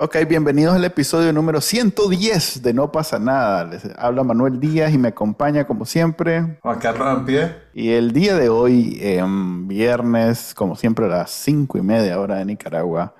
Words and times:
Ok, 0.00 0.16
bienvenidos 0.28 0.76
al 0.76 0.84
episodio 0.84 1.32
número 1.32 1.60
110 1.60 2.62
de 2.62 2.72
No 2.72 2.92
pasa 2.92 3.18
nada. 3.18 3.64
Les 3.64 3.82
habla 3.98 4.22
Manuel 4.22 4.60
Díaz 4.60 4.94
y 4.94 4.98
me 4.98 5.08
acompaña 5.08 5.66
como 5.66 5.84
siempre. 5.84 6.60
Juan 6.62 6.78
Carlos 6.78 7.08
Ampie. 7.08 7.52
Y 7.74 7.90
el 7.90 8.12
día 8.12 8.36
de 8.36 8.48
hoy, 8.48 8.96
em, 9.00 9.66
viernes, 9.66 10.54
como 10.54 10.76
siempre 10.76 11.06
a 11.06 11.08
las 11.08 11.32
5 11.32 11.78
y 11.78 11.82
media 11.82 12.20
hora 12.20 12.36
de 12.36 12.44
Nicaragua, 12.44 13.16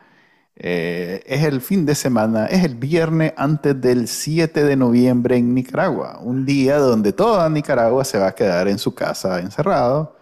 eh, 0.55 1.25
es 1.27 1.43
el 1.43 1.63
fin 1.63 1.85
de 1.85 1.97
semana, 1.97 2.47
es 2.47 2.63
el 2.63 2.77
viernes 2.77 3.33
antes 3.37 3.81
del 3.81 4.07
7 4.07 4.63
de 4.63 4.77
noviembre 4.77 5.37
en 5.37 5.55
Nicaragua. 5.55 6.21
Un 6.23 6.47
día 6.47 6.79
donde 6.79 7.13
toda 7.13 7.51
Nicaragua 7.51 8.05
se 8.05 8.21
va 8.21 8.29
a 8.29 8.35
quedar 8.37 8.69
en 8.69 8.79
su 8.79 8.95
casa 8.95 9.41
encerrado 9.41 10.18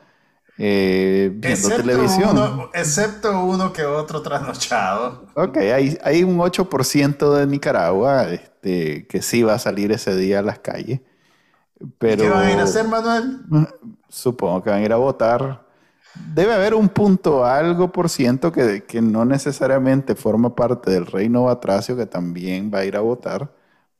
eh, 0.59 1.31
viendo 1.35 1.69
Excepto 1.69 1.77
televisión. 1.77 2.31
uno, 2.31 2.71
excepto 2.75 3.45
uno 3.45 3.73
que 3.73 3.85
otro 3.85 4.23
trasnochado. 4.23 5.27
Ok, 5.35 5.57
hay, 5.59 5.99
hay 6.03 6.25
un 6.25 6.39
8% 6.41 7.35
de 7.35 7.47
Nicaragua 7.47 8.31
este, 8.31 9.07
que 9.07 9.21
sí 9.23 9.43
va 9.43 9.55
a 9.55 9.59
salir 9.59 9.93
ese 9.93 10.17
día 10.17 10.39
a 10.39 10.43
las 10.43 10.59
calles. 10.61 11.01
Pero 11.99 12.25
¿Qué 12.25 12.31
van 12.31 12.45
a 12.47 12.53
ir 12.53 12.61
a 12.61 12.65
hacer, 12.65 12.87
Manuel? 12.89 13.41
supongo 14.09 14.63
que 14.63 14.71
van 14.71 14.81
a 14.81 14.85
ir 14.85 14.93
a 14.93 14.97
votar. 14.97 15.67
Debe 16.15 16.55
haber 16.55 16.75
un 16.75 16.89
punto 16.89 17.45
algo 17.45 17.93
por 17.93 18.09
ciento 18.09 18.53
que, 18.53 18.85
que 18.85 19.03
no 19.03 19.25
necesariamente 19.25 20.15
forma 20.15 20.55
parte 20.55 20.91
del 20.91 21.07
reino 21.07 21.45
batracio 21.45 21.97
que 21.97 22.07
también 22.07 22.71
va 22.75 22.79
a 22.81 22.85
ir 22.87 22.97
a 22.97 23.01
votar, 23.01 23.53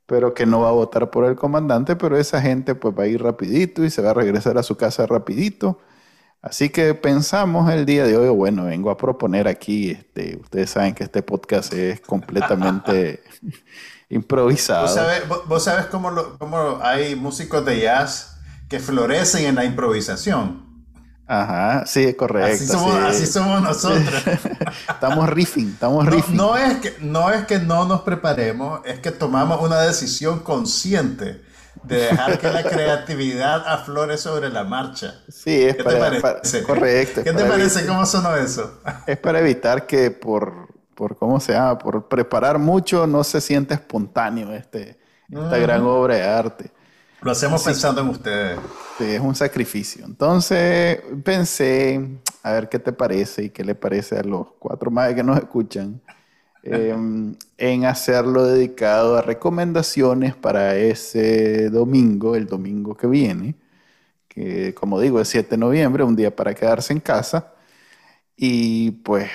pero 0.07 0.35
que 0.35 0.47
no 0.47 0.61
va 0.63 0.71
a 0.71 0.73
votar 0.73 1.11
por 1.11 1.25
el 1.27 1.37
comandante, 1.37 1.97
pero 1.97 2.17
esa 2.19 2.41
gente 2.41 2.75
pues 2.75 2.95
va 2.99 3.05
a 3.05 3.07
ir 3.09 3.23
rapidito 3.23 3.85
y 3.85 3.91
se 3.91 4.03
va 4.03 4.11
a 4.11 4.15
regresar 4.15 4.59
a 4.59 4.63
su 4.63 4.77
casa 4.77 5.07
rapidito. 5.07 5.79
Así 6.43 6.71
que 6.71 6.95
pensamos 6.95 7.71
el 7.73 7.85
día 7.87 8.05
de 8.05 8.17
hoy, 8.17 8.29
bueno, 8.29 8.67
vengo 8.67 8.91
a 8.91 8.97
proponer 8.97 9.49
aquí, 9.49 9.91
este, 9.91 10.37
ustedes 10.41 10.71
saben 10.71 10.95
que 10.95 11.03
este 11.05 11.23
podcast 11.23 11.73
es 11.73 12.01
completamente 12.01 13.23
improvisado. 14.09 14.83
¿Vos 14.83 14.95
sabés, 14.95 15.29
vos- 15.29 15.89
cómo, 15.91 16.11
lo- 16.11 16.39
cómo 16.39 16.79
hay 16.83 17.17
músicos 17.17 17.65
de 17.65 17.81
jazz 17.81 18.39
que 18.69 18.79
florecen 18.79 19.47
en 19.47 19.55
la 19.57 19.65
improvisación? 19.65 20.65
Ajá, 21.29 21.85
sí, 21.87 22.15
correcto. 22.15 22.55
Así 22.55 22.67
somos, 22.69 22.95
sí. 22.95 23.01
así 23.09 23.27
somos 23.27 23.61
nosotros. 23.61 24.23
Estamos 24.89 25.29
riffing, 25.29 25.71
estamos 25.71 26.05
No, 26.05 26.11
riffing. 26.13 26.37
no 26.37 26.57
es 26.57 26.77
que, 26.77 26.95
no 27.01 27.33
es 27.33 27.45
que 27.47 27.59
no 27.59 27.85
nos 27.87 28.03
preparemos, 28.03 28.81
es 28.85 29.01
que 29.01 29.11
tomamos 29.11 29.61
una 29.61 29.81
decisión 29.81 30.39
consciente 30.41 31.43
de 31.87 31.97
dejar 31.97 32.39
que 32.39 32.51
la 32.51 32.63
creatividad 32.63 33.67
aflore 33.67 34.17
sobre 34.19 34.49
la 34.51 34.65
marcha. 34.65 35.23
Sí, 35.29 35.63
es 35.63 35.77
¿Qué 35.77 35.83
te 35.83 35.85
para, 35.85 35.99
parece? 36.21 36.21
para- 36.21 36.67
correcto. 36.67 37.23
¿Qué 37.25 37.33
te 37.33 37.45
parece? 37.45 37.81
evitar- 37.81 37.87
¿Cómo 37.87 38.07
sonó 38.07 38.35
eso? 38.37 38.81
Es 39.07 39.19
para 39.19 39.41
evitar 39.41 39.87
que 39.87 40.11
por, 40.11 40.69
por, 40.95 41.17
¿cómo 41.17 41.39
se 41.41 41.53
llama? 41.53 41.79
Por 41.79 42.09
preparar 42.09 42.59
mucho 42.59 43.07
no 43.07 43.23
se 43.25 43.41
sienta 43.41 43.75
espontáneo 43.75 44.53
este, 44.53 44.99
esta 45.31 45.59
gran 45.59 45.83
obra 45.83 46.17
de 46.17 46.23
arte. 46.25 46.71
Lo 47.23 47.31
hacemos 47.33 47.63
pensando 47.63 48.01
en 48.03 48.09
ustedes. 48.09 48.59
Sí, 48.99 49.05
es 49.15 49.21
un 49.21 49.35
sacrificio. 49.35 50.05
Entonces 50.05 51.01
pensé, 51.25 52.19
a 52.43 52.53
ver 52.53 52.69
qué 52.69 52.79
te 52.79 52.93
parece 52.93 53.45
y 53.45 53.51
qué 53.51 53.65
le 53.65 53.75
parece 53.75 54.19
a 54.19 54.23
los 54.23 54.49
cuatro 54.59 54.91
más 54.91 55.13
que 55.15 55.23
nos 55.23 55.37
escuchan, 55.39 56.01
em, 56.71 57.37
en 57.59 57.85
hacerlo 57.87 58.45
dedicado 58.45 59.17
a 59.17 59.23
recomendaciones 59.23 60.35
para 60.37 60.77
ese 60.77 61.71
domingo, 61.71 62.37
el 62.37 62.47
domingo 62.47 62.97
que 62.97 63.07
viene, 63.07 63.55
que 64.29 64.75
como 64.75 65.01
digo 65.01 65.21
es 65.21 65.29
7 65.29 65.51
de 65.51 65.59
noviembre, 65.59 66.05
un 66.05 66.17
día 66.17 66.35
para 66.35 66.55
quedarse 66.55 66.93
en 66.93 67.01
casa. 67.01 67.55
Y 68.37 68.93
pues, 68.93 69.31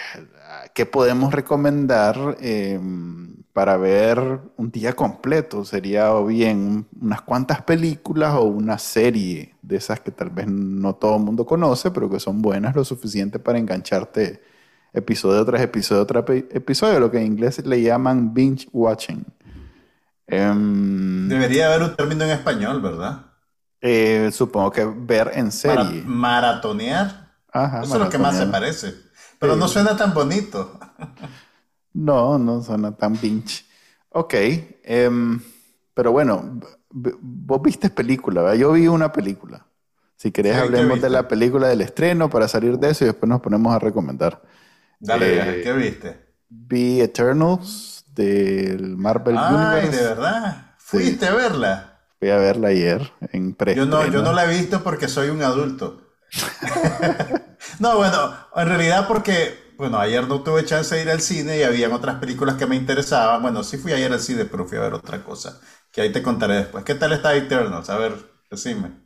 ¿qué 0.74 0.86
podemos 0.86 1.34
recomendar 1.34 2.38
em, 2.42 3.36
para 3.54 3.78
ver 3.78 4.20
un 4.58 4.72
día 4.72 4.94
completo? 4.94 5.66
Sería 5.66 6.14
o 6.16 6.26
bien 6.28 6.88
unas 7.02 7.22
cuantas 7.22 7.62
películas 7.64 8.36
o 8.36 8.44
una 8.44 8.78
serie 8.78 9.56
de 9.62 9.78
esas 9.78 10.00
que 10.02 10.12
tal 10.12 10.30
vez 10.30 10.48
no 10.48 10.96
todo 10.96 11.18
el 11.18 11.24
mundo 11.24 11.46
conoce, 11.46 11.92
pero 11.92 12.10
que 12.10 12.20
son 12.20 12.42
buenas 12.42 12.76
lo 12.76 12.84
suficiente 12.86 13.40
para 13.40 13.60
engancharte 13.60 14.42
episodio 14.94 15.46
tras 15.46 15.62
episodio 15.62 16.06
tras 16.06 16.24
epi- 16.26 16.48
episodio, 16.52 17.00
lo 17.00 17.10
que 17.12 17.18
en 17.20 17.26
inglés 17.28 17.66
le 17.66 17.82
llaman 17.82 18.34
binge 18.34 18.68
watching. 18.72 19.26
Em, 20.28 21.28
Debería 21.28 21.68
haber 21.68 21.84
un 21.90 21.96
término 21.96 22.24
en 22.24 22.32
español, 22.32 22.82
¿verdad? 22.82 23.26
eh, 23.84 24.30
supongo 24.32 24.72
que 24.72 24.86
ver 24.86 25.32
en 25.34 25.46
Mara- 25.46 25.52
serie. 25.52 26.04
maratonear. 26.06 27.32
Ajá, 27.52 27.82
Eso 27.82 27.96
es 27.96 28.00
lo 28.00 28.10
que 28.10 28.18
más 28.20 28.38
se 28.38 28.46
parece. 28.46 28.94
Pero 29.40 29.56
Sí. 29.56 29.60
no 29.60 29.68
suena 29.68 29.98
tan 29.98 30.14
bonito. 30.14 30.80
No, 31.94 32.38
no 32.38 32.62
suena 32.62 32.96
tan 32.96 33.20
binge. 33.20 33.66
Ok, 34.12 34.34
em, 34.84 35.42
pero 35.94 36.14
bueno, 36.14 36.62
vos 36.90 37.62
viste 37.62 37.90
película, 37.90 38.42
¿verdad? 38.44 38.58
Yo 38.58 38.72
vi 38.72 38.88
una 38.88 39.12
película. 39.12 39.66
Si 40.16 40.32
querés, 40.32 40.54
Sí, 40.54 40.60
¿qué 40.60 40.66
hablemos 40.68 41.02
de 41.02 41.10
la 41.10 41.28
película 41.28 41.68
del 41.68 41.82
estreno 41.82 42.30
para 42.30 42.48
salir 42.48 42.78
de 42.80 42.92
eso 42.92 43.04
y 43.04 43.08
después 43.08 43.30
nos 43.30 43.42
ponemos 43.42 43.74
a 43.76 43.80
recomendar. 43.80 44.42
Dale, 45.02 45.28
Eh, 45.34 45.62
¿qué 45.62 45.74
viste? 45.74 46.36
Vi 46.50 47.02
Eternals 47.02 48.06
del 48.16 48.98
Marvel 48.98 49.44
Ay, 49.44 49.50
Universe. 49.50 49.90
de 49.90 50.04
verdad. 50.04 50.76
Fuiste 50.78 51.26
a 51.28 51.34
verla. 51.36 52.00
Fui 52.20 52.30
a 52.30 52.38
verla 52.38 52.70
ayer 52.70 53.02
en 53.34 53.54
pre 53.54 53.74
Yo 53.74 53.86
no, 53.88 54.06
yo 54.06 54.22
no 54.22 54.34
la 54.34 54.46
he 54.46 54.56
visto 54.60 54.84
porque 54.84 55.08
soy 55.08 55.30
un 55.30 55.42
adulto. 55.42 56.14
no, 57.80 57.98
bueno, 57.98 58.36
en 58.56 58.68
realidad 58.68 59.08
porque, 59.08 59.74
bueno, 59.78 60.00
ayer 60.00 60.28
no 60.28 60.42
tuve 60.44 60.66
chance 60.66 60.96
de 60.96 61.02
ir 61.04 61.10
al 61.10 61.22
cine 61.22 61.58
y 61.60 61.64
habían 61.64 61.92
otras 61.94 62.18
películas 62.20 62.56
que 62.58 62.66
me 62.68 62.76
interesaban. 62.76 63.42
Bueno, 63.42 63.64
sí 63.64 63.78
fui 63.78 63.94
ayer 63.94 64.12
al 64.12 64.20
cine, 64.20 64.46
pero 64.46 64.68
fui 64.68 64.78
a 64.78 64.82
ver 64.82 64.94
otra 64.94 65.24
cosa, 65.24 65.60
que 65.92 66.02
ahí 66.02 66.12
te 66.12 66.24
contaré 66.24 66.56
después. 66.56 66.84
¿Qué 66.84 66.96
tal 66.96 67.14
está 67.14 67.36
Eternals? 67.36 67.90
A 67.90 67.98
ver, 67.98 68.14
decime. 68.50 69.02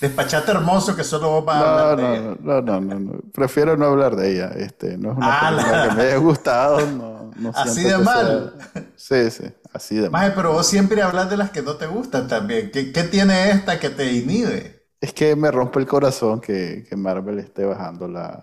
Despachate 0.00 0.50
hermoso 0.52 0.96
que 0.96 1.04
solo 1.04 1.30
vos 1.30 1.44
vas 1.44 1.56
a 1.56 1.60
No, 1.60 1.66
hablar 1.66 1.96
de 1.96 2.02
no, 2.02 2.14
ella. 2.14 2.36
no, 2.42 2.62
no, 2.62 2.80
no, 2.80 3.00
no. 3.00 3.18
Prefiero 3.32 3.76
no 3.76 3.86
hablar 3.86 4.16
de 4.16 4.32
ella. 4.32 4.50
Este, 4.56 4.96
no 4.96 5.12
es 5.12 5.18
una 5.18 5.38
Ah, 5.38 5.50
película 5.50 5.76
la- 5.76 5.88
que 5.88 5.94
me 5.96 6.02
haya 6.04 6.16
gustado. 6.16 6.86
No, 6.86 7.30
no 7.36 7.50
Así 7.54 7.82
de 7.84 7.98
mal. 7.98 8.54
sea- 8.72 8.84
Sí, 8.96 9.30
sí, 9.30 9.44
así 9.74 9.94
de 9.96 10.08
mal. 10.08 10.22
Maje, 10.22 10.32
pero 10.36 10.52
vos 10.52 10.66
siempre 10.66 11.02
hablas 11.02 11.28
de 11.28 11.36
las 11.36 11.50
que 11.50 11.62
no 11.62 11.74
te 11.76 11.86
gustan 11.86 12.28
también. 12.28 12.70
¿Qué, 12.70 12.92
qué 12.92 13.02
tiene 13.04 13.50
esta 13.50 13.78
que 13.78 13.90
te 13.90 14.10
inhibe? 14.12 14.86
Es 15.00 15.12
que 15.12 15.34
me 15.36 15.50
rompe 15.50 15.78
el 15.80 15.86
corazón 15.86 16.40
que, 16.40 16.84
que 16.88 16.96
Marvel 16.96 17.38
esté 17.38 17.64
bajando 17.64 18.06
la, 18.08 18.38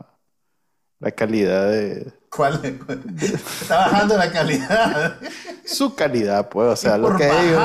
la 0.99 1.11
calidad 1.11 1.69
de... 1.69 2.11
¿Cuál 2.29 2.59
es? 2.63 3.31
Está 3.61 3.77
bajando 3.77 4.17
la 4.17 4.31
calidad. 4.31 5.17
Su 5.65 5.95
calidad, 5.95 6.49
pues, 6.49 6.67
o 6.69 6.75
sea, 6.75 6.97
y 6.97 7.01
lo 7.01 7.07
por 7.09 7.17
que 7.17 7.25
ellos... 7.27 7.57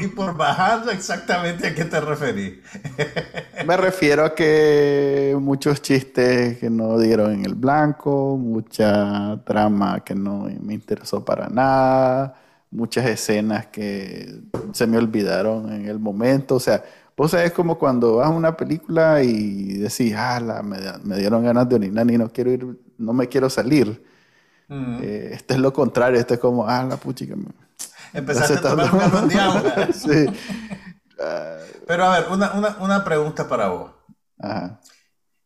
y 0.00 0.08
por 0.08 0.36
bajando, 0.36 0.90
exactamente 0.90 1.68
a 1.68 1.74
qué 1.74 1.84
te 1.84 2.00
referís. 2.00 2.54
Me 3.60 3.76
refiero 3.76 4.24
a 4.24 4.34
que 4.36 5.36
muchos 5.40 5.82
chistes 5.82 6.58
que 6.58 6.70
no 6.70 6.96
dieron 6.98 7.32
en 7.32 7.44
el 7.44 7.56
blanco, 7.56 8.36
mucha 8.36 9.42
trama 9.44 10.04
que 10.04 10.14
no 10.14 10.48
me 10.62 10.74
interesó 10.74 11.24
para 11.24 11.48
nada, 11.48 12.36
muchas 12.70 13.06
escenas 13.06 13.66
que 13.66 14.42
se 14.72 14.86
me 14.86 14.96
olvidaron 14.98 15.72
en 15.72 15.88
el 15.88 15.98
momento. 15.98 16.54
O 16.56 16.60
sea, 16.60 16.84
vos 17.16 17.32
sabés 17.32 17.50
como 17.52 17.76
cuando 17.78 18.16
vas 18.16 18.28
a 18.28 18.30
una 18.30 18.56
película 18.56 19.22
y 19.24 19.78
decís, 19.78 20.14
ah, 20.16 20.38
la- 20.40 20.62
me, 20.62 20.78
me 21.02 21.16
dieron 21.18 21.42
ganas 21.44 21.68
de 21.68 21.74
orinar 21.74 22.08
y 22.10 22.16
no 22.18 22.30
quiero 22.32 22.52
ir, 22.52 22.78
no 22.96 23.12
me 23.12 23.26
quiero 23.28 23.50
salir. 23.50 24.04
Eh, 24.96 25.30
este 25.34 25.54
es 25.54 25.60
lo 25.60 25.72
contrario, 25.72 26.20
este 26.20 26.34
es 26.34 26.40
como, 26.40 26.66
ah, 26.68 26.84
la 26.84 26.96
puchica. 26.98 27.36
Empezaste 28.12 28.54
a 28.54 28.60
tomar 28.60 28.92
un 28.92 28.98
galón 28.98 29.28
de 29.28 29.34
agua. 29.38 29.62
sí. 29.92 30.26
Pero 31.86 32.04
a 32.04 32.18
ver, 32.20 32.28
una, 32.30 32.52
una, 32.52 32.76
una 32.80 33.04
pregunta 33.04 33.48
para 33.48 33.68
vos. 33.68 33.90
Ajá. 34.38 34.80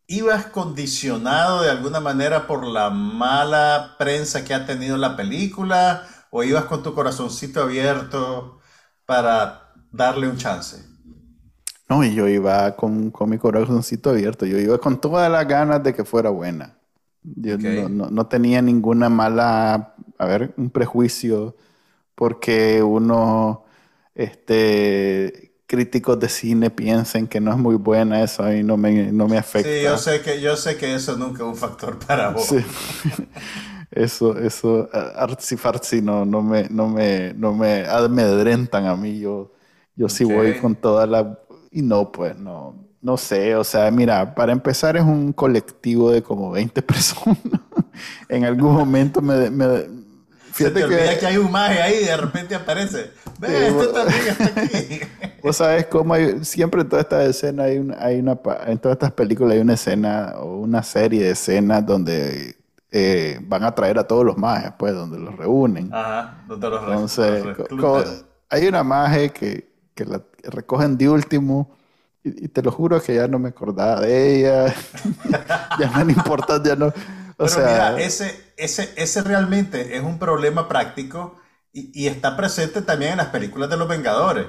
¿Ibas 0.07 0.47
condicionado 0.47 1.63
de 1.63 1.71
alguna 1.71 2.01
manera 2.01 2.47
por 2.47 2.67
la 2.67 2.91
mala 2.91 3.95
prensa 3.99 4.45
que 4.45 4.53
ha 4.53 4.67
tenido 4.67 4.97
la 4.97 5.17
película? 5.17 6.07
¿O 6.31 6.43
ibas 6.43 6.65
con 6.65 6.83
tu 6.83 6.95
corazoncito 6.95 7.63
abierto 7.63 8.59
para 9.07 9.73
darle 9.91 10.29
un 10.29 10.37
chance? 10.37 10.83
No, 11.89 12.03
y 12.05 12.15
yo 12.15 12.27
iba 12.29 12.75
con, 12.77 13.11
con 13.11 13.29
mi 13.31 13.39
corazoncito 13.39 14.11
abierto, 14.11 14.47
yo 14.47 14.59
iba 14.59 14.79
con 14.79 15.01
todas 15.01 15.31
las 15.31 15.47
ganas 15.47 15.83
de 15.83 15.95
que 15.95 16.05
fuera 16.05 16.31
buena. 16.31 16.79
Yo 17.23 17.57
no, 17.59 17.89
no- 17.89 18.11
no 18.11 18.27
tenía 18.27 18.61
ninguna 18.63 19.09
mala, 19.09 19.95
a 20.19 20.27
ver, 20.27 20.55
un 20.57 20.71
prejuicio, 20.71 21.55
porque 22.15 22.83
uno 22.83 23.65
este, 24.15 25.53
críticos 25.67 26.21
de 26.21 26.29
cine 26.29 26.71
piensen 26.71 27.27
que 27.27 27.41
no 27.41 27.51
es 27.51 27.57
muy 27.57 27.77
buena, 27.77 28.23
eso 28.23 28.45
mí 28.45 28.63
no 28.63 28.77
me, 28.77 29.11
no 29.11 29.27
me 29.27 29.39
afecta. 29.39 29.71
Sí, 29.71 29.83
yo 29.83 29.97
sé, 29.97 30.21
que, 30.21 30.41
yo 30.41 30.55
sé 30.55 30.77
que 30.77 30.95
eso 30.95 31.17
nunca 31.17 31.43
es 31.43 31.49
un 31.49 31.57
factor 31.57 31.99
para 31.99 32.29
vos. 32.29 32.45
Sí. 32.45 32.59
eso, 33.91 34.39
eso, 34.39 34.91
artsy 34.93 35.57
fartsy 35.57 36.03
no, 36.03 36.27
no, 36.27 36.43
me, 36.43 36.69
no, 36.69 36.89
me, 36.89 37.33
no 37.35 37.55
me 37.55 37.87
amedrentan 37.87 38.87
a 38.87 38.97
mí. 38.97 39.19
Yo, 39.19 39.53
yo 39.97 40.11
sí 40.11 40.25
voy 40.25 40.59
con 40.59 40.75
toda 40.75 41.07
la... 41.07 41.39
Y 41.71 41.81
no, 41.81 42.13
pues, 42.13 42.37
no, 42.37 42.75
no 43.01 43.17
sé. 43.17 43.57
O 43.57 43.65
sea, 43.65 43.91
mira, 43.91 44.35
para 44.35 44.53
empezar 44.53 44.99
es 44.99 45.03
un 45.03 45.33
colectivo 45.33 46.11
de 46.11 46.23
como 46.23 46.51
20 46.51 46.83
personas. 46.83 47.39
en 48.29 48.45
algún 48.45 48.75
momento 48.75 49.23
me, 49.23 49.49
Fíjate 50.53 50.87
que, 50.87 51.19
que 51.19 51.27
hay 51.27 51.37
un 51.39 51.51
maje 51.51 51.81
ahí 51.81 51.95
y 52.03 52.05
de 52.05 52.17
repente 52.17 52.55
aparece. 52.55 53.11
Ve, 53.39 53.69
esto 53.69 53.89
también 53.89 54.21
está 54.29 54.61
aquí. 54.61 55.01
Vos 55.43 55.57
sabes 55.57 55.87
cómo 55.87 56.15
hay, 56.15 56.45
siempre 56.45 56.83
en 56.83 56.89
todas 56.89 57.05
estas 57.05 57.29
escenas 57.29 57.67
hay 57.67 57.79
una, 57.79 57.97
hay 57.99 58.19
una, 58.19 58.39
en 58.67 58.79
todas 58.79 58.97
estas 58.97 59.13
películas 59.13 59.55
hay 59.55 59.61
una 59.61 59.75
escena 59.75 60.35
o 60.37 60.59
una 60.59 60.83
serie 60.83 61.25
de 61.25 61.31
escenas 61.31 61.85
donde 61.85 62.57
eh, 62.91 63.41
van 63.43 63.65
a 63.65 63.75
traer 63.75 63.99
a 63.99 64.05
todos 64.05 64.25
los 64.25 64.37
majes, 64.37 64.73
pues, 64.79 64.95
donde 64.95 65.19
los 65.19 65.35
reúnen. 65.37 65.93
Ajá, 65.93 66.45
donde 66.47 66.69
los 66.69 67.19
Entonces, 67.19 68.25
hay 68.51 68.67
una 68.67 68.85
maje 68.85 69.31
que, 69.31 69.73
que 69.95 70.05
la 70.05 70.23
recogen 70.45 70.99
de 70.99 71.09
último 71.09 71.77
y, 72.23 72.47
te 72.49 72.63
lo 72.63 72.71
juro 72.71 73.03
que 73.03 73.15
ya 73.15 73.27
no 73.27 73.39
me 73.39 73.49
acordaba 73.49 74.03
de 74.03 74.37
ella. 74.37 74.75
ya 75.81 75.91
no 75.97 76.05
me 76.05 76.13
importa, 76.13 76.63
ya 76.63 76.77
no 76.77 76.93
pero 77.37 77.57
mira, 77.59 78.01
ese, 78.01 78.52
ese, 78.65 78.93
ese 78.97 79.23
realmente 79.23 79.97
es 79.97 80.03
un 80.03 80.19
problema 80.19 80.69
práctico 80.69 81.41
y, 81.73 82.07
está 82.07 82.37
presente 82.37 82.83
también 82.83 83.13
en 83.13 83.19
las 83.19 83.29
películas 83.29 83.71
de 83.71 83.77
los 83.79 83.89
Vengadores. 83.89 84.47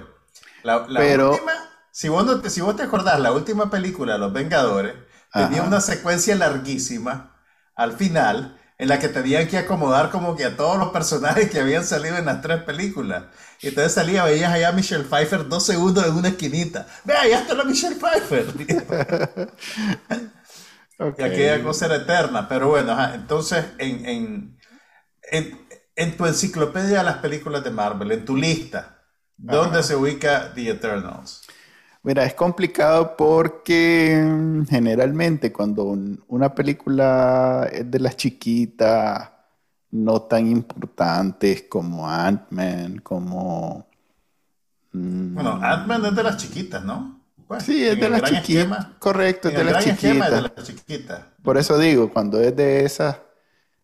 La, 0.64 0.86
pero... 0.88 1.32
última, 1.32 1.54
si 1.92 2.10
vos, 2.10 2.26
no 2.26 2.42
te, 2.42 2.50
si 2.50 2.62
vos 2.62 2.76
te 2.76 2.84
acordás, 2.84 3.20
la 3.20 3.32
última 3.32 3.70
película 3.70 4.14
de 4.14 4.20
los 4.20 4.34
Vengadores 4.34 4.94
tenía 5.32 5.64
una 5.64 5.80
secuencia 5.82 6.36
larguísima 6.36 7.38
al 7.76 7.94
final 7.94 8.60
en 8.78 8.90
la 8.90 9.00
que 9.00 9.08
tenían 9.08 9.48
que 9.48 9.58
acomodar 9.58 10.10
como 10.10 10.36
que 10.36 10.46
a 10.46 10.58
todos 10.58 10.78
los 10.78 10.90
personajes 10.90 11.50
que 11.50 11.60
habían 11.60 11.86
salido 11.86 12.18
en 12.18 12.26
las 12.26 12.42
tres 12.42 12.64
películas. 12.64 13.24
Y 13.62 13.70
entonces 13.70 13.94
salía, 13.94 14.26
veías 14.26 14.52
allá 14.52 14.70
a 14.70 14.74
Michelle 14.74 15.06
Pfeiffer 15.06 15.48
dos 15.48 15.66
segundos 15.66 16.06
en 16.06 16.16
una 16.16 16.30
esquinita. 16.30 16.88
Vea, 17.06 17.28
ya 17.28 17.40
está 17.40 17.54
la 17.54 17.64
Michelle 17.64 17.96
Pfeiffer. 17.96 18.46
Okay. 20.98 21.26
Y 21.26 21.28
aquella 21.28 21.64
cosa 21.64 21.86
era 21.88 21.96
eterna. 21.98 22.48
Pero 22.48 22.70
bueno, 22.70 22.96
entonces 23.14 23.66
en, 23.78 24.58
en, 25.32 26.18
tu 26.18 26.26
enciclopedia 26.26 27.00
de 27.00 27.04
las 27.04 27.18
películas 27.18 27.64
de 27.64 27.72
Marvel, 27.72 28.12
en 28.12 28.26
tu 28.26 28.36
lista, 28.36 29.02
¿dónde 29.38 29.84
se 29.84 29.96
ubica 29.96 30.54
The 30.54 30.70
Eternals? 30.70 31.42
Mira, 32.04 32.26
es 32.26 32.34
complicado 32.34 33.16
porque 33.16 34.22
mm, 34.22 34.66
generalmente 34.66 35.54
cuando 35.54 35.96
una 36.28 36.54
película 36.54 37.70
es 37.72 37.90
de 37.90 38.00
las 38.00 38.18
chiquitas, 38.18 39.30
no 39.92 40.24
tan 40.24 40.48
importantes 40.48 41.64
como 41.70 42.10
Ant-Man, 42.10 43.00
como... 43.00 43.88
Mm, 44.92 45.36
bueno, 45.36 45.60
Ant-Man 45.62 46.06
es 46.06 46.16
de 46.16 46.24
las 46.24 46.38
chiquitas, 46.38 46.84
¿no? 46.84 47.23
Sí, 47.60 47.86
es 47.86 48.00
de 48.00 48.10
las 48.10 48.24
chiquitas. 48.24 48.88
Correcto, 49.00 49.50
es 49.50 49.56
de 49.56 49.64
las 49.64 49.86
chiquitas. 49.86 51.22
Por 51.42 51.58
eso 51.58 51.78
digo, 51.78 52.12
cuando 52.12 52.40
es 52.40 52.56
de 52.56 52.86
esas, 52.86 53.18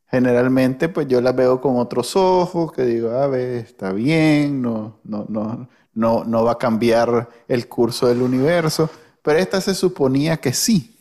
generalmente 0.07 0.89
pues 0.89 1.07
yo 1.07 1.21
las 1.21 1.35
veo 1.35 1.61
con 1.61 1.77
otros 1.77 2.15
ojos, 2.15 2.71
que 2.71 2.83
digo, 2.83 3.11
a 3.11 3.27
ver, 3.27 3.65
está 3.65 3.91
bien, 3.91 4.61
no, 4.61 4.99
no, 5.03 5.25
no, 5.29 5.69
no, 5.93 6.23
no 6.23 6.43
va 6.43 6.53
a 6.53 6.57
cambiar 6.57 7.29
el 7.47 7.67
curso 7.67 8.07
del 8.07 8.21
universo. 8.21 8.89
Pero 9.21 9.39
esta 9.39 9.61
se 9.61 9.75
suponía 9.75 10.37
que 10.37 10.53
sí. 10.53 10.95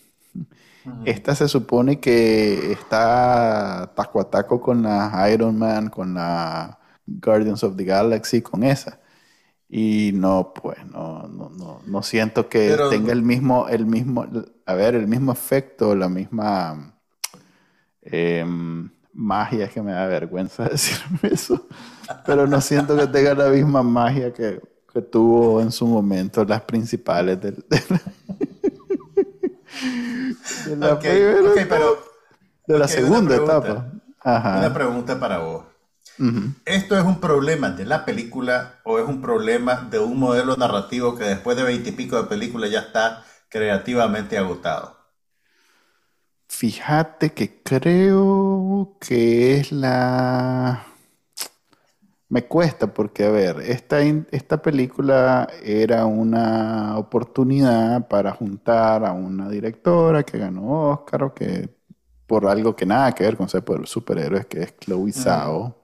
Esta 1.05 1.35
se 1.35 1.49
supone 1.49 2.01
que 2.01 2.73
está 2.73 3.93
taco 3.95 4.21
a 4.21 4.31
taco 4.31 4.61
con 4.61 4.83
la 4.83 5.29
Iron 5.33 5.59
Man, 5.59 5.91
con 5.91 6.15
la 6.15 6.79
Guardians 7.07 7.63
of 7.63 7.77
the 7.77 7.85
Galaxy, 7.85 8.41
con 8.43 8.63
esa. 8.63 8.99
Y 9.71 10.13
no, 10.15 10.55
pues, 10.55 10.79
no, 10.87 11.29
no, 11.29 11.51
no, 11.51 11.83
no 11.85 12.03
siento 12.03 12.49
que 12.49 12.75
tenga 12.89 13.13
el 13.13 13.23
mismo, 13.23 13.69
el 13.69 13.85
mismo, 13.85 14.27
a 14.65 14.75
ver, 14.75 14.95
el 14.95 15.07
mismo 15.07 15.31
efecto, 15.31 15.95
la 15.95 16.09
misma 16.09 16.95
em, 18.01 18.91
magia, 19.13 19.67
es 19.67 19.73
que 19.73 19.83
me 19.83 19.93
da 19.93 20.07
vergüenza 20.07 20.65
decirme 20.71 21.21
eso, 21.23 21.67
pero 22.25 22.47
no 22.47 22.63
siento 22.63 22.97
que 22.97 23.07
tenga 23.09 23.35
la 23.35 23.51
misma 23.51 23.83
magia 23.83 24.33
que, 24.33 24.59
que 24.91 25.03
tuvo 25.03 25.61
en 25.61 25.71
su 25.71 25.87
momento 25.87 26.45
las 26.47 26.63
principales 26.63 27.39
del, 27.39 27.63
de 30.67 30.77
la, 30.77 30.99
pero, 30.99 31.99
de 32.67 32.79
la 32.79 32.89
segunda 32.89 33.37
etapa. 33.37 33.93
Una 34.25 34.73
pregunta 34.73 35.21
para 35.21 35.39
vos. 35.39 35.68
¿Esto 36.65 36.99
es 36.99 37.05
un 37.05 37.21
problema 37.21 37.71
de 37.71 37.87
la 37.87 38.05
película 38.05 38.81
o 38.85 38.99
es 38.99 39.07
un 39.07 39.21
problema 39.21 39.89
de 39.91 39.99
un 39.99 40.19
modelo 40.19 40.57
narrativo 40.57 41.17
que 41.17 41.25
después 41.25 41.57
de 41.57 41.63
veintipico 41.63 42.21
de 42.21 42.29
películas 42.29 42.71
ya 42.71 42.81
está 42.81 43.25
creativamente 43.49 44.37
agotado? 44.37 44.97
Fíjate 46.49 47.33
que 47.33 47.63
creo 47.63 48.97
que 49.01 49.59
es 49.59 49.71
la... 49.71 50.85
Me 52.31 52.45
cuesta 52.47 52.93
porque, 52.93 53.25
a 53.25 53.31
ver, 53.31 53.61
esta, 53.61 54.01
esta 54.01 54.61
película 54.61 55.49
era 55.63 56.05
una 56.05 56.99
oportunidad 56.99 58.07
para 58.09 58.33
juntar 58.33 59.05
a 59.05 59.13
una 59.13 59.49
directora 59.49 60.25
que 60.25 60.39
ganó 60.39 60.91
Oscar 60.91 61.23
o 61.25 61.35
que 61.35 61.71
por 62.27 62.47
algo 62.47 62.77
que 62.77 62.85
nada 62.85 63.13
que 63.13 63.25
ver 63.25 63.37
con 63.37 63.49
ser 63.49 63.65
superhéroes, 63.85 64.47
que 64.47 64.63
es 64.63 64.77
Chloe 64.79 65.13
Zhao 65.13 65.79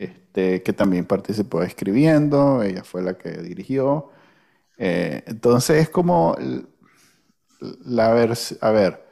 este, 0.00 0.62
que 0.62 0.72
también 0.72 1.04
participó 1.04 1.62
escribiendo, 1.62 2.62
ella 2.62 2.82
fue 2.84 3.02
la 3.02 3.18
que 3.18 3.30
dirigió. 3.42 4.10
Eh, 4.78 5.22
entonces 5.26 5.82
es 5.82 5.90
como 5.90 6.36
la 7.84 8.06
a 8.60 8.70
ver, 8.70 9.06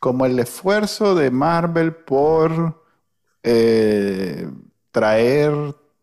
como 0.00 0.26
el 0.26 0.38
esfuerzo 0.38 1.14
de 1.14 1.30
Marvel 1.30 1.94
por 1.94 2.82
eh, 3.42 4.48
traer 4.90 5.52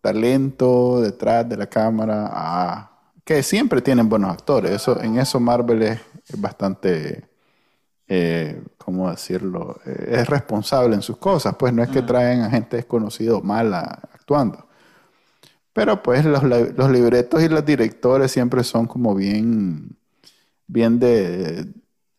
talento 0.02 1.02
detrás 1.02 1.50
de 1.50 1.58
la 1.58 1.68
cámara 1.68 2.30
a, 2.32 3.12
que 3.24 3.42
siempre 3.42 3.82
tienen 3.82 4.08
buenos 4.08 4.32
actores. 4.32 4.72
Eso, 4.72 5.02
en 5.02 5.18
eso 5.18 5.40
Marvel 5.40 5.82
es 5.82 6.00
bastante 6.38 7.28
eh, 8.08 8.64
¿cómo 8.78 9.10
decirlo? 9.10 9.80
Eh, 9.86 10.18
es 10.20 10.28
responsable 10.28 10.96
en 10.96 11.02
sus 11.02 11.18
cosas, 11.18 11.56
pues 11.58 11.74
no 11.74 11.84
es 11.84 11.90
que 11.90 12.02
traen 12.02 12.42
a 12.42 12.50
gente 12.50 12.78
desconocida 12.78 13.40
mala 13.42 13.82
actuando. 14.14 14.68
Pero 15.74 16.02
pues 16.02 16.24
los, 16.26 16.44
libretos 16.44 17.44
y 17.44 17.50
los 17.50 17.66
directores 17.66 18.32
siempre 18.32 18.64
son 18.64 18.88
como 18.88 19.14
bien, 19.14 19.98
bien 20.68 21.00
de, 21.00 21.74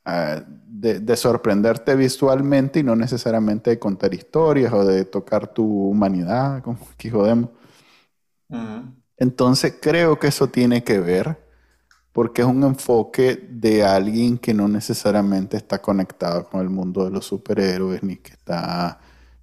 de, 0.04 1.16
sorprenderte 1.16 1.94
visualmente 1.96 2.80
y 2.80 2.82
no 2.82 2.94
necesariamente 2.96 3.70
de 3.70 3.78
contar 3.78 4.12
historias 4.12 4.72
o 4.74 4.84
de 4.84 5.04
tocar 5.06 5.48
tu 5.48 5.64
humanidad, 5.64 6.62
como 6.62 6.78
aquí 6.94 7.08
jodemos. 7.08 7.50
Entonces 9.16 9.78
creo 9.80 10.18
que 10.18 10.28
eso 10.28 10.48
tiene 10.48 10.84
que 10.84 11.00
ver 11.00 11.45
porque 12.16 12.40
es 12.40 12.48
un 12.48 12.64
enfoque 12.64 13.46
de 13.50 13.84
alguien 13.84 14.38
que 14.38 14.54
no 14.54 14.68
necesariamente 14.68 15.58
está 15.58 15.82
conectado 15.82 16.48
con 16.48 16.62
el 16.62 16.70
mundo 16.70 17.04
de 17.04 17.10
los 17.10 17.26
superhéroes, 17.26 18.02
ni 18.02 18.16
que 18.16 18.32
está, 18.32 19.00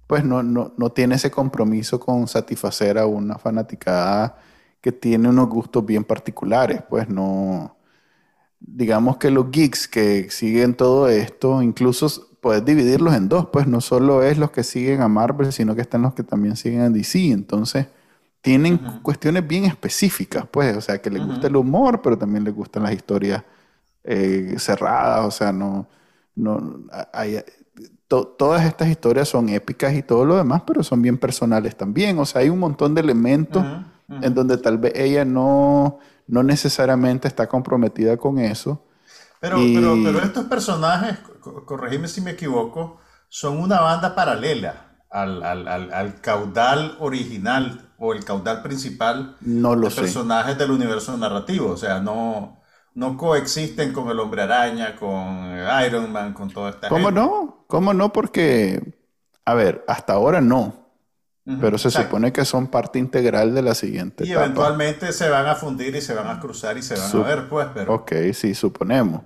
pues 0.08 0.24
no, 0.24 0.42
no, 0.42 0.74
no 0.76 0.90
tiene 0.90 1.14
ese 1.14 1.30
compromiso 1.30 2.00
con 2.00 2.26
satisfacer 2.26 2.98
a 2.98 3.06
una 3.06 3.38
fanaticada 3.38 4.38
que 4.80 4.90
tiene 4.90 5.28
unos 5.28 5.48
gustos 5.48 5.86
bien 5.86 6.02
particulares, 6.02 6.82
pues 6.90 7.08
no, 7.08 7.76
digamos 8.58 9.18
que 9.18 9.30
los 9.30 9.52
geeks 9.52 9.86
que 9.86 10.28
siguen 10.30 10.74
todo 10.74 11.08
esto, 11.08 11.62
incluso 11.62 12.36
puedes 12.40 12.64
dividirlos 12.64 13.14
en 13.14 13.28
dos, 13.28 13.50
pues 13.52 13.68
no 13.68 13.80
solo 13.80 14.24
es 14.24 14.36
los 14.36 14.50
que 14.50 14.64
siguen 14.64 15.00
a 15.00 15.06
Marvel, 15.06 15.52
sino 15.52 15.76
que 15.76 15.82
están 15.82 16.02
los 16.02 16.14
que 16.14 16.24
también 16.24 16.56
siguen 16.56 16.80
a 16.80 16.90
DC, 16.90 17.30
entonces 17.30 17.86
tienen 18.44 18.76
cuestiones 19.00 19.48
bien 19.48 19.64
específicas, 19.64 20.44
pues, 20.50 20.76
o 20.76 20.80
sea, 20.82 21.00
que 21.00 21.08
les 21.08 21.24
gusta 21.24 21.46
el 21.46 21.56
humor, 21.56 22.02
pero 22.02 22.18
también 22.18 22.44
les 22.44 22.54
gustan 22.54 22.82
las 22.82 22.92
historias 22.92 23.42
eh, 24.04 24.56
cerradas, 24.58 25.24
o 25.24 25.30
sea, 25.30 25.50
no, 25.50 25.88
no, 26.36 26.84
hay, 27.14 27.42
todas 28.06 28.66
estas 28.66 28.88
historias 28.88 29.30
son 29.30 29.48
épicas 29.48 29.94
y 29.94 30.02
todo 30.02 30.26
lo 30.26 30.36
demás, 30.36 30.60
pero 30.66 30.82
son 30.82 31.00
bien 31.00 31.16
personales 31.16 31.74
también, 31.74 32.18
o 32.18 32.26
sea, 32.26 32.42
hay 32.42 32.50
un 32.50 32.58
montón 32.58 32.94
de 32.94 33.00
elementos 33.00 33.64
en 34.10 34.34
donde 34.34 34.58
tal 34.58 34.76
vez 34.76 34.92
ella 34.94 35.24
no, 35.24 35.98
no 36.26 36.42
necesariamente 36.42 37.26
está 37.26 37.48
comprometida 37.48 38.18
con 38.18 38.38
eso. 38.38 38.84
Pero, 39.40 39.56
pero, 39.56 39.96
pero 40.04 40.18
estos 40.18 40.44
personajes, 40.44 41.16
corregime 41.64 42.08
si 42.08 42.20
me 42.20 42.32
equivoco, 42.32 42.98
son 43.30 43.56
una 43.56 43.80
banda 43.80 44.14
paralela 44.14 44.93
al, 45.14 45.42
al, 45.42 45.68
al, 45.68 45.92
al 45.92 46.20
caudal 46.20 46.96
original 47.00 47.92
o 47.98 48.12
el 48.14 48.24
caudal 48.24 48.62
principal 48.62 49.36
No 49.40 49.76
lo 49.76 49.88
de 49.88 49.90
sé. 49.90 50.12
personajes 50.14 50.58
del 50.58 50.70
universo 50.72 51.16
narrativo. 51.18 51.70
O 51.72 51.76
sea, 51.76 52.00
no, 52.00 52.60
no 52.94 53.16
coexisten 53.16 53.92
con 53.92 54.08
el 54.10 54.20
Hombre 54.20 54.42
Araña, 54.42 54.96
con 54.96 55.16
Iron 55.86 56.12
Man, 56.12 56.34
con 56.34 56.52
toda 56.52 56.70
esta 56.70 56.88
¿Cómo 56.88 57.10
gente. 57.10 57.10
no? 57.10 57.64
¿Cómo 57.68 57.94
no? 57.94 58.12
Porque, 58.12 58.94
a 59.44 59.54
ver, 59.54 59.84
hasta 59.88 60.12
ahora 60.14 60.40
no. 60.40 60.90
Pero 61.58 61.78
se 61.78 61.90
exacto. 61.90 61.92
supone 61.92 62.32
que 62.32 62.44
son 62.46 62.68
parte 62.68 62.98
integral 63.00 63.54
de 63.54 63.62
la 63.62 63.74
siguiente 63.74 64.24
Y 64.24 64.32
etapa. 64.32 64.32
eventualmente 64.32 65.12
se 65.12 65.28
van 65.30 65.46
a 65.46 65.54
fundir 65.54 65.94
y 65.94 66.00
se 66.02 66.14
van 66.14 66.26
a 66.28 66.40
cruzar 66.40 66.76
y 66.78 66.82
se 66.82 66.96
van 66.96 67.14
a 67.14 67.22
ver, 67.22 67.48
pues, 67.48 67.68
pero... 67.72 67.94
Ok, 67.94 68.12
sí, 68.32 68.54
suponemos. 68.54 69.22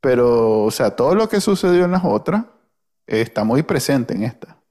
Pero, 0.00 0.62
o 0.64 0.72
sea, 0.72 0.96
todo 0.96 1.16
lo 1.16 1.28
que 1.28 1.40
sucedió 1.42 1.86
en 1.86 1.92
las 1.92 2.04
otras 2.04 2.46
está 3.06 3.44
muy 3.44 3.64
presente 3.64 4.14
en 4.14 4.24
esta. 4.24 4.61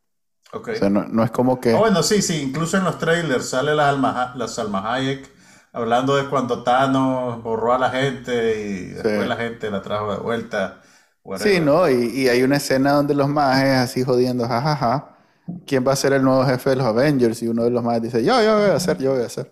Ok. 0.54 0.70
O 0.70 0.76
sea, 0.76 0.90
no, 0.90 1.06
no 1.08 1.24
es 1.24 1.32
como 1.32 1.60
que... 1.60 1.72
Ah, 1.74 1.80
bueno, 1.80 2.04
sí, 2.04 2.22
sí, 2.22 2.42
incluso 2.42 2.78
en 2.78 2.84
los 2.84 2.98
trailers 3.00 3.50
sale 3.50 3.76
la 3.76 3.90
Alma, 3.90 4.34
la 4.36 4.48
Salma 4.48 4.94
Hayek 4.94 5.30
hablando 5.74 6.16
de 6.18 6.28
cuando 6.30 6.64
Thanos 6.64 7.42
borró 7.44 7.74
a 7.74 7.80
la 7.80 7.90
gente 7.90 8.62
y 8.62 8.86
después 8.90 9.28
la 9.28 9.38
gente 9.38 9.70
la 9.72 9.82
trajo 9.82 10.12
de 10.14 10.20
vuelta. 10.20 10.82
whatever. 11.24 11.56
Sí, 11.56 11.60
¿no? 11.62 11.90
Y, 11.90 11.94
y 12.24 12.28
hay 12.30 12.44
una 12.44 12.58
escena 12.58 12.92
donde 12.94 13.16
los 13.16 13.30
mages 13.30 13.78
así 13.78 14.04
jodiendo, 14.04 14.48
jajaja. 14.48 15.18
¿Quién 15.66 15.86
va 15.88 15.94
a 15.94 15.96
ser 15.96 16.14
el 16.14 16.24
nuevo 16.24 16.46
jefe 16.46 16.72
de 16.72 16.76
los 16.78 16.86
Avengers? 16.86 17.42
Y 17.44 17.48
uno 17.48 17.64
de 17.64 17.72
los 17.72 17.84
mages 17.84 18.04
dice, 18.04 18.24
yo, 18.24 18.42
yo 18.44 18.58
voy 18.60 18.70
a 18.70 18.76
hacer, 18.76 18.98
yo 18.98 19.14
voy 19.14 19.24
a 19.24 19.26
hacer. 19.26 19.52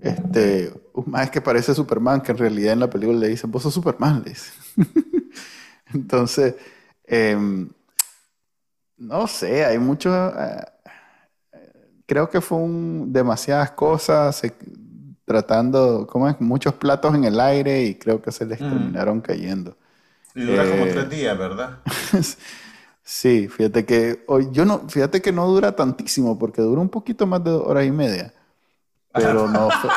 Este, 0.00 0.72
un 0.94 1.10
maje 1.10 1.30
que 1.30 1.40
parece 1.40 1.74
Superman, 1.74 2.20
que 2.22 2.32
en 2.32 2.38
realidad 2.38 2.72
en 2.74 2.80
la 2.80 2.90
película 2.90 3.18
le 3.18 3.28
dicen, 3.28 3.50
vos 3.50 3.62
sos 3.62 3.74
Superman, 3.74 4.22
le 4.24 4.30
dice. 4.30 4.52
Entonces, 5.94 6.54
em, 7.06 7.70
no 9.00 9.26
sé, 9.26 9.64
hay 9.64 9.78
mucho... 9.78 10.10
eh, 10.38 10.64
creo 12.06 12.28
que 12.30 12.40
fue 12.40 12.58
un, 12.58 13.12
demasiadas 13.12 13.70
cosas, 13.72 14.36
se- 14.36 14.54
tratando, 15.24 16.06
¿cómo 16.08 16.28
es? 16.28 16.40
Muchos 16.40 16.74
platos 16.74 17.14
en 17.14 17.24
el 17.24 17.38
aire 17.40 17.82
y 17.84 17.94
creo 17.96 18.20
que 18.20 18.32
se 18.32 18.44
les 18.46 18.58
Mm. 18.60 18.66
terminaron 18.66 19.20
cayendo. 19.20 19.76
Y 20.34 20.42
dura 20.42 20.68
como 20.68 20.88
Eh, 20.88 20.90
tres 20.90 21.08
días, 21.08 21.38
¿verdad? 21.38 21.78
Sí, 23.04 23.48
fíjate 23.48 23.84
que 23.86 24.24
hoy 24.28 24.48
yo 24.52 24.64
no, 24.64 24.88
fíjate 24.88 25.22
que 25.22 25.32
no 25.32 25.46
dura 25.48 25.74
tantísimo 25.76 26.38
porque 26.38 26.62
dura 26.62 26.80
un 26.80 26.88
poquito 26.90 27.26
más 27.26 27.42
de 27.44 27.50
hora 27.52 27.84
y 27.84 27.90
media. 27.92 28.32
Pero 29.14 29.48
no 29.48 29.72
fue- 29.72 29.92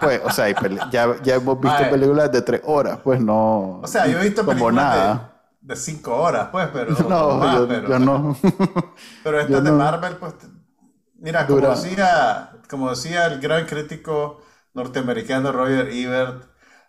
pues, 0.00 0.20
o 0.24 0.30
sea, 0.30 0.46
hay 0.46 0.54
pele- 0.54 0.84
ya, 0.90 1.16
ya 1.22 1.36
hemos 1.36 1.60
visto 1.60 1.88
películas 1.88 2.32
de 2.32 2.42
tres 2.42 2.62
horas, 2.64 3.00
pues 3.04 3.20
no. 3.20 3.80
O 3.82 3.86
sea, 3.86 4.06
yo 4.06 4.18
he 4.18 4.24
visto 4.24 4.44
como 4.44 4.70
películas 4.70 4.86
nada. 4.88 5.35
De, 5.66 5.76
cinco 5.76 6.14
horas, 6.16 6.48
pues, 6.52 6.68
pero 6.72 6.92
No, 7.08 7.36
más, 7.38 7.56
yo, 7.58 7.68
pero, 7.68 7.88
yo 7.88 7.98
no. 7.98 8.36
pero 9.24 9.40
estas 9.40 9.64
de 9.64 9.70
no. 9.70 9.76
Marvel, 9.78 10.16
pues, 10.16 10.34
mira, 11.18 11.46
como 11.46 11.60
Dura. 11.60 11.74
decía, 11.74 12.50
como 12.68 12.90
decía 12.90 13.26
el 13.26 13.40
gran 13.40 13.66
crítico 13.66 14.40
norteamericano 14.74 15.52
Roger 15.52 15.88
Ebert, 15.90 16.44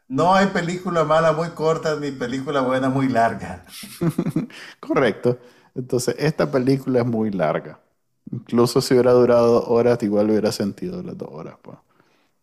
no 0.10 0.34
hay 0.36 0.48
película 0.48 1.04
mala 1.04 1.34
muy 1.34 1.50
corta 1.50 1.96
ni 1.98 2.12
película 2.12 2.62
buena 2.62 2.90
muy 2.90 3.08
larga. 3.10 3.66
Correcto. 4.80 5.38
Entonces, 5.76 6.16
esta 6.18 6.50
película 6.50 7.00
es 7.02 7.06
muy 7.06 7.30
larga. 7.32 7.80
Incluso 8.32 8.82
si 8.82 8.94
hubiera 8.94 9.12
durado 9.12 9.66
horas, 9.68 10.02
igual 10.04 10.30
hubiera 10.30 10.52
sentido 10.52 11.02
las 11.04 11.18
dos 11.18 11.30
horas, 11.32 11.56
pues. 11.62 11.78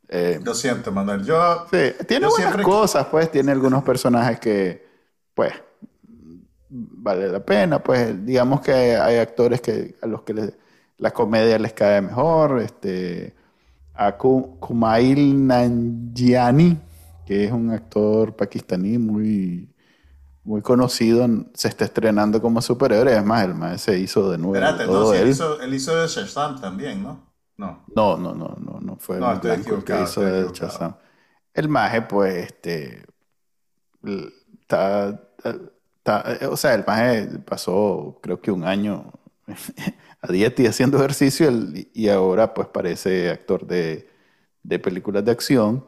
Eh, 0.09 0.41
Lo 0.45 0.55
siento, 0.55 0.93
Manuel. 0.93 1.25
Yo, 1.25 1.67
Sí, 1.71 1.93
tiene 2.07 2.23
Yo 2.27 2.31
buenas 2.31 2.37
siempre- 2.37 2.63
cosas, 2.63 3.07
pues, 3.07 3.31
tiene 3.31 3.53
algunos 3.53 3.83
personajes 3.83 4.39
que, 4.39 4.87
pues, 5.35 5.53
vale 7.05 7.29
la 7.29 7.45
pena, 7.45 7.83
pues, 7.83 8.25
digamos 8.25 8.61
que 8.63 8.73
hay 8.97 9.19
actores 9.19 9.61
que 9.61 9.97
a 10.03 10.07
los 10.07 10.23
que 10.23 10.35
les- 10.35 10.55
la 10.99 11.13
comedia 11.13 11.59
les 11.59 11.73
cae 11.75 12.01
mejor, 12.03 12.61
este, 12.63 13.35
a 13.95 14.17
Ku- 14.19 14.59
Kumail 14.61 15.47
Nanjiani, 15.47 16.79
que 17.27 17.45
es 17.47 17.53
un 17.53 17.71
actor 17.73 18.37
pakistaní 18.37 18.99
muy, 18.99 19.71
muy 20.45 20.63
conocido, 20.63 21.27
se 21.55 21.69
está 21.69 21.85
estrenando 21.87 22.41
como 22.43 22.63
superhéroe, 22.63 23.17
es 23.17 23.25
más, 23.25 23.45
el 23.47 23.55
más 23.55 23.81
se 23.83 23.99
hizo 23.99 24.31
de 24.31 24.39
nuevo 24.39 24.77
espérate, 24.77 24.85
todo 24.85 25.15
no, 25.15 25.15
él 25.15 25.27
él. 25.29 25.29
hizo, 25.29 25.61
él 25.61 25.75
hizo 25.75 25.97
de 25.97 26.09
Shazam 26.09 26.61
también, 26.61 27.03
¿no? 27.03 27.33
No. 27.57 27.85
No, 27.97 28.17
no, 28.17 28.35
no, 28.35 28.57
no, 28.59 28.81
no 28.81 28.97
fue 28.97 29.19
No, 29.19 29.33
el 29.33 29.41
que 29.85 30.01
hizo 30.01 30.25
de. 30.25 30.51
Shazam. 30.53 30.97
El 31.55 31.69
maje, 31.69 32.03
pues, 32.03 32.47
este, 32.47 33.05
está, 34.61 35.21
está- 36.05 36.25
eh, 36.41 36.47
o 36.47 36.57
sea, 36.57 36.75
el 36.75 36.85
maje 36.87 37.27
pasó, 37.47 38.19
creo 38.23 38.41
que 38.41 38.51
un 38.53 38.65
año 38.65 39.13
a 40.21 40.29
dieta 40.33 40.63
y 40.63 40.67
haciendo 40.67 40.99
ejercicio 40.99 41.51
y 41.93 42.09
ahora, 42.09 42.55
pues, 42.55 42.69
parece 42.69 43.31
actor 43.31 43.67
de, 43.67 44.09
de 44.63 44.79
películas 44.79 45.25
de 45.25 45.33
acción. 45.33 45.87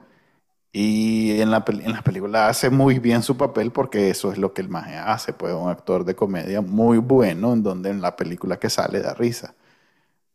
Y 0.72 1.40
en 1.40 1.50
la, 1.52 1.64
en 1.68 1.92
la 1.92 2.02
película 2.02 2.48
hace 2.48 2.70
muy 2.70 2.98
bien 3.00 3.22
su 3.22 3.36
papel 3.38 3.72
porque 3.72 4.10
eso 4.10 4.32
es 4.32 4.38
lo 4.38 4.54
que 4.54 4.62
el 4.62 4.68
maje 4.70 4.96
hace, 4.96 5.32
pues, 5.34 5.54
un 5.54 5.70
actor 5.70 6.04
de 6.04 6.16
comedia 6.16 6.60
muy 6.62 6.98
bueno, 6.98 7.52
en 7.54 7.62
donde 7.62 7.90
en 7.90 8.02
la 8.02 8.16
película 8.16 8.58
que 8.58 8.70
sale 8.70 9.00
da 9.00 9.14
risa. 9.14 9.54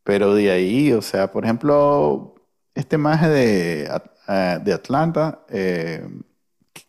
Pero 0.04 0.34
de 0.34 0.50
ahí, 0.50 0.92
o 0.92 1.02
sea, 1.02 1.30
por 1.32 1.44
ejemplo, 1.44 2.34
este 2.74 2.98
maje 2.98 3.28
de, 3.28 3.90
eh, 4.28 4.58
de 4.64 4.72
Atlanta, 4.72 5.44
eh, 5.48 6.06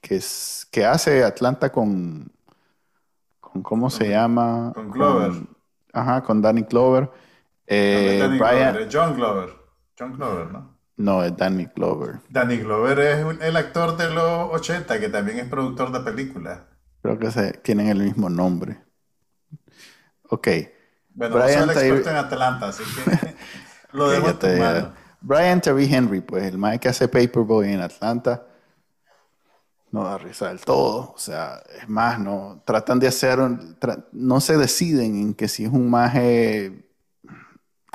que, 0.01 0.15
es, 0.17 0.67
que 0.71 0.85
hace 0.85 1.23
Atlanta 1.23 1.71
con, 1.71 2.32
con 3.53 3.63
¿cómo 3.63 3.89
se 3.89 4.09
llama? 4.09 4.71
con 4.75 4.91
Glover. 4.91 5.31
ajá, 5.93 6.23
con 6.23 6.41
Danny 6.41 6.63
no 6.63 7.11
Eh, 7.67 8.17
Danny 8.19 8.37
Brian, 8.39 8.75
John 8.91 9.15
Glover. 9.15 9.49
John 9.97 10.13
Glover, 10.17 10.51
¿no? 10.51 10.77
no, 10.97 11.23
es 11.23 11.35
Danny 11.37 11.65
Glover. 11.75 12.19
Danny 12.29 12.57
Glover 12.57 12.99
es 12.99 13.23
un- 13.25 13.41
el 13.41 13.55
actor 13.57 13.95
de 13.97 14.09
los 14.09 14.49
80 14.51 14.99
que 14.99 15.09
también 15.09 15.39
es 15.39 15.45
productor 15.47 15.91
de 15.91 15.99
películas. 16.01 16.59
Creo 17.01 17.19
que 17.19 17.31
se, 17.31 17.53
tienen 17.53 17.89
el 17.89 17.99
mismo 18.01 18.29
nombre. 18.29 18.81
Ok. 20.29 20.47
Bueno, 21.15 21.35
Brian 21.35 21.67
no 21.67 21.73
soy 21.73 21.83
el 21.89 21.97
experto 21.97 22.09
en 22.09 22.15
Atlanta, 22.25 22.67
así 22.69 22.83
que 22.83 23.35
lo 23.97 24.09
dejo 24.09 24.27
en. 24.39 24.93
Brian 25.21 25.61
Terry 25.61 25.93
Henry, 25.93 26.21
pues 26.21 26.43
el 26.43 26.57
que 26.79 26.89
hace 26.89 27.07
Paperboy 27.07 27.71
en 27.71 27.81
Atlanta, 27.81 28.45
no 29.93 30.03
da 30.03 30.17
risa 30.17 30.49
del 30.49 30.59
todo. 30.59 31.13
O 31.15 31.17
sea, 31.17 31.61
es 31.81 31.87
más, 31.87 32.19
no 32.19 32.61
tratan 32.65 32.99
de 32.99 33.07
hacer, 33.07 33.37
tra- 33.79 34.03
no 34.11 34.41
se 34.41 34.57
deciden 34.57 35.15
en 35.15 35.33
que 35.35 35.47
si 35.47 35.63
es 35.65 35.71
un 35.71 35.89
maje 35.89 36.83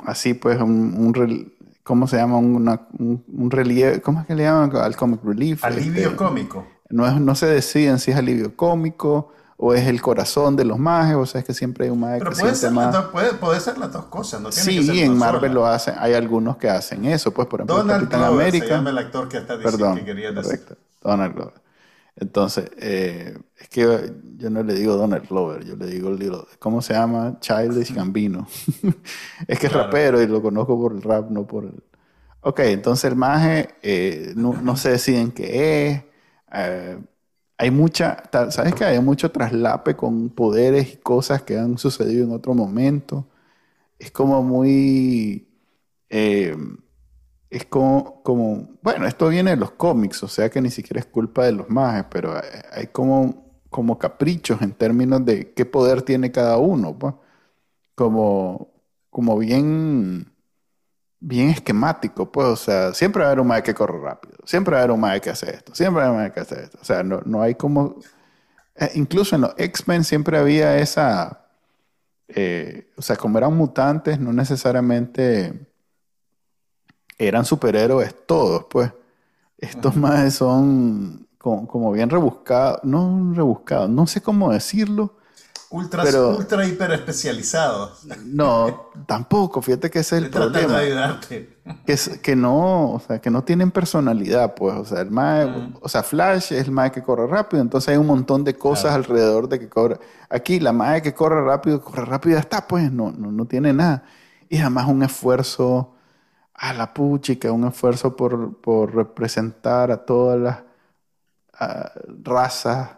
así, 0.05 0.33
pues 0.33 0.59
un, 0.61 0.93
un 0.97 1.51
¿cómo 1.83 2.07
se 2.07 2.17
llama? 2.17 2.37
Una- 2.37 2.87
un, 2.97 3.23
un 3.27 3.51
relieve, 3.51 4.01
¿cómo 4.01 4.21
es 4.21 4.27
que 4.27 4.33
le 4.35 4.43
llaman 4.43 4.73
al 4.75 4.95
comic 4.95 5.19
relief? 5.23 5.63
Alivio 5.63 6.03
Este, 6.05 6.15
cómico. 6.15 6.65
no, 6.89 7.05
es- 7.05 7.19
no 7.19 7.35
se 7.35 7.47
deciden 7.47 7.99
si 7.99 8.11
es 8.11 8.17
alivio 8.17 8.55
cómico 8.55 9.33
o 9.57 9.73
es 9.73 9.85
el 9.87 10.01
corazón 10.01 10.55
de 10.55 10.63
los 10.63 10.79
majes, 10.79 11.15
o 11.17 11.25
sea, 11.25 11.39
es 11.41 11.45
que 11.45 11.53
siempre 11.53 11.83
hay 11.85 11.91
un 11.91 11.99
maje 11.99 12.19
Pero 12.19 12.31
que 12.31 12.39
puede 12.39 12.55
ser, 12.55 12.71
más. 12.71 12.95
puede, 13.07 13.33
puede 13.33 13.59
ser 13.59 13.77
las 13.77 13.91
dos 13.91 14.05
cosas, 14.05 14.39
no 14.39 14.51
tiene 14.51 14.69
que 14.69 14.83
ser 14.85 14.95
Sí, 14.95 15.01
en 15.01 15.17
Marvel 15.17 15.51
sola. 15.51 15.53
lo 15.53 15.65
hacen, 15.67 15.95
hay 15.97 16.13
algunos 16.13 16.55
que 16.55 16.69
hacen 16.69 17.03
eso, 17.03 17.31
pues 17.33 17.45
por 17.49 17.59
ejemplo 17.59 17.75
Donald 17.75 18.03
Capitán 18.03 18.21
Glover 18.21 18.41
América. 18.47 18.65
se 18.67 18.71
llama 18.71 18.89
el 18.91 18.97
actor 18.99 19.27
que 19.27 19.37
está 19.37 19.57
diciendo 19.57 19.77
Perdón, 19.77 19.97
que 19.97 20.05
quería 20.05 20.31
decir. 20.31 20.43
correcto, 20.63 20.75
Donald 21.01 21.35
Glover. 21.35 21.53
Entonces, 22.19 22.69
eh, 22.77 23.37
es 23.57 23.69
que 23.69 24.13
yo 24.37 24.49
no 24.49 24.63
le 24.63 24.73
digo 24.75 24.95
Donald 24.97 25.27
Glover, 25.29 25.63
yo 25.65 25.75
le 25.77 25.87
digo, 25.87 26.11
Little- 26.11 26.45
¿cómo 26.59 26.81
se 26.81 26.93
llama? 26.93 27.37
Childish 27.39 27.93
Gambino. 27.93 28.47
es 29.47 29.59
que 29.59 29.67
es 29.67 29.73
rapero 29.73 30.21
y 30.21 30.27
lo 30.27 30.41
conozco 30.41 30.77
por 30.79 30.93
el 30.93 31.01
rap, 31.01 31.29
no 31.31 31.47
por 31.47 31.65
el... 31.65 31.83
Ok, 32.41 32.59
entonces 32.61 33.05
el 33.11 33.15
maje 33.17 33.69
eh, 33.83 34.33
no, 34.35 34.53
no 34.61 34.77
se 34.77 34.91
deciden 34.91 35.31
qué 35.31 35.87
es. 35.89 36.03
eh, 36.53 36.99
hay 37.57 37.71
mucha, 37.71 38.23
¿sabes 38.51 38.73
qué? 38.75 38.85
Hay 38.85 39.01
mucho 39.01 39.31
traslape 39.31 39.95
con 39.97 40.29
poderes 40.29 40.93
y 40.93 40.97
cosas 40.97 41.43
que 41.43 41.57
han 41.57 41.77
sucedido 41.77 42.25
en 42.25 42.31
otro 42.33 42.53
momento. 42.53 43.27
Es 43.99 44.11
como 44.11 44.43
muy... 44.43 45.47
eh, 47.49 47.57
es 47.57 47.65
como, 47.65 48.21
como, 48.23 48.77
bueno, 48.81 49.07
esto 49.07 49.29
viene 49.29 49.51
de 49.51 49.57
los 49.57 49.71
cómics, 49.71 50.23
o 50.23 50.27
sea 50.27 50.49
que 50.49 50.61
ni 50.61 50.71
siquiera 50.71 50.99
es 50.99 51.05
culpa 51.07 51.45
de 51.45 51.53
los 51.53 51.69
mages, 51.69 52.05
pero 52.09 52.33
hay, 52.33 52.43
hay 52.71 52.87
como, 52.87 53.61
como 53.69 53.97
caprichos 53.99 54.61
en 54.61 54.73
términos 54.73 55.25
de 55.25 55.53
qué 55.53 55.65
poder 55.65 56.01
tiene 56.03 56.31
cada 56.31 56.57
uno, 56.57 56.97
pues. 56.97 57.15
Como, 57.95 58.71
como 59.09 59.37
bien, 59.37 60.33
bien 61.19 61.49
esquemático, 61.49 62.31
pues, 62.31 62.47
o 62.47 62.55
sea, 62.55 62.93
siempre 62.93 63.21
va 63.23 63.29
a 63.29 63.31
haber 63.31 63.41
un 63.41 63.47
mago 63.47 63.63
que 63.63 63.73
corre 63.73 63.99
rápido, 63.99 64.37
siempre 64.45 64.73
va 64.73 64.79
a 64.79 64.83
haber 64.83 64.93
un 64.93 65.01
mago 65.01 65.21
que 65.21 65.29
hace 65.31 65.51
esto, 65.53 65.75
siempre 65.75 66.01
va 66.01 66.07
a 66.07 66.09
haber 66.09 66.17
un 66.17 66.23
mago 66.23 66.33
que 66.33 66.39
hace 66.41 66.63
esto, 66.63 66.77
o 66.81 66.85
sea, 66.85 67.03
no, 67.03 67.21
no 67.25 67.41
hay 67.41 67.55
como, 67.55 67.97
eh, 68.75 68.91
incluso 68.95 69.35
en 69.35 69.41
los 69.41 69.53
X-Men 69.57 70.03
siempre 70.05 70.37
había 70.37 70.77
esa, 70.79 71.47
eh, 72.29 72.91
o 72.97 73.01
sea, 73.01 73.15
como 73.17 73.37
eran 73.37 73.55
mutantes, 73.55 74.19
no 74.19 74.31
necesariamente 74.33 75.68
eran 77.19 77.45
superhéroes 77.45 78.15
todos, 78.25 78.65
pues. 78.69 78.91
Estos 79.59 79.95
más 79.95 80.33
son 80.35 81.27
como, 81.37 81.67
como 81.67 81.91
bien 81.91 82.09
rebuscados, 82.09 82.79
no 82.83 83.33
rebuscados, 83.35 83.89
no 83.89 84.07
sé 84.07 84.21
cómo 84.21 84.51
decirlo, 84.53 85.15
ultra, 85.69 86.03
Pero- 86.03 86.37
ultra 86.37 86.65
hiper 86.65 86.91
especializados. 86.93 88.05
No, 88.25 88.89
tampoco. 89.05 89.61
Fíjate 89.61 89.89
que 89.91 89.99
ese 89.99 90.15
es 90.15 90.19
el 90.19 90.25
Estoy 90.25 90.41
tratando 90.49 90.59
de 90.59 90.65
problema. 90.65 90.85
ayudarte. 91.03 91.57
Que, 91.85 91.93
es- 91.93 92.17
que 92.19 92.35
no, 92.35 92.93
o 92.93 92.99
sea, 93.05 93.19
que 93.19 93.29
no 93.29 93.43
tienen 93.43 93.69
personalidad, 93.71 94.55
pues. 94.55 94.73
O 94.75 94.85
sea, 94.85 95.01
el 95.01 95.11
mae, 95.11 95.45
Mm. 95.45 95.75
o 95.81 95.89
sea, 95.89 96.01
Flash 96.03 96.53
es 96.53 96.65
el 96.65 96.71
mae 96.71 96.91
que 96.91 97.03
corre 97.03 97.27
rápido, 97.27 97.61
entonces 97.61 97.89
hay 97.89 97.97
un 97.97 98.07
montón 98.07 98.43
de 98.45 98.55
cosas 98.55 98.83
Claro. 98.85 98.95
alrededor 98.97 99.49
de 99.49 99.59
que 99.59 99.67
corre. 99.69 99.99
Aquí 100.29 100.59
la 100.59 100.71
mae 100.73 101.01
que 101.01 101.13
corre 101.13 101.43
rápido, 101.43 101.81
corre 101.81 102.05
rápido 102.05 102.31
y 102.31 102.35
ya 102.35 102.39
está, 102.39 102.65
pues, 102.65 102.91
no, 102.91 103.11
no, 103.11 103.29
no 103.31 103.45
tiene 103.45 103.73
nada. 103.73 104.03
Y 104.49 104.57
además 104.59 104.87
un 104.87 105.03
esfuerzo 105.03 105.93
a 106.59 106.73
la 106.73 106.93
puchica, 106.93 107.51
un 107.51 107.65
esfuerzo 107.67 108.15
por, 108.15 108.59
por 108.61 108.95
representar 108.95 109.91
a 109.91 110.05
todas 110.05 110.39
las 110.39 110.63
razas, 112.23 112.97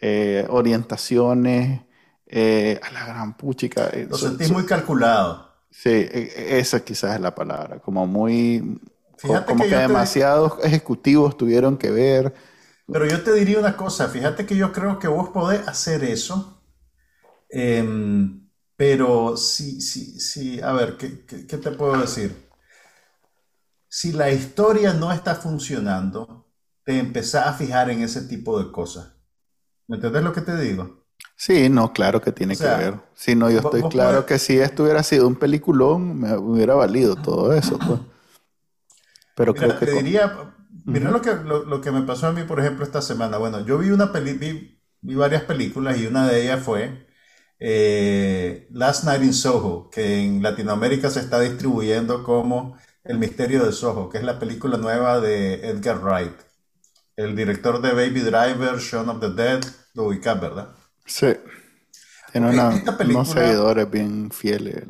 eh, 0.00 0.46
orientaciones, 0.50 1.82
eh, 2.26 2.80
a 2.82 2.90
la 2.92 3.06
gran 3.06 3.36
puchica. 3.36 3.88
eh, 3.92 4.08
Lo 4.10 4.18
so- 4.18 4.26
sentís 4.26 4.48
so- 4.48 4.56
muy 4.56 4.66
calculado. 4.66 5.54
Sí, 5.70 5.90
e- 5.90 6.32
e- 6.56 6.58
esa 6.58 6.80
quizás 6.84 7.14
es 7.16 7.20
la 7.20 7.34
palabra, 7.34 7.78
como 7.80 8.06
muy, 8.06 8.80
Fíjate 9.18 9.54
como 9.54 9.66
que 9.66 9.68
que, 9.68 9.74
yo 9.74 9.84
te- 9.84 9.94
demasiados 9.98 10.54
ejecutivos 10.64 11.36
tuvieron 11.36 11.76
que 11.76 11.90
ver. 11.90 12.34
Pero 12.90 13.06
yo 13.06 13.22
te 13.22 13.32
diría 13.34 13.58
una 13.58 13.76
cosa, 13.76 14.08
fíjate 14.08 14.46
que 14.46 14.56
yo 14.56 14.72
creo 14.72 14.98
que 14.98 15.08
vos 15.08 15.28
podés 15.30 15.66
hacer 15.68 16.04
eso, 16.04 16.62
em, 17.50 18.48
pero 18.76 19.36
sí, 19.36 19.80
sí, 19.82 20.20
sí, 20.20 20.60
a 20.62 20.72
ver, 20.72 20.96
¿qué, 20.98 21.24
qué- 21.26 21.46
qué 21.46 21.58
te 21.58 21.72
puedo 21.72 22.00
decir? 22.00 22.47
Si 23.90 24.12
la 24.12 24.30
historia 24.30 24.94
no 24.94 25.12
está 25.12 25.34
funcionando, 25.34 26.46
te 26.84 26.98
empezás 26.98 27.46
a 27.48 27.52
fijar 27.52 27.90
en 27.90 28.00
ese 28.02 28.22
tipo 28.22 28.58
de 28.62 28.72
cosas. 28.72 29.14
¿Me 29.88 29.96
entendés 29.96 30.24
lo 30.24 30.32
que 30.34 30.42
te 30.42 30.56
digo? 30.60 31.06
Sí, 31.36 31.70
no, 31.70 31.92
claro 31.94 32.20
que 32.20 32.32
tiene 32.32 32.56
O 32.56 32.58
sea, 32.58 32.74
que 32.74 32.74
ver. 32.74 33.00
Sí, 33.14 33.34
no, 33.34 33.50
yo 33.50 33.60
estoy 33.60 33.84
claro 33.84 34.26
podés- 34.26 34.26
que 34.26 34.38
si 34.38 34.58
esto 34.58 34.82
hubiera 34.82 35.02
sido 35.02 35.26
un 35.26 35.36
peliculón, 35.36 36.18
me 36.20 36.36
hubiera 36.36 36.74
valido 36.74 37.16
todo 37.16 37.54
eso, 37.54 37.82
pues. 37.82 38.00
Pero 39.34 39.54
Mira, 39.54 39.56
creo 39.56 39.78
que 39.78 39.86
te 39.86 39.90
con- 39.92 40.02
diría, 40.02 40.54
mira 40.84 41.10
lo 41.10 41.22
que, 41.22 41.34
lo, 41.34 41.64
lo 41.64 41.80
que 41.80 41.90
me 41.90 42.02
pasó 42.02 42.26
a 42.28 42.32
mí, 42.32 42.42
por 42.44 42.60
ejemplo, 42.60 42.84
esta 42.84 43.00
semana. 43.02 43.38
Bueno, 43.38 43.64
yo 43.64 43.78
vi 43.78 43.90
una 43.90 44.12
peli, 44.12 44.34
vi, 44.34 44.80
vi 45.00 45.14
varias 45.14 45.42
películas 45.44 45.98
y 45.98 46.06
una 46.06 46.28
de 46.28 46.42
ellas 46.42 46.62
fue 46.62 47.06
eh, 47.58 48.68
Last 48.72 49.04
Night 49.04 49.22
in 49.22 49.32
Soho, 49.34 49.88
que 49.90 50.20
en 50.24 50.42
Latinoamérica 50.42 51.08
se 51.10 51.20
está 51.20 51.40
distribuyendo 51.40 52.22
como 52.24 52.76
El 53.08 53.18
misterio 53.18 53.64
de 53.64 53.72
Soho, 53.72 54.08
que 54.08 54.18
es 54.18 54.22
la 54.24 54.38
película 54.38 54.76
nueva 54.78 55.20
de 55.20 55.68
Edgar 55.68 55.98
Wright, 56.00 56.38
el 57.16 57.36
director 57.36 57.82
de 57.82 57.92
Baby 57.92 58.20
Driver, 58.20 58.78
Shaun 58.78 59.08
of 59.10 59.20
the 59.20 59.30
Dead, 59.30 59.60
lo 59.94 60.04
ubicás, 60.04 60.40
¿verdad? 60.40 60.76
sí, 61.06 61.26
tiene 62.32 62.48
una- 62.50 62.74
esta 62.76 62.96
película- 62.96 63.22
unos 63.22 63.28
seguidores 63.30 63.90
bien 63.90 64.30
fieles. 64.30 64.84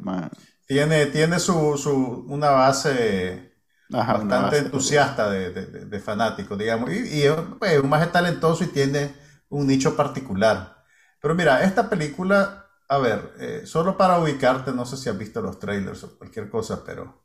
Tiene, 0.66 1.06
tiene 1.06 1.38
su, 1.40 1.76
su, 1.78 1.92
una 2.28 2.50
base 2.50 3.54
Ajá, 3.92 4.16
una 4.16 4.38
bastante 4.38 4.56
base- 4.56 4.66
entusiasta 4.66 5.30
de, 5.30 5.50
de- 5.52 5.66
de- 5.66 5.84
de 5.87 6.00
fanáticos, 6.00 6.58
digamos, 6.58 6.90
y, 6.92 7.25
y 7.25 7.30
pues, 7.58 7.80
un 7.80 7.88
más 7.88 8.10
talentoso 8.12 8.64
y 8.64 8.68
tiene 8.68 9.14
un 9.50 9.66
nicho 9.66 9.96
particular. 9.96 10.84
Pero 11.20 11.34
mira, 11.34 11.64
esta 11.64 11.88
película, 11.88 12.66
a 12.88 12.98
ver, 12.98 13.32
eh, 13.40 13.62
solo 13.66 13.96
para 13.96 14.18
ubicarte, 14.20 14.72
no 14.72 14.84
sé 14.87 14.96
si 14.98 15.08
has 15.08 15.18
visto 15.18 15.40
los 15.42 15.58
trailers 15.58 16.04
o 16.04 16.18
cualquier 16.18 16.50
cosa, 16.50 16.84
pero 16.84 17.25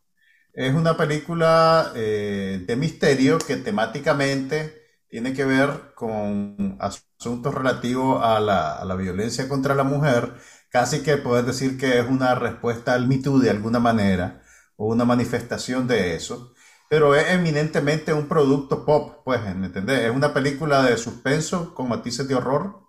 es 0.53 0.73
una 0.73 0.97
película 0.97 1.91
eh, 1.95 2.63
de 2.67 2.75
misterio 2.75 3.39
que 3.39 3.57
temáticamente 3.57 4.81
tiene 5.09 5.33
que 5.33 5.45
ver 5.45 5.93
con 5.95 6.77
asuntos 6.79 7.53
relativos 7.53 8.23
a 8.23 8.39
la, 8.39 8.73
a 8.75 8.85
la 8.85 8.95
violencia 8.95 9.47
contra 9.49 9.75
la 9.75 9.83
mujer. 9.83 10.33
Casi 10.69 11.03
que 11.03 11.17
puedes 11.17 11.45
decir 11.45 11.77
que 11.77 11.99
es 11.99 12.07
una 12.07 12.35
respuesta 12.35 12.93
al 12.93 13.07
Me 13.07 13.19
Too 13.19 13.39
de 13.39 13.49
alguna 13.51 13.79
manera, 13.79 14.41
o 14.75 14.87
una 14.87 15.05
manifestación 15.05 15.87
de 15.87 16.15
eso. 16.15 16.53
Pero 16.89 17.15
es 17.15 17.29
eminentemente 17.31 18.13
un 18.13 18.27
producto 18.27 18.85
pop, 18.85 19.21
pues, 19.25 19.41
¿me 19.55 19.67
entendés? 19.67 20.01
Es 20.01 20.11
una 20.11 20.33
película 20.33 20.83
de 20.83 20.97
suspenso 20.97 21.73
con 21.75 21.89
matices 21.89 22.27
de 22.27 22.35
horror 22.35 22.81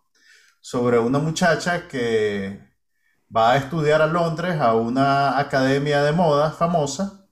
sobre 0.61 0.99
una 0.99 1.19
muchacha 1.19 1.89
que 1.89 2.61
va 3.35 3.53
a 3.53 3.57
estudiar 3.59 4.03
a 4.03 4.07
Londres 4.07 4.61
a 4.61 4.75
una 4.75 5.39
academia 5.39 6.03
de 6.03 6.13
moda 6.13 6.53
famosa. 6.53 7.24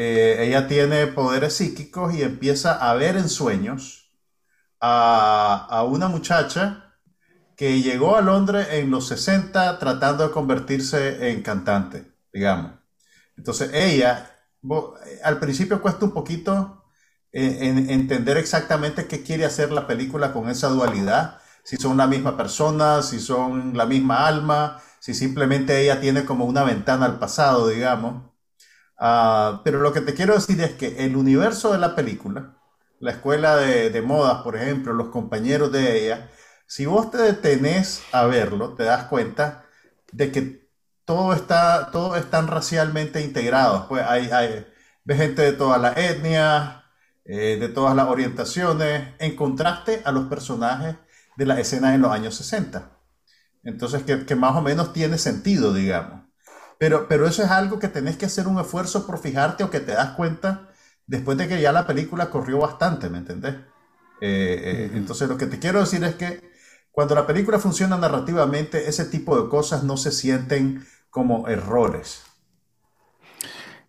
Eh, 0.00 0.36
ella 0.46 0.68
tiene 0.68 1.06
poderes 1.08 1.54
psíquicos 1.54 2.14
y 2.14 2.22
empieza 2.22 2.74
a 2.74 2.94
ver 2.94 3.16
en 3.16 3.28
sueños 3.28 4.12
a, 4.80 5.66
a 5.70 5.84
una 5.84 6.08
muchacha 6.08 6.96
que 7.56 7.82
llegó 7.82 8.16
a 8.16 8.22
Londres 8.22 8.68
en 8.72 8.90
los 8.90 9.08
60 9.08 9.78
tratando 9.78 10.26
de 10.28 10.32
convertirse 10.34 11.30
en 11.30 11.42
cantante, 11.42 12.12
digamos. 12.32 12.72
Entonces 13.36 13.70
ella, 13.74 14.30
eh, 15.06 15.20
al 15.24 15.38
principio 15.40 15.80
cuesta 15.82 16.04
un 16.06 16.12
poquito 16.12 16.84
eh, 17.32 17.58
en- 17.62 17.90
entender 17.90 18.36
exactamente 18.38 19.06
qué 19.06 19.22
quiere 19.22 19.44
hacer 19.44 19.72
la 19.72 19.86
película 19.86 20.32
con 20.32 20.48
esa 20.48 20.68
dualidad, 20.68 21.40
si 21.64 21.76
son 21.76 21.96
la 21.98 22.06
misma 22.06 22.36
persona, 22.36 23.02
si 23.02 23.20
son 23.20 23.76
la 23.76 23.86
misma 23.86 24.26
alma, 24.26 24.80
si 25.00 25.14
simplemente 25.14 25.80
ella 25.82 26.00
tiene 26.00 26.24
como 26.24 26.44
una 26.46 26.64
ventana 26.64 27.06
al 27.06 27.18
pasado, 27.18 27.68
digamos. 27.68 28.27
Ah, 28.98 29.60
pero 29.64 29.78
lo 29.80 29.92
que 29.92 30.00
te 30.00 30.14
quiero 30.14 30.34
decir 30.34 30.60
es 30.60 30.72
que 30.72 31.04
el 31.04 31.16
universo 31.16 31.72
de 31.72 31.78
la 31.78 31.94
película, 31.94 32.56
la 33.00 33.12
escuela 33.12 33.56
de, 33.56 34.02
modas, 34.02 34.42
por 34.42 34.56
ejemplo, 34.56 34.92
los 34.92 35.08
compañeros 35.08 35.72
de 35.72 36.04
ella, 36.04 36.30
si 36.66 36.86
vos 36.86 37.10
te 37.10 37.18
detenés 37.18 38.02
a 38.12 38.26
verlo, 38.26 38.74
te 38.74 38.84
das 38.84 39.04
cuenta 39.04 39.64
de 40.12 40.32
que 40.32 40.68
todo 41.04 41.32
está, 41.32 41.90
todo 41.92 42.16
están 42.16 42.48
racialmente 42.48 43.22
integrados. 43.22 43.86
Pues 43.88 44.04
hay, 44.06 44.30
hay 44.30 44.66
ves 45.04 45.18
gente 45.18 45.42
de 45.42 45.52
todas 45.52 45.80
las 45.80 45.96
etnias, 45.96 46.82
eh, 47.24 47.56
de 47.60 47.68
todas 47.68 47.94
las 47.96 48.08
orientaciones, 48.08 49.14
en 49.18 49.36
contraste 49.36 50.02
a 50.04 50.12
los 50.12 50.26
personajes 50.28 50.96
de 51.36 51.46
las 51.46 51.58
escenas 51.58 51.94
en 51.94 52.02
los 52.02 52.12
años 52.12 52.34
60. 52.36 52.90
Entonces, 53.64 54.02
que 54.04 54.34
más 54.36 54.56
o 54.56 54.62
menos 54.62 54.92
tiene 54.92 55.18
sentido, 55.18 55.72
digamos. 55.74 56.27
Pero, 56.78 57.08
pero 57.08 57.26
eso 57.26 57.42
es 57.42 57.50
algo 57.50 57.78
que 57.78 57.88
tenés 57.88 58.16
que 58.16 58.26
hacer 58.26 58.46
un 58.46 58.58
esfuerzo 58.58 59.06
por 59.06 59.18
fijarte 59.18 59.64
o 59.64 59.70
que 59.70 59.80
te 59.80 59.92
das 59.92 60.10
cuenta 60.10 60.68
después 61.06 61.36
de 61.38 61.48
que 61.48 61.60
ya 61.60 61.72
la 61.72 61.86
película 61.86 62.30
corrió 62.30 62.58
bastante, 62.58 63.10
¿me 63.10 63.18
entendés? 63.18 63.54
Eh, 64.20 64.60
eh, 64.90 64.90
entonces, 64.94 65.28
lo 65.28 65.36
que 65.36 65.46
te 65.46 65.58
quiero 65.58 65.80
decir 65.80 66.04
es 66.04 66.14
que 66.14 66.48
cuando 66.92 67.14
la 67.14 67.26
película 67.26 67.58
funciona 67.58 67.96
narrativamente, 67.96 68.88
ese 68.88 69.04
tipo 69.04 69.40
de 69.40 69.48
cosas 69.48 69.82
no 69.84 69.96
se 69.96 70.12
sienten 70.12 70.84
como 71.10 71.48
errores. 71.48 72.22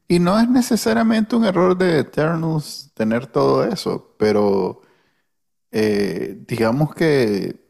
Y 0.07 0.19
no 0.19 0.39
es 0.39 0.49
necesariamente 0.49 1.35
un 1.35 1.45
error 1.45 1.77
de 1.77 1.99
Eternals 1.99 2.91
tener 2.95 3.27
todo 3.27 3.63
eso, 3.63 4.15
pero 4.17 4.81
eh, 5.71 6.43
digamos 6.47 6.95
que 6.95 7.69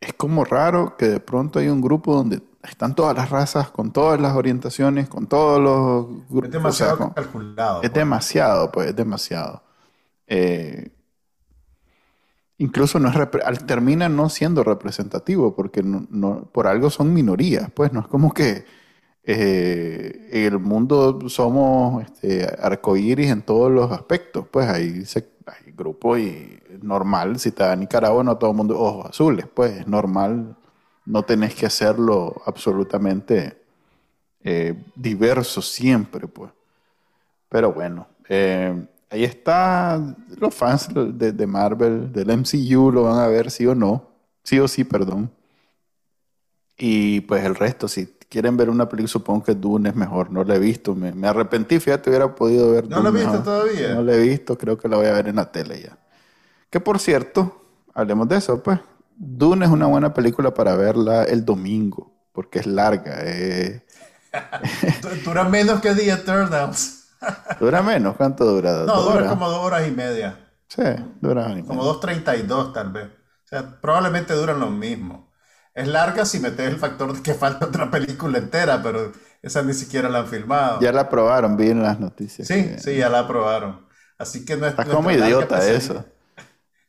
es 0.00 0.12
como 0.14 0.44
raro 0.44 0.96
que 0.96 1.06
de 1.08 1.20
pronto 1.20 1.58
hay 1.58 1.68
un 1.68 1.80
grupo 1.80 2.14
donde 2.14 2.40
están 2.70 2.94
todas 2.94 3.16
las 3.16 3.30
razas, 3.30 3.70
con 3.70 3.92
todas 3.92 4.20
las 4.20 4.34
orientaciones, 4.36 5.08
con 5.08 5.26
todos 5.26 5.60
los 5.60 6.06
Es 6.22 6.28
grupos. 6.30 6.48
o 6.48 6.50
sea, 6.72 6.88
demasiado 6.88 6.98
con- 6.98 7.10
calculado. 7.10 7.76
es 7.82 7.90
pues. 7.90 7.92
demasiado, 7.94 8.72
pues, 8.72 8.88
es 8.88 8.96
demasiado. 8.96 9.62
Eh, 10.26 10.90
incluso 12.58 12.98
no 12.98 13.08
es 13.08 13.66
termina 13.66 14.08
no 14.08 14.28
siendo 14.28 14.64
representativo, 14.64 15.54
porque 15.54 15.82
no, 15.82 16.06
no- 16.10 16.44
por 16.52 16.66
algo 16.66 16.90
son 16.90 17.12
minorías, 17.14 17.70
pues 17.72 17.92
no 17.92 18.00
es 18.00 18.06
como 18.08 18.32
que 18.32 18.64
eh, 19.30 20.28
en 20.32 20.44
el 20.54 20.58
mundo 20.58 21.28
somos 21.28 22.02
este, 22.02 22.46
arcoíris 22.62 23.30
en 23.30 23.42
todos 23.42 23.70
los 23.70 23.92
aspectos, 23.92 24.46
pues 24.50 24.66
hay, 24.68 25.04
se- 25.04 25.28
hay 25.46 25.72
grupos 25.72 26.18
y 26.18 26.58
es 26.70 26.82
normal, 26.82 27.38
si 27.38 27.52
te 27.52 27.62
da 27.62 27.76
Nicaragua 27.76 28.24
no 28.24 28.38
todo 28.38 28.50
el 28.50 28.56
mundo 28.56 28.78
ojos 28.78 29.10
azules, 29.10 29.46
pues 29.52 29.80
es 29.80 29.86
normal, 29.86 30.56
no 31.08 31.24
tenés 31.24 31.54
que 31.54 31.66
hacerlo 31.66 32.42
absolutamente 32.46 33.60
eh, 34.44 34.74
diverso 34.96 35.62
siempre, 35.62 36.28
pues. 36.28 36.52
Pero 37.48 37.72
bueno, 37.72 38.08
eh, 38.28 38.86
ahí 39.10 39.24
está. 39.24 40.00
Los 40.38 40.54
fans 40.54 40.88
de, 40.94 41.32
de 41.32 41.46
Marvel, 41.46 42.12
del 42.12 42.30
MCU, 42.30 42.92
lo 42.92 43.04
van 43.04 43.18
a 43.20 43.26
ver 43.28 43.50
sí 43.50 43.66
o 43.66 43.74
no. 43.74 44.08
Sí 44.44 44.58
o 44.60 44.68
sí, 44.68 44.84
perdón. 44.84 45.30
Y 46.76 47.22
pues 47.22 47.44
el 47.44 47.54
resto, 47.54 47.88
si 47.88 48.06
quieren 48.28 48.56
ver 48.56 48.70
una 48.70 48.88
película, 48.88 49.08
supongo 49.08 49.42
que 49.44 49.54
Dune 49.54 49.88
es 49.90 49.96
mejor. 49.96 50.30
No 50.30 50.44
la 50.44 50.56
he 50.56 50.58
visto. 50.58 50.94
Me, 50.94 51.12
me 51.12 51.28
arrepentí, 51.28 51.80
fíjate, 51.80 52.10
hubiera 52.10 52.34
podido 52.34 52.70
ver 52.70 52.88
¿No 52.88 53.00
la 53.02 53.10
viste 53.10 53.38
mejor. 53.38 53.42
todavía? 53.42 53.94
No 53.94 54.02
la 54.02 54.14
he 54.14 54.20
visto, 54.20 54.56
creo 54.58 54.78
que 54.78 54.88
la 54.88 54.96
voy 54.96 55.06
a 55.06 55.12
ver 55.12 55.28
en 55.28 55.36
la 55.36 55.50
tele 55.50 55.82
ya. 55.82 55.98
Que 56.70 56.80
por 56.80 56.98
cierto, 57.00 57.62
hablemos 57.94 58.28
de 58.28 58.38
eso, 58.38 58.62
pues. 58.62 58.80
Dune 59.18 59.64
es 59.66 59.70
una 59.70 59.86
buena 59.86 60.14
película 60.14 60.54
para 60.54 60.74
verla 60.76 61.24
el 61.24 61.44
domingo, 61.44 62.12
porque 62.32 62.60
es 62.60 62.66
larga. 62.66 63.18
eh. 63.24 63.84
Du- 65.02 65.08
Dura 65.24 65.44
menos 65.44 65.80
que 65.80 65.94
The 65.94 66.10
Eternals. 66.10 67.08
Dura 67.58 67.82
menos, 67.82 68.16
¿cuánto 68.16 68.44
dura? 68.44 68.84
No, 68.86 68.94
¿Dos 68.94 69.04
dura 69.04 69.14
horas? 69.14 69.28
como 69.28 69.48
dos 69.48 69.64
horas 69.64 69.86
y 69.86 69.90
media. 69.92 70.38
Sí, 70.68 70.82
dura 71.20 71.46
hora 71.46 71.58
y 71.58 71.62
Como 71.64 71.82
media. 71.82 71.84
2.32 71.84 72.72
tal 72.72 72.92
vez. 72.92 73.06
O 73.08 73.48
sea, 73.48 73.80
probablemente 73.80 74.34
duran 74.34 74.60
lo 74.60 74.70
mismo. 74.70 75.30
es 75.74 75.86
larga 75.88 76.24
si 76.24 76.40
metes 76.40 76.66
el 76.68 76.78
factor 76.78 77.12
de 77.14 77.22
que 77.22 77.34
falta 77.34 77.66
otra 77.66 77.90
película 77.90 78.38
entera, 78.38 78.82
pero 78.82 79.12
esa 79.42 79.62
ni 79.62 79.74
siquiera 79.74 80.08
la 80.08 80.20
han 80.20 80.26
filmado. 80.28 80.80
Ya 80.82 80.92
la 80.92 81.02
aprobaron, 81.02 81.56
vi 81.56 81.70
en 81.70 81.82
las 81.82 81.98
noticias. 82.00 82.48
Sí, 82.48 82.76
sí, 82.78 82.96
ya 82.96 83.08
la 83.08 83.20
aprobaron. 83.20 83.86
Así 84.18 84.44
que 84.44 84.56
no 84.56 84.66
es. 84.66 84.72
Estás 84.72 84.88
como 84.88 85.10
idiota 85.10 85.68
eso. 85.70 86.04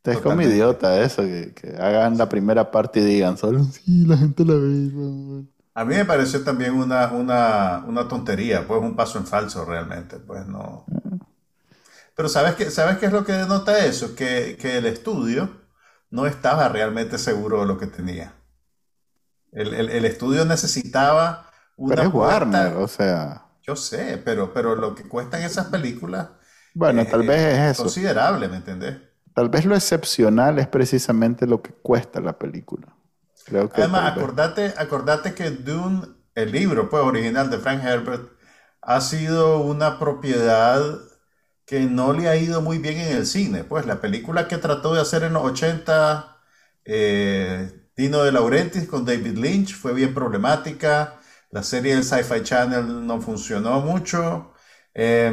Estás 0.04 0.22
como 0.22 0.42
idiota 0.42 1.02
eso, 1.02 1.24
que, 1.24 1.54
que, 1.54 1.76
hagan 1.76 2.18
la 2.18 2.30
primera 2.30 2.72
parte 2.72 3.02
y 3.02 3.04
digan 3.04 3.38
solo 3.38 3.66
sí, 3.66 4.06
la 4.06 4.16
gente 4.16 4.46
la 4.46 4.54
ve. 4.54 5.44
A 5.74 5.84
mí 5.84 5.96
me 5.96 6.06
pareció 6.06 6.42
también 6.42 6.74
una, 6.74 7.12
una, 7.12 7.84
una 7.86 8.08
tontería, 8.08 8.66
pues 8.66 8.82
un 8.82 8.96
paso 8.96 9.18
en 9.18 9.28
falso 9.28 9.66
realmente, 9.66 10.18
pues 10.18 10.48
no. 10.48 10.86
Pero 12.16 12.30
¿sabes 12.30 12.56
qué, 12.56 12.72
¿sabes 12.72 12.98
qué 12.98 13.08
es 13.08 13.12
lo 13.12 13.26
que 13.26 13.34
denota 13.34 13.86
eso? 13.86 14.16
Que, 14.16 14.58
que 14.60 14.78
el 14.78 14.86
estudio 14.86 15.50
no 16.10 16.26
estaba 16.28 16.70
realmente 16.70 17.18
seguro 17.18 17.60
de 17.60 17.66
lo 17.66 17.78
que 17.78 17.88
tenía. 17.88 18.36
El, 19.52 19.74
el, 19.74 19.90
el 19.90 20.06
estudio 20.06 20.46
necesitaba 20.46 21.50
una 21.76 21.96
Pero 21.96 22.08
es 22.08 22.14
Warner, 22.14 22.78
o 22.78 22.88
sea. 22.88 23.46
Yo 23.64 23.76
sé, 23.76 24.22
pero, 24.24 24.54
pero 24.54 24.76
lo 24.76 24.96
que 24.96 25.04
cuestan 25.04 25.44
esas 25.44 25.68
películas. 25.68 26.30
Bueno, 26.74 27.06
tal 27.06 27.28
vez 27.28 27.42
es 27.42 27.72
eso. 27.72 27.84
Considerable, 27.84 28.48
¿me 28.48 28.58
entendés? 28.58 29.09
Tal 29.40 29.48
vez 29.48 29.64
lo 29.64 29.74
excepcional 29.74 30.60
es 30.60 30.68
precisamente 30.68 31.48
lo 31.48 31.62
que 31.62 31.72
cuesta 31.72 32.20
la 32.20 32.38
película. 32.38 32.94
Creo 33.46 33.70
que 33.70 33.82
Además, 33.82 34.12
acordate, 34.12 34.74
acordate 34.78 35.34
que 35.34 35.50
Dune, 35.50 36.08
el 36.36 36.52
libro 36.52 36.90
pues, 36.90 37.02
original 37.02 37.50
de 37.50 37.58
Frank 37.58 37.82
Herbert, 37.82 38.34
ha 38.82 39.00
sido 39.00 39.62
una 39.62 39.98
propiedad 39.98 40.84
que 41.66 41.80
no 41.86 42.12
le 42.12 42.28
ha 42.28 42.36
ido 42.36 42.62
muy 42.62 42.80
bien 42.80 42.98
en 42.98 43.16
el 43.16 43.26
cine. 43.26 43.64
Pues 43.64 43.86
la 43.86 44.02
película 44.02 44.50
que 44.50 44.58
trató 44.58 44.94
de 44.94 45.00
hacer 45.00 45.24
en 45.24 45.32
los 45.32 45.44
80, 45.46 46.38
eh, 46.84 47.88
Dino 47.96 48.24
de 48.24 48.34
Laurentiis 48.34 48.90
con 48.90 49.06
David 49.06 49.38
Lynch, 49.38 49.74
fue 49.74 49.94
bien 49.94 50.14
problemática. 50.14 51.18
La 51.50 51.64
serie 51.64 51.96
del 51.96 52.04
Sci-Fi 52.04 52.44
Channel 52.44 53.08
no 53.08 53.22
funcionó 53.22 53.80
mucho. 53.80 54.52
Eh, 54.94 55.32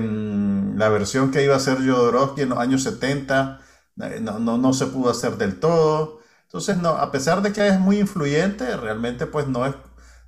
la 0.76 0.88
versión 0.90 1.32
que 1.32 1.42
iba 1.42 1.54
a 1.54 1.56
hacer 1.56 1.78
Jodorowsky 1.78 2.42
en 2.42 2.50
los 2.50 2.58
años 2.60 2.84
70 2.84 3.62
no, 3.96 4.38
no, 4.38 4.58
no, 4.58 4.72
se 4.72 4.86
pudo 4.86 5.10
hacer 5.10 5.36
del 5.36 5.58
todo. 5.58 6.20
Entonces, 6.44 6.76
no, 6.78 6.90
a 6.90 7.10
pesar 7.10 7.42
de 7.42 7.52
que 7.52 7.66
es 7.66 7.80
muy 7.80 7.98
influyente, 7.98 8.76
realmente 8.76 9.26
pues 9.26 9.48
no, 9.48 9.66
es, 9.66 9.74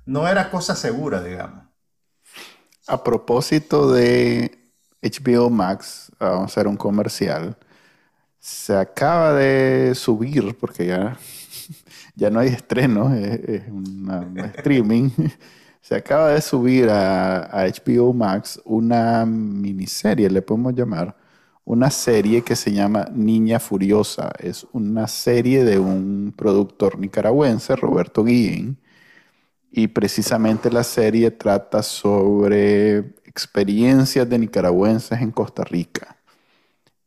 no 0.05 0.27
era 0.27 0.51
cosa 0.51 0.75
segura, 0.75 1.21
digamos. 1.21 1.63
A 2.87 3.03
propósito 3.03 3.91
de 3.91 4.71
HBO 5.01 5.49
Max, 5.49 6.11
vamos 6.19 6.41
a 6.41 6.45
hacer 6.45 6.67
un 6.67 6.77
comercial. 6.77 7.57
Se 8.39 8.75
acaba 8.75 9.33
de 9.33 9.93
subir, 9.95 10.57
porque 10.59 10.87
ya, 10.87 11.17
ya 12.15 12.29
no 12.29 12.39
hay 12.39 12.49
estreno, 12.49 13.13
es, 13.15 13.39
es 13.49 13.69
una, 13.69 14.21
un 14.21 14.39
streaming. 14.57 15.11
Se 15.81 15.95
acaba 15.95 16.29
de 16.31 16.41
subir 16.41 16.89
a, 16.89 17.45
a 17.45 17.67
HBO 17.67 18.13
Max 18.13 18.61
una 18.65 19.25
miniserie, 19.25 20.29
le 20.29 20.41
podemos 20.41 20.73
llamar, 20.75 21.15
una 21.69 21.91
serie 21.91 22.41
que 22.41 22.55
se 22.55 22.71
llama 22.73 23.07
Niña 23.13 23.59
Furiosa. 23.59 24.31
Es 24.39 24.65
una 24.73 25.07
serie 25.07 25.63
de 25.63 25.77
un 25.77 26.33
productor 26.35 26.97
nicaragüense, 26.97 27.75
Roberto 27.75 28.23
Guillén, 28.23 28.79
y 29.71 29.87
precisamente 29.87 30.71
la 30.71 30.83
serie 30.83 31.29
trata 31.29 31.83
sobre 31.83 32.97
experiencias 33.23 34.27
de 34.27 34.39
nicaragüenses 34.39 35.21
en 35.21 35.29
Costa 35.29 35.63
Rica. 35.63 36.17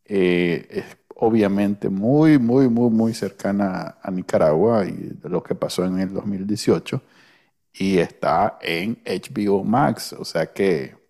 Eh, 0.05 0.65
es 0.69 0.85
obviamente 1.15 1.89
muy, 1.89 2.39
muy, 2.39 2.69
muy, 2.69 2.89
muy 2.89 3.13
cercana 3.13 3.97
a 4.01 4.11
Nicaragua 4.11 4.85
y 4.85 4.93
de 4.93 5.29
lo 5.29 5.43
que 5.43 5.55
pasó 5.55 5.83
en 5.83 5.99
el 5.99 6.13
2018 6.13 7.01
y 7.73 7.97
está 7.97 8.59
en 8.61 9.01
HBO 9.05 9.63
Max, 9.65 10.13
o 10.13 10.23
sea 10.23 10.53
que 10.53 11.02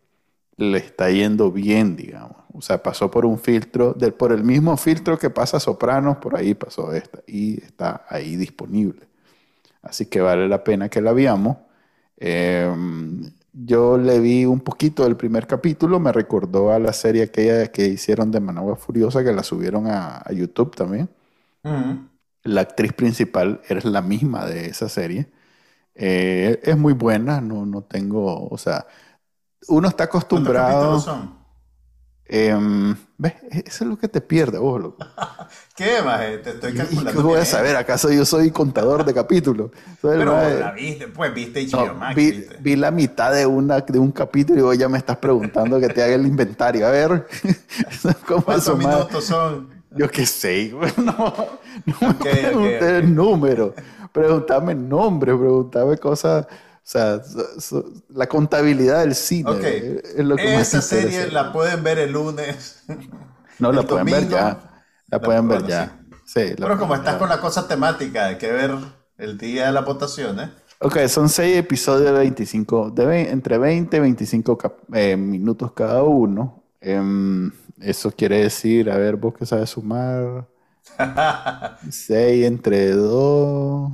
le 0.71 0.79
está 0.79 1.09
yendo 1.11 1.51
bien, 1.51 1.95
digamos. 1.95 2.37
O 2.53 2.61
sea, 2.61 2.81
pasó 2.83 3.09
por 3.11 3.25
un 3.25 3.39
filtro, 3.39 3.93
del, 3.93 4.13
por 4.13 4.31
el 4.31 4.43
mismo 4.43 4.77
filtro 4.77 5.17
que 5.17 5.29
pasa 5.29 5.59
Sopranos, 5.59 6.17
por 6.17 6.35
ahí 6.37 6.53
pasó 6.55 6.93
esta 6.93 7.19
y 7.27 7.61
está 7.63 8.05
ahí 8.09 8.35
disponible. 8.35 9.07
Así 9.81 10.05
que 10.07 10.21
vale 10.21 10.47
la 10.47 10.63
pena 10.63 10.89
que 10.89 11.01
la 11.01 11.13
veamos. 11.13 11.57
Eh, 12.17 12.71
yo 13.53 13.97
le 13.97 14.19
vi 14.19 14.45
un 14.45 14.61
poquito 14.61 15.03
del 15.03 15.15
primer 15.17 15.45
capítulo, 15.47 15.99
me 15.99 16.11
recordó 16.11 16.71
a 16.71 16.79
la 16.79 16.93
serie 16.93 17.23
aquella 17.23 17.67
que 17.71 17.85
hicieron 17.87 18.31
de 18.31 18.39
Managua 18.39 18.75
Furiosa, 18.75 19.23
que 19.23 19.33
la 19.33 19.43
subieron 19.43 19.87
a, 19.87 20.17
a 20.25 20.31
YouTube 20.33 20.75
también. 20.75 21.09
Uh 21.63 21.69
-huh. 21.69 22.09
La 22.43 22.61
actriz 22.61 22.93
principal 22.93 23.61
es 23.69 23.85
la 23.85 24.01
misma 24.01 24.45
de 24.45 24.67
esa 24.67 24.89
serie. 24.89 25.27
Eh, 25.95 26.59
es 26.63 26.77
muy 26.77 26.93
buena, 26.93 27.41
no, 27.41 27.65
no 27.65 27.83
tengo, 27.83 28.47
o 28.49 28.57
sea, 28.57 28.87
uno 29.67 29.87
está 29.87 30.05
acostumbrado. 30.05 30.99
son? 30.99 31.43
Eh, 32.25 32.55
¿Ves? 33.17 33.33
Eso 33.51 33.83
es 33.83 33.89
lo 33.89 33.97
que 33.97 34.07
te 34.07 34.21
pierde, 34.21 34.57
vos, 34.57 34.81
loco. 34.81 35.05
¿Qué 35.75 36.01
más? 36.01 36.19
Te 36.41 36.49
estoy 36.51 36.73
calculando. 36.73 37.11
¿Y 37.11 37.13
qué 37.15 37.21
voy 37.21 37.39
a 37.39 37.45
saber? 37.45 37.75
¿Acaso 37.75 38.11
yo 38.11 38.25
soy 38.25 38.51
contador 38.51 39.03
de 39.05 39.13
capítulos? 39.13 39.71
Pero 40.01 40.33
mae- 40.33 40.59
la 40.59 40.71
viste, 40.71 41.07
pues 41.09 41.33
viste 41.33 41.61
HBO 41.61 41.93
No, 41.93 41.99
Max, 41.99 42.15
vi, 42.15 42.31
viste. 42.31 42.55
vi 42.59 42.75
la 42.75 42.91
mitad 42.91 43.33
de, 43.33 43.45
una, 43.45 43.81
de 43.81 43.99
un 43.99 44.11
capítulo 44.11 44.59
y 44.59 44.63
vos 44.63 44.77
ya 44.77 44.89
me 44.89 44.97
estás 44.97 45.17
preguntando 45.17 45.79
que 45.79 45.89
te 45.89 46.01
haga 46.03 46.15
el 46.15 46.25
inventario. 46.25 46.87
A 46.87 46.91
ver, 46.91 47.27
¿cómo 48.27 48.43
¿Cuántos 48.43 48.77
minutos 48.77 49.25
son? 49.25 49.83
Yo 49.95 50.09
qué 50.09 50.25
sé, 50.25 50.73
no, 50.97 51.13
no 51.85 51.95
me 52.01 52.09
Ok, 52.09 52.25
ok, 52.25 52.25
preguntes 52.25 52.89
ok. 52.97 53.03
el 53.03 53.13
número, 53.15 53.73
pregúntame 54.11 54.73
nombre, 54.75 55.35
pregúntame 55.35 55.97
cosas, 55.97 56.47
o 56.85 56.85
sea, 56.85 57.23
so- 57.23 57.59
so- 57.61 57.93
la 58.09 58.27
contabilidad 58.27 58.99
del 59.01 59.15
cine 59.15 59.49
Ok. 59.51 59.63
es 59.63 60.25
lo 60.25 60.39
que 60.39 60.49
más 60.49 60.73
Esa 60.73 60.81
te 60.81 60.81
serie 60.81 61.27
la 61.31 61.51
pueden 61.53 61.83
ver 61.83 61.99
el 61.99 62.11
lunes. 62.11 62.83
No, 63.59 63.71
la 63.71 63.81
el 63.81 63.87
pueden 63.87 64.09
ver 64.09 64.27
domingo. 64.27 64.29
ya, 64.29 64.83
la 65.07 65.21
pueden 65.23 65.47
ver 65.47 65.63
bueno, 65.63 65.67
ya. 65.67 65.99
Sí, 66.25 66.55
la 66.57 66.67
Pero 66.67 66.77
como 66.79 66.95
pueden 66.95 67.01
estás 67.01 67.15
ver. 67.15 67.19
con 67.19 67.29
la 67.29 67.39
cosa 67.39 67.67
temática, 67.67 68.25
hay 68.27 68.37
que 68.37 68.51
ver 68.51 68.71
el 69.17 69.37
día 69.37 69.67
de 69.67 69.71
la 69.73 69.81
votación, 69.81 70.39
¿eh? 70.39 70.51
Ok, 70.79 70.97
son 71.07 71.29
seis 71.29 71.55
episodios 71.57 72.11
de 72.11 72.19
25, 72.19 72.91
de 72.91 73.29
entre 73.31 73.57
20 73.57 73.97
y 73.97 73.99
25 74.01 74.57
cap- 74.57 74.79
eh, 74.93 75.15
minutos 75.15 75.71
cada 75.73 76.03
uno. 76.03 76.61
Em, 76.81 77.51
eso 77.79 78.11
quiere 78.11 78.41
decir, 78.43 78.89
a 78.91 78.97
ver, 78.97 79.15
vos 79.15 79.33
que 79.33 79.45
sabes 79.45 79.69
sumar, 79.69 80.45
6 81.89 82.45
entre 82.45 82.91
2, 82.91 83.91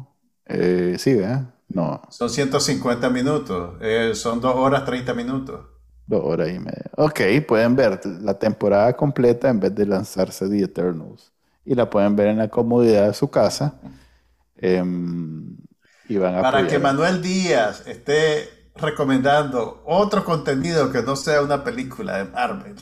sí, 0.97 1.13
¿verdad? 1.15 1.53
No, 1.69 2.01
Son 2.07 2.29
150 2.29 3.09
minutos. 3.09 3.77
eh, 3.81 4.11
son 4.13 4.41
2 4.41 4.53
horas 4.55 4.85
30 4.85 5.13
minutos. 5.15 5.65
dos 6.05 6.23
horas 6.23 6.49
y 6.49 6.59
media. 6.59 6.89
Ok, 6.97 7.21
pueden 7.47 7.75
ver 7.75 7.99
la 8.21 8.37
temporada 8.37 8.95
completa 8.95 9.49
en 9.49 9.59
vez 9.59 9.73
de 9.75 9.85
lanzarse 9.85 10.49
The 10.49 10.63
Eternals. 10.63 11.31
Y 11.65 11.75
la 11.75 11.89
pueden 11.89 12.15
ver 12.15 12.27
en 12.29 12.37
la 12.39 12.47
comodidad 12.49 13.07
de 13.07 13.13
su 13.13 13.29
casa. 13.29 13.79
Em, 14.57 15.57
y 16.07 16.17
van 16.17 16.35
a 16.35 16.41
Para 16.41 16.67
que. 16.67 16.79
Manuel 16.79 17.21
Díaz 17.21 17.83
esté 17.87 18.71
recomendando 18.75 19.81
otro 19.85 20.25
contenido 20.25 20.91
que 20.91 21.01
no 21.03 21.15
sea 21.15 21.41
una 21.41 21.63
película 21.63 22.17
de 22.17 22.25
Marvel. 22.25 22.75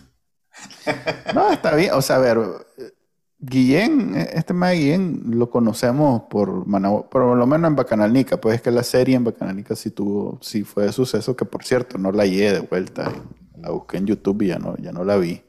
No, 1.31 1.51
está 1.51 1.75
bien. 1.75 1.91
O 1.93 2.01
sea, 2.01 2.17
a 2.17 2.19
ver, 2.19 2.37
eh, 2.77 2.91
Guillén, 3.39 4.15
eh, 4.15 4.29
este 4.33 4.53
más 4.53 4.73
Guillén 4.73 5.21
lo 5.37 5.49
conocemos 5.49 6.23
por, 6.29 6.65
por 7.09 7.37
lo 7.37 7.47
menos 7.47 7.69
en 7.69 7.75
Bacanalnica. 7.75 8.39
Pues 8.41 8.55
es 8.55 8.61
que 8.61 8.71
la 8.71 8.83
serie 8.83 9.15
en 9.15 9.23
Bacanalnica 9.23 9.75
sí 9.75 9.91
tuvo, 9.91 10.39
sí 10.41 10.63
fue 10.63 10.85
de 10.85 10.91
suceso, 10.91 11.35
que 11.35 11.45
por 11.45 11.63
cierto 11.63 11.97
no 11.97 12.11
la 12.11 12.23
hallé 12.23 12.53
de 12.53 12.59
vuelta. 12.61 13.11
La 13.57 13.71
busqué 13.71 13.97
en 13.97 14.05
YouTube 14.07 14.41
y 14.43 14.47
ya 14.47 14.59
no, 14.59 14.75
ya 14.77 14.91
no 14.91 15.03
la 15.03 15.17
vi. 15.17 15.41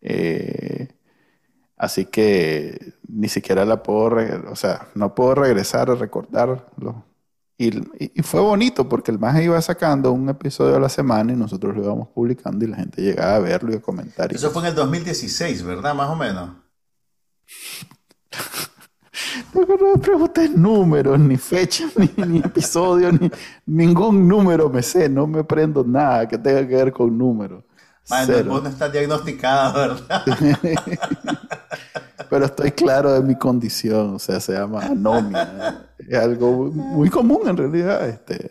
Eh, 0.00 0.88
así 1.76 2.06
que 2.06 2.94
ni 3.08 3.28
siquiera 3.28 3.64
la 3.64 3.82
puedo, 3.82 4.16
o 4.50 4.56
sea, 4.56 4.88
no 4.94 5.14
puedo 5.14 5.34
regresar 5.36 5.90
a 5.90 5.94
recordarlo. 5.94 7.04
Y, 7.58 7.68
y- 7.78 8.12
y 8.16 8.22
fue 8.22 8.40
bonito 8.40 8.88
porque 8.88 9.10
el 9.10 9.18
más 9.18 9.40
iba 9.42 9.60
sacando 9.62 10.12
un 10.12 10.28
episodio 10.28 10.76
a 10.76 10.80
la 10.80 10.90
semana 10.90 11.32
y 11.32 11.36
nosotros 11.36 11.74
lo 11.76 11.82
íbamos 11.84 12.08
publicando 12.08 12.64
y 12.64 12.68
la 12.68 12.76
gente 12.76 13.00
llegaba 13.02 13.36
a 13.36 13.38
verlo 13.40 13.72
y 13.72 13.76
a 13.76 13.80
comentar. 13.82 14.34
Eso 14.34 14.50
fue 14.50 14.62
en 14.62 14.68
el 14.68 14.74
2016, 14.74 15.62
¿verdad? 15.62 15.94
Más 15.94 16.10
o 16.10 16.16
menos. 16.16 16.50
No 19.54 19.94
me 19.94 20.00
preguntes 20.00 20.50
números, 20.50 21.18
ni 21.18 21.36
fechas, 21.36 21.92
ni, 21.96 22.10
ni 22.26 22.38
episodios, 22.38 23.18
ni 23.20 23.30
ningún 23.66 24.28
número 24.28 24.68
me 24.68 24.82
sé. 24.82 25.08
No 25.08 25.26
me 25.26 25.44
prendo 25.44 25.84
nada 25.84 26.28
que 26.28 26.38
tenga 26.38 26.66
que 26.66 26.76
ver 26.76 26.92
con 26.92 27.16
números. 27.16 27.64
Cero. 28.04 28.50
vos 28.50 28.62
no 28.62 28.68
estás 28.68 28.92
diagnosticado, 28.92 29.80
¿verdad? 29.80 30.22
Pero 32.30 32.44
estoy 32.44 32.70
claro 32.70 33.12
de 33.12 33.20
mi 33.20 33.36
condición, 33.36 34.14
o 34.14 34.18
sea, 34.18 34.38
se 34.38 34.52
llama 34.52 34.82
anomia. 34.82 35.88
Es 35.98 36.16
algo 36.16 36.70
muy 36.72 37.10
común 37.10 37.48
en 37.48 37.56
realidad. 37.56 38.08
Este. 38.08 38.48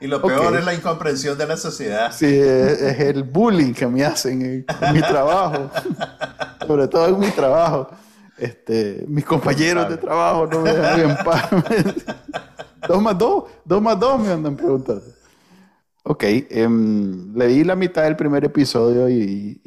Y 0.00 0.06
lo 0.06 0.20
peor 0.20 0.56
es 0.56 0.64
la 0.64 0.74
incomprensión 0.74 1.38
de 1.38 1.46
la 1.46 1.56
sociedad. 1.56 2.12
Sí, 2.12 2.26
es, 2.26 2.82
es 2.82 3.00
el 3.00 3.22
bullying 3.22 3.72
que 3.72 3.86
me 3.86 4.04
hacen 4.04 4.42
en, 4.42 4.66
en 4.80 4.92
mi 4.92 5.00
trabajo, 5.00 5.70
sobre 6.66 6.88
todo 6.88 7.08
en 7.08 7.18
mi 7.18 7.30
trabajo. 7.30 7.88
Este, 8.36 9.04
mis 9.08 9.24
compañeros 9.24 9.88
de 9.88 9.96
trabajo 9.96 10.46
no 10.46 10.60
me 10.60 10.72
dejan 10.72 11.00
en 11.00 11.16
paz. 11.24 11.48
dos 12.88 13.02
más 13.02 13.16
dos, 13.16 13.44
dos 13.64 13.80
más 13.80 13.98
dos 13.98 14.20
me 14.20 14.30
andan 14.30 14.56
preguntando. 14.56 15.04
Ok, 16.02 16.22
em, 16.24 17.34
leí 17.34 17.64
la 17.64 17.74
mitad 17.74 18.04
del 18.04 18.14
primer 18.14 18.44
episodio 18.44 19.08
y, 19.08 19.60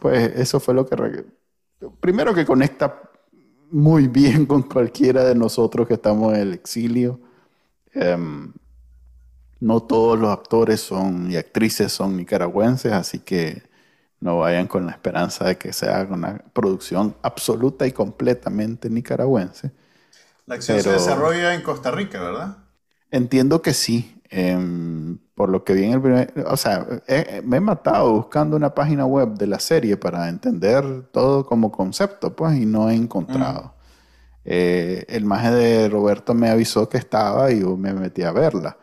pues 0.00 0.32
eso 0.36 0.60
fue 0.60 0.74
lo 0.74 0.84
que... 0.84 1.24
Primero 2.00 2.34
que 2.34 2.44
conecta 2.44 3.00
muy 3.70 4.08
bien 4.08 4.44
con 4.44 4.62
cualquiera 4.62 5.24
de 5.24 5.34
nosotros 5.34 5.86
que 5.86 5.94
estamos 5.94 6.34
en 6.34 6.40
el 6.40 6.52
exilio. 6.52 7.20
Em, 7.92 8.52
no 9.60 9.82
todos 9.82 10.18
los 10.18 10.30
actores 10.30 10.80
son 10.80 11.30
y 11.30 11.36
actrices 11.36 11.92
son 11.92 12.16
nicaragüenses, 12.16 12.92
así 12.92 13.20
que 13.20 13.62
no 14.20 14.38
vayan 14.38 14.66
con 14.66 14.86
la 14.86 14.92
esperanza 14.92 15.44
de 15.44 15.58
que 15.58 15.72
sea 15.72 16.06
una 16.10 16.38
producción 16.52 17.16
absoluta 17.22 17.86
y 17.86 17.92
completamente 17.92 18.90
nicaragüense. 18.90 19.72
La 20.46 20.56
acción 20.56 20.80
se 20.80 20.90
desarrolla 20.90 21.54
en 21.54 21.62
Costa 21.62 21.90
Rica, 21.90 22.20
¿verdad? 22.20 22.56
Entiendo 23.10 23.62
que 23.62 23.74
sí. 23.74 24.14
Em, 24.30 25.18
por 25.34 25.48
lo 25.48 25.64
que 25.64 25.72
vi 25.72 25.84
en 25.84 25.92
el 25.92 26.02
primer, 26.02 26.34
o 26.46 26.56
sea, 26.56 26.86
me 27.44 27.56
he 27.56 27.60
matado 27.60 28.12
buscando 28.12 28.56
una 28.56 28.74
página 28.74 29.06
web 29.06 29.34
de 29.38 29.46
la 29.46 29.58
serie 29.58 29.96
para 29.96 30.28
entender 30.28 31.04
todo 31.12 31.46
como 31.46 31.72
concepto, 31.72 32.34
pues, 32.36 32.58
y 32.58 32.66
no 32.66 32.90
he 32.90 32.94
encontrado. 32.94 33.74
Eh, 34.44 35.04
el 35.08 35.24
maje 35.24 35.50
de 35.50 35.88
Roberto 35.88 36.34
me 36.34 36.50
avisó 36.50 36.88
que 36.88 36.98
estaba 36.98 37.50
y 37.52 37.60
yo 37.60 37.76
me 37.76 37.92
metí 37.94 38.22
a 38.22 38.32
verla. 38.32 38.78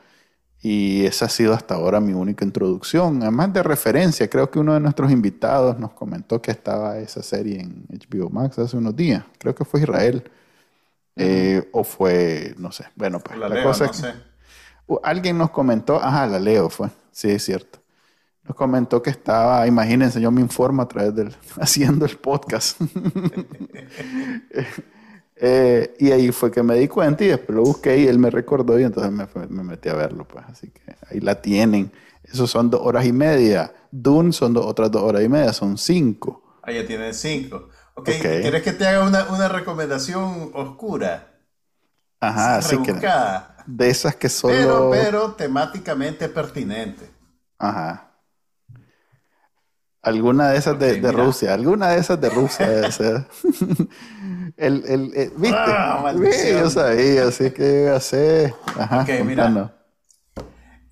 Y 0.68 1.06
esa 1.06 1.26
ha 1.26 1.30
sido 1.30 1.54
hasta 1.54 1.76
ahora 1.76 2.00
mi 2.00 2.14
única 2.14 2.44
introducción. 2.44 3.22
Además 3.22 3.54
de 3.54 3.62
referencia, 3.62 4.28
creo 4.28 4.50
que 4.50 4.58
uno 4.58 4.74
de 4.74 4.80
nuestros 4.80 5.12
invitados 5.12 5.78
nos 5.78 5.92
comentó 5.92 6.42
que 6.42 6.50
estaba 6.50 6.98
esa 6.98 7.22
serie 7.22 7.62
en 7.62 7.86
HBO 7.88 8.32
Max 8.32 8.58
hace 8.58 8.76
unos 8.76 8.96
días. 8.96 9.24
Creo 9.38 9.54
que 9.54 9.64
fue 9.64 9.82
Israel. 9.82 10.24
Eh, 11.18 11.70
o 11.72 11.84
fue, 11.84 12.56
no 12.58 12.72
sé. 12.72 12.86
Bueno, 12.96 13.20
pues 13.20 13.38
la, 13.38 13.62
cosa 13.62 13.86
es 13.86 14.02
que 14.02 14.08
alguien 15.04 15.38
nos 15.38 15.52
comentó, 15.52 16.04
ajá, 16.04 16.26
la 16.26 16.40
leo 16.40 16.68
fue, 16.72 16.90
sí, 17.12 17.30
es 17.30 17.46
cierto. 17.46 17.78
Nos 18.42 18.58
comentó 18.58 19.04
que 19.04 19.12
estaba, 19.12 19.68
imagínense, 19.68 20.20
yo 20.20 20.32
me 20.32 20.42
informo 20.42 20.82
a 20.82 20.88
través 20.88 21.14
del, 21.14 21.36
haciendo 21.62 22.06
el 22.08 22.18
podcast. 22.18 22.82
Eh, 25.38 25.94
y 26.00 26.12
ahí 26.12 26.32
fue 26.32 26.50
que 26.50 26.64
me 26.64 26.76
di 26.76 26.88
cuenta 26.88 27.24
y 27.24 27.28
después 27.28 27.56
lo 27.56 27.64
busqué 27.64 27.98
y 27.98 28.08
él 28.08 28.20
me 28.20 28.30
recordó 28.30 28.80
y 28.80 28.84
entonces 28.84 29.12
me, 29.12 29.28
me, 29.50 29.64
metí 29.64 29.90
a 29.90 29.94
verlo, 29.94 30.28
pues. 30.28 30.46
Así 30.48 30.70
que 30.70 30.96
ahí 31.10 31.20
la 31.20 31.42
tienen. 31.42 31.92
Esos 32.24 32.50
son 32.50 32.70
dos 32.70 32.82
horas 32.84 33.06
y 33.06 33.12
media. 33.12 33.74
Dune 33.92 34.32
son 34.34 34.56
otras 34.58 34.92
dos 34.92 35.04
horas 35.04 35.24
y 35.24 35.30
media, 35.30 35.54
son 35.54 35.78
cinco. 35.78 36.42
Ahí 36.62 36.76
ya 36.76 36.86
tienen 36.88 37.14
cinco. 37.14 37.70
Ok, 37.94 38.06
¿quieres 38.06 38.64
que 38.64 38.74
te 38.74 38.88
haga 38.88 39.06
una, 39.06 39.26
una 39.30 39.48
recomendación 39.48 40.52
oscura? 40.54 41.32
Ajá, 42.20 42.58
así 42.58 42.78
que 42.82 42.94
de 43.68 43.90
esas 43.90 44.16
que 44.16 44.30
solo... 44.30 44.54
Pero, 44.54 44.90
pero 44.92 45.34
temáticamente 45.34 46.30
pertinente. 46.30 47.10
Ajá. 47.60 48.05
Alguna 50.06 50.50
de 50.52 50.58
esas 50.58 50.80
de, 50.80 51.12
Rusia, 51.12 51.54
alguna 51.54 51.90
de 51.90 52.00
esas 52.00 52.22
de 52.22 52.30
Rusia 52.30 52.70
debe 52.70 52.92
ser. 52.92 53.26
el, 54.58 54.84
el, 54.86 55.32
¿Viste? 55.38 55.58
Ah, 55.58 56.14
yo 56.14 56.70
sabía, 56.70 57.28
así 57.28 57.52
que 57.52 57.90
hace. 57.90 58.54
Ajá, 58.78 59.02
ok, 59.02 59.26
mira. 59.26 59.76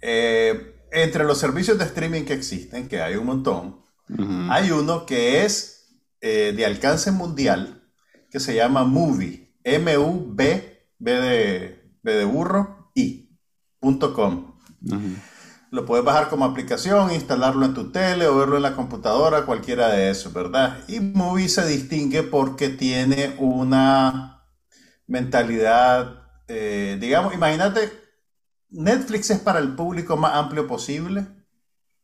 Eh, 0.01 0.75
entre 0.91 1.23
los 1.23 1.37
servicios 1.37 1.77
de 1.77 1.85
streaming 1.85 2.23
que 2.23 2.33
existen, 2.33 2.87
que 2.87 3.01
hay 3.01 3.15
un 3.15 3.25
montón, 3.27 3.79
hay 4.49 4.71
uno 4.71 5.05
que 5.05 5.45
es 5.45 5.95
eh, 6.19 6.53
de 6.55 6.65
alcance 6.65 7.11
mundial, 7.11 7.83
que 8.29 8.39
se 8.39 8.55
llama 8.55 8.83
Movie. 8.83 9.53
M-U-V, 9.63 10.87
B 10.99 11.11
de 11.11 11.83
de 12.03 12.25
burro 12.25 12.91
y 12.93 13.29
.com. 13.79 14.53
Lo 15.73 15.87
puedes 15.87 16.05
bajar 16.05 16.29
como 16.29 16.45
aplicación, 16.45 17.11
instalarlo 17.11 17.65
en 17.65 17.73
tu 17.73 17.91
tele 17.91 18.27
o 18.27 18.37
verlo 18.37 18.57
en 18.57 18.61
la 18.61 18.75
computadora, 18.75 19.47
cualquiera 19.47 19.89
de 19.89 20.11
esos, 20.11 20.31
¿verdad? 20.31 20.77
Y 20.87 20.99
Movie 20.99 21.49
se 21.49 21.65
distingue 21.65 22.21
porque 22.21 22.69
tiene 22.69 23.35
una 23.39 24.45
mentalidad, 25.07 26.27
eh, 26.47 26.99
digamos, 27.01 27.33
imagínate, 27.33 27.91
Netflix 28.69 29.31
es 29.31 29.39
para 29.39 29.57
el 29.57 29.73
público 29.73 30.15
más 30.15 30.35
amplio 30.35 30.67
posible. 30.67 31.25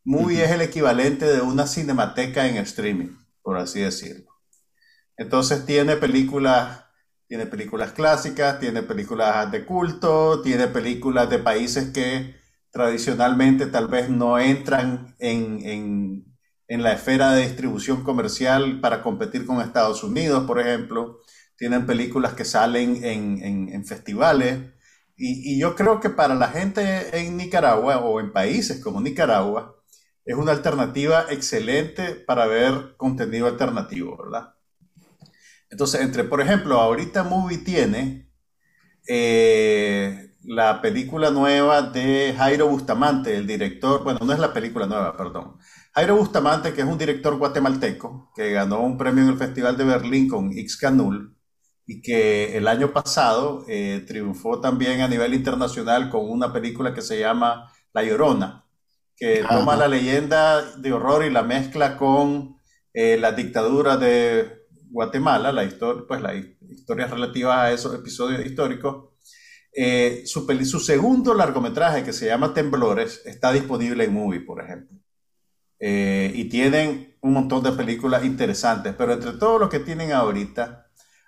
Movie 0.03 0.43
es 0.43 0.49
el 0.49 0.61
equivalente 0.61 1.25
de 1.27 1.41
una 1.41 1.67
cinemateca 1.67 2.47
en 2.47 2.57
streaming, 2.57 3.15
por 3.43 3.59
así 3.59 3.81
decirlo. 3.81 4.31
Entonces 5.15 5.63
tiene 5.67 5.95
películas 5.95 6.85
tiene 7.27 7.45
películas 7.45 7.91
clásicas, 7.91 8.59
tiene 8.59 8.81
películas 8.81 9.51
de 9.51 9.63
culto, 9.63 10.41
tiene 10.41 10.65
películas 10.65 11.29
de 11.29 11.37
países 11.37 11.91
que 11.91 12.39
tradicionalmente 12.71 13.65
tal 13.67 13.87
vez 13.87 14.09
no 14.09 14.39
entran 14.39 15.15
en, 15.19 16.25
la 16.67 16.93
esfera 16.93 17.33
de 17.33 17.43
distribución 17.47 18.03
comercial 18.03 18.79
para 18.79 19.01
competir 19.01 19.45
con 19.45 19.61
Estados 19.61 20.03
Unidos, 20.03 20.45
por 20.45 20.59
ejemplo. 20.59 21.19
Tienen 21.57 21.85
películas 21.85 22.33
que 22.33 22.45
salen 22.45 23.03
en, 23.03 23.85
festivales. 23.85 24.59
Y, 25.17 25.55
y, 25.55 25.59
yo 25.59 25.75
creo 25.75 25.99
que 25.99 26.09
para 26.09 26.35
la 26.35 26.47
gente 26.49 27.19
en 27.19 27.35
Nicaragua 27.37 27.99
o 27.99 28.19
en 28.19 28.31
países 28.31 28.81
como 28.81 29.01
Nicaragua, 29.01 29.75
es 30.25 30.35
una 30.35 30.51
alternativa 30.51 31.25
excelente 31.29 32.13
para 32.15 32.45
ver 32.45 32.95
contenido 32.97 33.47
alternativo, 33.47 34.15
¿verdad? 34.17 34.53
Entonces, 35.69 36.01
entre, 36.01 36.23
por 36.23 36.41
ejemplo, 36.41 36.79
ahorita 36.79 37.23
Movie 37.23 37.59
tiene 37.59 38.29
eh, 39.07 40.28
la 40.49 40.81
película 40.81 41.29
nueva 41.29 41.83
de 41.83 42.33
Jairo 42.35 42.67
Bustamante, 42.67 43.35
el 43.35 43.45
director, 43.45 44.03
bueno, 44.03 44.19
no 44.25 44.33
es 44.33 44.39
la 44.39 44.51
película 44.51 44.87
nueva, 44.87 45.15
perdón. 45.15 45.59
Jairo 45.93 46.15
Bustamante, 46.15 46.73
que 46.73 46.81
es 46.81 46.87
un 46.87 46.97
director 46.97 47.37
guatemalteco, 47.37 48.31
que 48.35 48.51
ganó 48.51 48.81
un 48.81 48.97
premio 48.97 49.23
en 49.23 49.29
el 49.29 49.37
Festival 49.37 49.77
de 49.77 49.83
Berlín 49.83 50.27
con 50.27 50.51
X-Canul 50.51 51.37
y 51.85 52.01
que 52.01 52.57
el 52.57 52.67
año 52.67 52.91
pasado 52.91 53.63
eh, 53.67 54.03
triunfó 54.07 54.59
también 54.59 55.01
a 55.01 55.07
nivel 55.07 55.35
internacional 55.35 56.09
con 56.09 56.27
una 56.27 56.51
película 56.51 56.95
que 56.95 57.03
se 57.03 57.19
llama 57.19 57.71
La 57.93 58.01
Llorona, 58.01 58.65
que 59.15 59.45
toma 59.47 59.75
la 59.75 59.87
leyenda 59.87 60.63
de 60.77 60.91
horror 60.91 61.25
y 61.25 61.29
la 61.29 61.43
mezcla 61.43 61.95
con 61.95 62.55
eh, 62.95 63.17
la 63.19 63.33
dictadura 63.33 63.97
de 63.97 64.65
Guatemala, 64.89 65.51
la 65.51 65.63
historia, 65.63 66.05
pues 66.07 66.21
las 66.21 66.33
historias 66.71 67.11
relativas 67.11 67.55
a 67.55 67.71
esos 67.71 67.93
episodios 67.93 68.43
históricos. 68.43 69.08
Eh, 69.71 70.23
su, 70.25 70.47
su, 70.65 70.79
segundo 70.79 71.33
largometraje, 71.33 72.03
que 72.03 72.13
se 72.13 72.25
llama 72.25 72.53
Temblores, 72.53 73.21
está 73.25 73.51
disponible 73.51 74.03
en 74.03 74.13
Movie, 74.13 74.41
por 74.41 74.63
ejemplo. 74.63 74.97
Eh, 75.79 76.31
y 76.35 76.49
tienen 76.49 77.17
un 77.21 77.33
montón 77.33 77.63
de 77.63 77.71
películas 77.71 78.25
interesantes, 78.25 78.93
pero 78.97 79.13
entre 79.13 79.33
todo 79.33 79.59
lo 79.59 79.69
que 79.69 79.79
tienen 79.79 80.11
ahorita, 80.11 80.87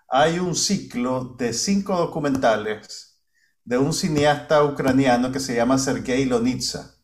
hay 0.10 0.40
un 0.40 0.56
ciclo 0.56 1.36
de 1.38 1.54
cinco 1.54 1.96
documentales 1.98 3.22
de 3.64 3.78
un 3.78 3.94
cineasta 3.94 4.64
ucraniano 4.64 5.32
que 5.32 5.40
se 5.40 5.56
llama 5.56 5.78
Sergei 5.78 6.26
Lonitsa. 6.26 6.96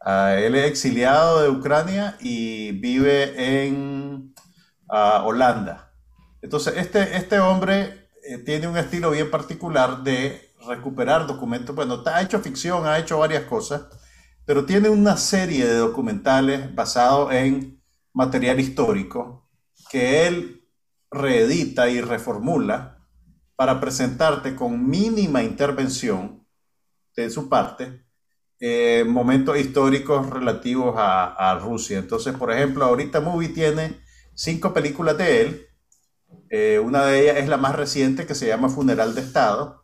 Ah, 0.00 0.34
él 0.36 0.54
es 0.56 0.66
exiliado 0.66 1.42
de 1.42 1.48
Ucrania 1.48 2.16
y 2.20 2.72
vive 2.72 3.66
en 3.66 4.34
ah, 4.90 5.22
Holanda. 5.24 5.92
Entonces, 6.42 6.74
este, 6.76 7.16
este 7.16 7.38
hombre 7.38 8.10
eh, 8.24 8.38
tiene 8.38 8.68
un 8.68 8.76
estilo 8.76 9.12
bien 9.12 9.30
particular 9.30 10.02
de 10.02 10.51
recuperar 10.66 11.26
documentos. 11.26 11.74
Bueno, 11.74 12.02
ha 12.06 12.22
hecho 12.22 12.40
ficción, 12.40 12.86
ha 12.86 12.98
hecho 12.98 13.18
varias 13.18 13.44
cosas, 13.44 13.82
pero 14.44 14.64
tiene 14.64 14.88
una 14.88 15.16
serie 15.16 15.66
de 15.66 15.76
documentales 15.76 16.74
basados 16.74 17.32
en 17.32 17.82
material 18.12 18.60
histórico 18.60 19.48
que 19.90 20.26
él 20.26 20.68
reedita 21.10 21.88
y 21.88 22.00
reformula 22.00 22.98
para 23.56 23.80
presentarte 23.80 24.54
con 24.54 24.88
mínima 24.88 25.42
intervención 25.42 26.46
de 27.14 27.30
su 27.30 27.48
parte 27.48 28.06
eh, 28.60 29.04
momentos 29.06 29.58
históricos 29.58 30.30
relativos 30.30 30.94
a, 30.96 31.50
a 31.50 31.58
Rusia. 31.58 31.98
Entonces, 31.98 32.34
por 32.34 32.52
ejemplo, 32.52 32.84
ahorita 32.84 33.20
Movie 33.20 33.48
tiene 33.48 34.00
cinco 34.34 34.72
películas 34.72 35.18
de 35.18 35.42
él 35.42 35.68
eh, 36.50 36.78
una 36.78 37.06
de 37.06 37.22
ellas 37.22 37.36
es 37.38 37.48
la 37.48 37.56
más 37.56 37.74
reciente 37.74 38.26
que 38.26 38.34
se 38.34 38.46
llama 38.46 38.68
Funeral 38.68 39.14
de 39.14 39.22
Estado, 39.22 39.81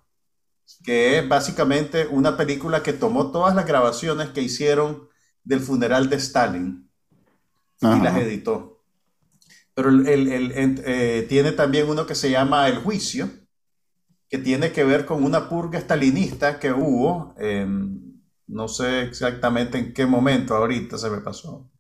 que 0.85 1.19
es 1.19 1.29
básicamente 1.29 2.07
una 2.07 2.37
película 2.37 2.83
que 2.83 2.93
tomó 2.93 3.31
todas 3.31 3.55
las 3.55 3.67
grabaciones 3.67 4.31
que 4.31 4.43
hicieron 4.43 5.09
del 5.45 5.61
funeral 5.61 6.09
de 6.09 6.17
Stalin 6.17 6.91
y 7.81 8.01
las 8.01 8.17
editó. 8.17 8.83
Pero 9.75 9.91
eh, 10.07 11.27
tiene 11.29 11.53
también 11.53 11.89
uno 11.89 12.07
que 12.07 12.15
se 12.15 12.31
llama 12.31 12.69
El 12.69 12.79
Juicio, 12.79 13.31
que 14.29 14.39
tiene 14.39 14.73
que 14.73 14.85
ver 14.85 15.07
con 15.07 15.25
una 15.25 15.49
purga 15.49 15.81
stalinista 15.81 16.59
que 16.59 16.73
hubo, 16.73 17.35
no 18.47 18.69
sé 18.69 19.03
exactamente 19.03 19.79
en 19.79 19.95
qué 19.95 20.05
momento, 20.07 20.55
ahorita 20.55 20.99
se 20.99 21.09
me 21.09 21.19
pasó 21.19 21.71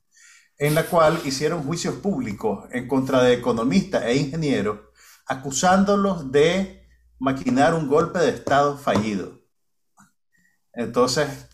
en 0.58 0.74
la 0.74 0.84
cual 0.84 1.20
hicieron 1.24 1.62
juicios 1.62 1.94
públicos 1.96 2.66
en 2.72 2.88
contra 2.88 3.22
de 3.22 3.34
economistas 3.34 4.04
e 4.04 4.16
ingenieros, 4.16 4.80
acusándolos 5.26 6.32
de 6.32 6.87
maquinar 7.18 7.74
un 7.74 7.88
golpe 7.88 8.18
de 8.18 8.30
Estado 8.30 8.76
fallido. 8.76 9.40
Entonces, 10.72 11.48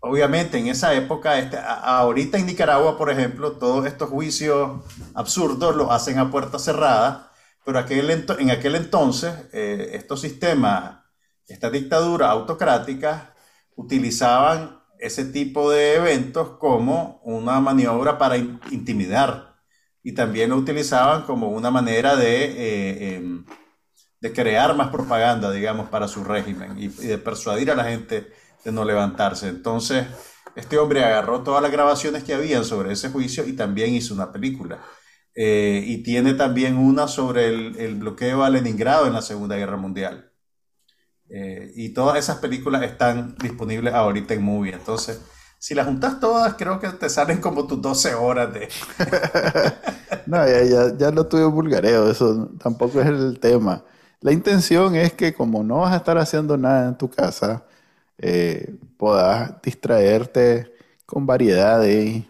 obviamente 0.00 0.58
en 0.58 0.68
esa 0.68 0.94
época, 0.94 1.38
este, 1.38 1.58
ahorita 1.58 2.38
en 2.38 2.46
Nicaragua, 2.46 2.98
por 2.98 3.10
ejemplo, 3.10 3.52
todos 3.52 3.86
estos 3.86 4.10
juicios 4.10 4.82
absurdos 5.14 5.76
los 5.76 5.90
hacen 5.90 6.18
a 6.18 6.30
puerta 6.30 6.58
cerrada, 6.58 7.32
pero 7.64 7.78
aquel 7.78 8.10
en 8.10 8.50
aquel 8.50 8.76
entonces 8.76 9.34
eh, 9.52 9.90
estos 9.94 10.20
sistemas, 10.20 10.98
esta 11.48 11.70
dictadura 11.70 12.30
autocrática, 12.30 13.34
utilizaban 13.74 14.80
ese 14.98 15.26
tipo 15.26 15.70
de 15.70 15.96
eventos 15.96 16.56
como 16.58 17.20
una 17.24 17.60
maniobra 17.60 18.18
para 18.18 18.36
intimidar 18.36 19.56
y 20.02 20.12
también 20.12 20.50
lo 20.50 20.56
utilizaban 20.56 21.22
como 21.22 21.48
una 21.48 21.70
manera 21.70 22.16
de, 22.16 22.44
eh, 22.44 23.16
em, 23.16 23.44
de 24.26 24.32
crear 24.32 24.74
más 24.74 24.88
propaganda, 24.88 25.52
digamos, 25.52 25.88
para 25.88 26.08
su 26.08 26.24
régimen 26.24 26.76
y, 26.76 26.88
de 26.88 27.18
persuadir 27.18 27.70
a 27.70 27.76
la 27.76 27.84
gente 27.84 28.32
de 28.64 28.72
no 28.72 28.84
levantarse. 28.84 29.48
Entonces, 29.48 30.06
este 30.56 30.78
hombre 30.78 31.04
agarró 31.04 31.42
todas 31.42 31.62
las 31.62 31.70
grabaciones 31.70 32.24
que 32.24 32.34
habían 32.34 32.64
sobre 32.64 32.92
ese 32.92 33.10
juicio 33.10 33.46
y 33.46 33.52
también 33.52 33.94
hizo 33.94 34.14
una 34.14 34.32
película. 34.32 34.80
Eh, 35.34 35.84
y 35.86 36.02
tiene 36.02 36.34
también 36.34 36.76
una 36.76 37.06
sobre 37.06 37.48
el, 37.48 37.94
bloqueo 37.96 38.42
a 38.42 38.50
Leningrado 38.50 39.06
en 39.06 39.12
la 39.12 39.22
Segunda 39.22 39.56
Guerra 39.56 39.76
Mundial. 39.76 40.32
Eh, 41.28 41.72
y 41.76 41.90
todas 41.90 42.18
esas 42.18 42.38
películas 42.38 42.82
están 42.82 43.36
disponibles 43.36 43.94
ahorita 43.94 44.34
en 44.34 44.42
Movie. 44.42 44.72
Entonces, 44.72 45.20
si 45.58 45.74
las 45.74 45.86
juntas 45.86 46.18
todas, 46.18 46.54
creo 46.54 46.80
que 46.80 46.88
te 46.88 47.08
salen 47.08 47.40
como 47.40 47.66
tus 47.66 47.80
12 47.80 48.14
horas 48.14 48.52
de... 48.52 48.68
no, 50.26 50.38
ya, 50.48 50.62
ya, 50.64 50.96
ya 50.96 51.10
lo 51.10 51.26
tuve 51.26 51.44
vulgareo, 51.44 52.10
eso 52.10 52.50
tampoco 52.58 53.00
es 53.00 53.06
el 53.06 53.38
tema. 53.38 53.84
La 54.20 54.32
intención 54.32 54.94
es 54.96 55.12
que 55.12 55.34
como 55.34 55.62
no 55.62 55.78
vas 55.78 55.92
a 55.92 55.96
estar 55.96 56.18
haciendo 56.18 56.56
nada 56.56 56.88
en 56.88 56.96
tu 56.96 57.08
casa, 57.08 57.64
eh, 58.18 58.74
puedas 58.96 59.60
distraerte 59.62 60.72
con 61.04 61.26
variedades, 61.26 62.24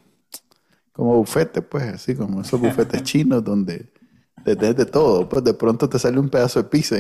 como 0.93 1.17
bufetes, 1.17 1.63
pues, 1.69 1.85
así 1.85 2.15
como 2.15 2.41
esos 2.41 2.61
bufetes 2.61 3.03
chinos 3.05 3.45
donde 3.45 3.91
te 4.45 4.55
de 4.55 4.87
todo, 4.87 5.29
pues 5.29 5.43
de 5.43 5.55
pronto 5.55 5.89
te 5.89 5.99
sale 5.99 6.21
un 6.21 6.29
pedazo 6.29 6.63
de 6.63 6.69
pizza. 6.69 6.97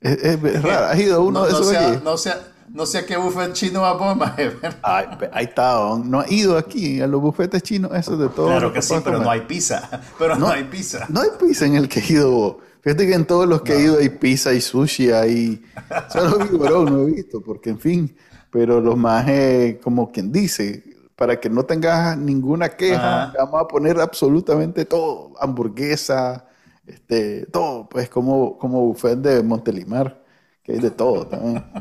Es, 0.00 0.62
raro, 0.62 0.86
has 0.86 0.98
ido 0.98 1.16
a 1.16 1.18
uno 1.18 1.44
de 1.44 1.50
esos 1.50 1.72
no 1.72 2.16
sea, 2.16 2.40
No 2.72 2.86
sé 2.86 3.00
no 3.00 3.06
qué 3.06 3.16
bufete 3.16 3.52
chino 3.54 3.80
va 3.80 3.90
a 3.90 4.36
Ay, 4.82 5.06
ahí 5.32 5.44
está, 5.46 5.74
no 6.04 6.20
ha 6.20 6.30
ido 6.30 6.56
aquí 6.56 7.00
a 7.00 7.06
los 7.08 7.20
bufetes 7.20 7.62
chinos, 7.62 7.90
esos 7.94 8.18
de 8.18 8.28
todo. 8.28 8.46
Claro 8.46 8.72
que 8.72 8.80
sí, 8.80 8.94
pero 9.02 9.18
no 9.18 9.30
hay 9.30 9.40
pizza. 9.42 9.88
Pero 10.18 10.36
no, 10.36 10.48
hay 10.48 10.64
pizza. 10.64 11.06
No 11.08 11.20
hay 11.20 11.30
pizza 11.38 11.66
en 11.66 11.74
el 11.74 11.88
que 11.88 12.00
he 12.00 12.12
ido. 12.12 12.60
Fíjate 12.88 13.06
que 13.06 13.14
en 13.16 13.26
todos 13.26 13.46
los 13.46 13.60
que 13.60 13.74
he 13.74 13.82
ido 13.82 13.98
hay 13.98 14.08
pizza 14.08 14.50
y 14.54 14.62
sushi, 14.62 15.10
hay... 15.10 15.62
Solo 16.10 16.38
bro, 16.58 16.84
no 16.86 17.02
he 17.02 17.10
visto, 17.10 17.42
porque 17.42 17.68
en 17.68 17.78
fin, 17.78 18.16
pero 18.50 18.80
los 18.80 18.96
más, 18.96 19.28
eh, 19.28 19.78
como 19.84 20.10
quien 20.10 20.32
dice, 20.32 20.84
para 21.14 21.38
que 21.38 21.50
no 21.50 21.66
tengas 21.66 22.16
ninguna 22.16 22.70
queja, 22.70 23.30
vamos 23.36 23.60
a 23.60 23.68
poner 23.68 24.00
absolutamente 24.00 24.86
todo, 24.86 25.34
hamburguesa, 25.38 26.46
este, 26.86 27.44
todo, 27.52 27.86
pues 27.90 28.08
como, 28.08 28.56
como 28.56 28.80
buffet 28.86 29.18
de 29.18 29.42
Montelimar, 29.42 30.24
que 30.62 30.72
hay 30.72 30.78
de 30.78 30.90
todo 30.90 31.26
también. 31.26 31.62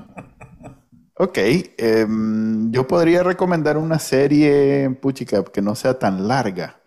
Ok, 1.20 1.38
em, 1.78 2.70
yo 2.70 2.86
podría 2.86 3.24
recomendar 3.24 3.78
una 3.78 3.98
serie, 3.98 4.90
puchica, 5.02 5.42
que 5.46 5.62
no 5.64 5.74
sea 5.74 5.98
tan 5.98 6.28
larga. 6.28 6.82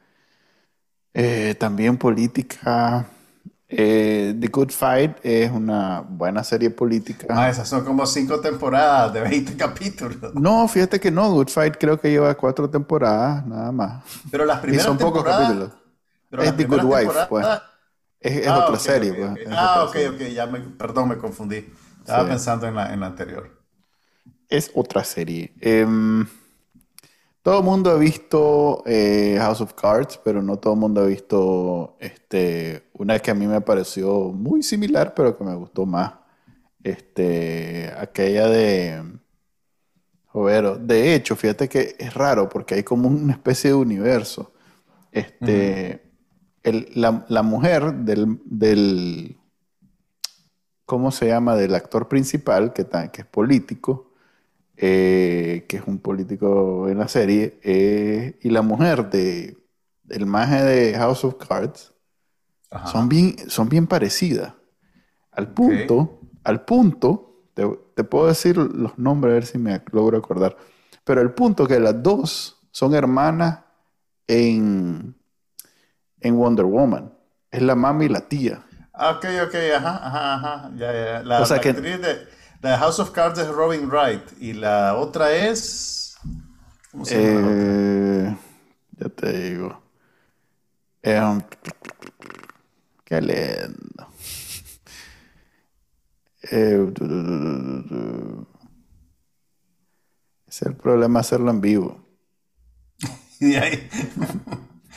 Eh, 1.15 1.57
también 1.59 1.97
política. 1.97 3.09
Eh, 3.73 4.35
The 4.39 4.49
Good 4.49 4.71
Fight 4.71 5.19
es 5.23 5.49
una 5.51 6.01
buena 6.01 6.43
serie 6.43 6.71
política. 6.71 7.27
Ah, 7.31 7.49
esas 7.49 7.69
son 7.69 7.85
como 7.85 8.05
cinco 8.05 8.41
temporadas 8.41 9.13
de 9.13 9.21
20 9.21 9.57
capítulos. 9.57 10.35
No, 10.35 10.67
fíjate 10.67 10.99
que 10.99 11.11
no. 11.11 11.31
Good 11.31 11.49
Fight 11.49 11.77
creo 11.79 12.01
que 12.01 12.11
lleva 12.11 12.35
cuatro 12.35 12.69
temporadas, 12.69 13.47
nada 13.47 13.71
más. 13.71 14.05
Pero 14.29 14.45
las 14.45 14.59
primeras 14.59 14.85
y 14.85 14.89
son 14.89 14.99
pocos 14.99 15.23
capítulos. 15.23 15.71
es 16.33 16.57
The 16.57 16.65
Good 16.65 16.85
Wife, 16.85 17.13
pues. 17.29 17.47
Es, 18.19 18.47
ah, 18.49 18.65
otra 18.65 18.79
serie, 18.79 19.15
pues. 19.15 19.47
ah, 19.53 19.85
ok, 19.89 19.97
ok. 20.15 20.21
Ya 20.35 20.47
me, 20.47 20.61
perdón, 20.61 21.09
me 21.09 21.17
confundí. 21.17 21.73
Estaba 22.01 22.29
pensando 22.29 22.67
en 22.67 22.75
la, 22.75 22.93
en 22.93 23.01
la 23.01 23.07
anterior. 23.07 23.57
Es 24.49 24.73
otra 24.75 25.05
serie. 25.05 25.55
Eh, 25.61 25.87
todo 27.43 27.61
el 27.61 27.65
mundo 27.65 27.91
ha 27.91 27.97
visto 27.97 28.83
eh, 28.87 29.37
House 29.39 29.61
of 29.63 29.73
Cards, 29.75 30.21
pero 30.23 30.43
no 30.43 30.59
todo 30.59 30.75
el 30.75 30.81
mundo 30.81 31.01
ha 31.01 31.07
visto 31.07 31.97
este, 31.99 32.91
una 32.93 33.19
que 33.19 33.31
a 33.31 33.35
mí 33.35 33.47
me 33.47 33.61
pareció 33.61 34.31
muy 34.33 34.63
similar, 34.63 35.15
pero 35.15 35.37
que 35.37 35.45
me 35.45 35.55
gustó 35.55 35.87
más. 35.87 36.15
Este, 36.83 37.93
aquella 37.97 38.49
de 38.49 39.03
Jovero. 40.27 40.77
De 40.77 41.15
hecho, 41.15 41.35
fíjate 41.35 41.69
que 41.69 41.97
es 41.99 42.15
raro 42.15 42.49
porque 42.49 42.75
hay 42.75 42.83
como 42.83 43.09
una 43.09 43.33
especie 43.33 43.71
de 43.71 43.77
universo. 43.77 44.53
Este, 45.11 46.03
la, 46.63 47.43
mujer 47.43 47.93
del, 47.95 48.41
del, 48.45 49.39
¿cómo 50.85 51.11
se 51.11 51.29
llama? 51.29 51.57
Del 51.57 51.75
actor 51.75 52.07
principal, 52.09 52.73
que, 52.73 52.87
que 53.13 53.23
es 53.23 53.27
político, 53.27 54.10
eh, 54.83 55.67
que 55.69 55.77
es 55.77 55.83
un 55.87 55.99
político 55.99 56.89
en 56.89 56.97
la 56.97 57.07
serie, 57.07 57.61
eh, 57.63 58.39
y 58.41 58.49
la 58.49 58.63
mujer 58.63 59.11
de 59.11 59.59
el 60.09 60.25
maje 60.25 60.65
de 60.65 60.95
House 60.95 61.23
of 61.23 61.35
Cards 61.35 61.93
son 62.87 63.07
bien, 63.07 63.37
son 63.51 63.69
bien 63.69 63.87
parecidas. 63.87 64.55
Al 65.33 65.53
punto, 65.53 66.21
al 66.45 66.65
punto, 66.65 67.45
te, 67.53 68.05
puedo 68.05 68.29
decir 68.29 68.57
los 68.57 68.99
nombres 68.99 69.33
a 69.33 69.35
ver 69.35 69.45
si 69.45 69.59
me 69.59 69.83
logro 69.93 70.17
acordar, 70.17 70.57
pero 71.05 71.21
al 71.21 71.35
punto 71.35 71.67
que 71.67 71.79
las 71.79 72.03
dos 72.03 72.59
son 72.71 72.95
hermanas 72.95 73.61
en, 74.27 75.15
en 76.21 76.37
Wonder 76.39 76.65
Woman. 76.65 77.13
Es 77.51 77.61
la 77.61 77.75
mami 77.75 78.07
y 78.07 78.09
la 78.09 78.27
tía. 78.27 78.65
Ok, 78.95 79.27
ok, 79.47 79.55
ajá, 79.77 80.07
ajá, 80.07 80.35
ajá. 80.35 80.71
Ya, 80.77 80.93
ya. 80.93 81.23
La, 81.23 81.39
actriz 81.39 82.01
de 82.01 82.40
la 82.63 82.79
House 82.79 82.99
of 82.99 83.11
Cards 83.11 83.39
es 83.39 83.49
Robin 83.49 83.89
Wright 83.89 84.23
y 84.39 84.53
la 84.53 84.97
otra 84.97 85.33
es. 85.33 86.17
¿Cómo 86.91 87.05
se 87.05 87.23
llama? 87.23 87.49
Eh, 87.53 88.37
ya 88.99 89.09
te 89.09 89.33
digo. 89.33 89.83
Eh, 91.03 91.39
qué 93.05 93.21
lindo. 93.21 94.09
Eh, 96.53 96.91
es 100.47 100.63
el 100.63 100.75
problema 100.75 101.21
hacerlo 101.21 101.51
en 101.51 101.61
vivo. 101.61 102.01
y 103.41 103.55
ahí, 103.57 103.89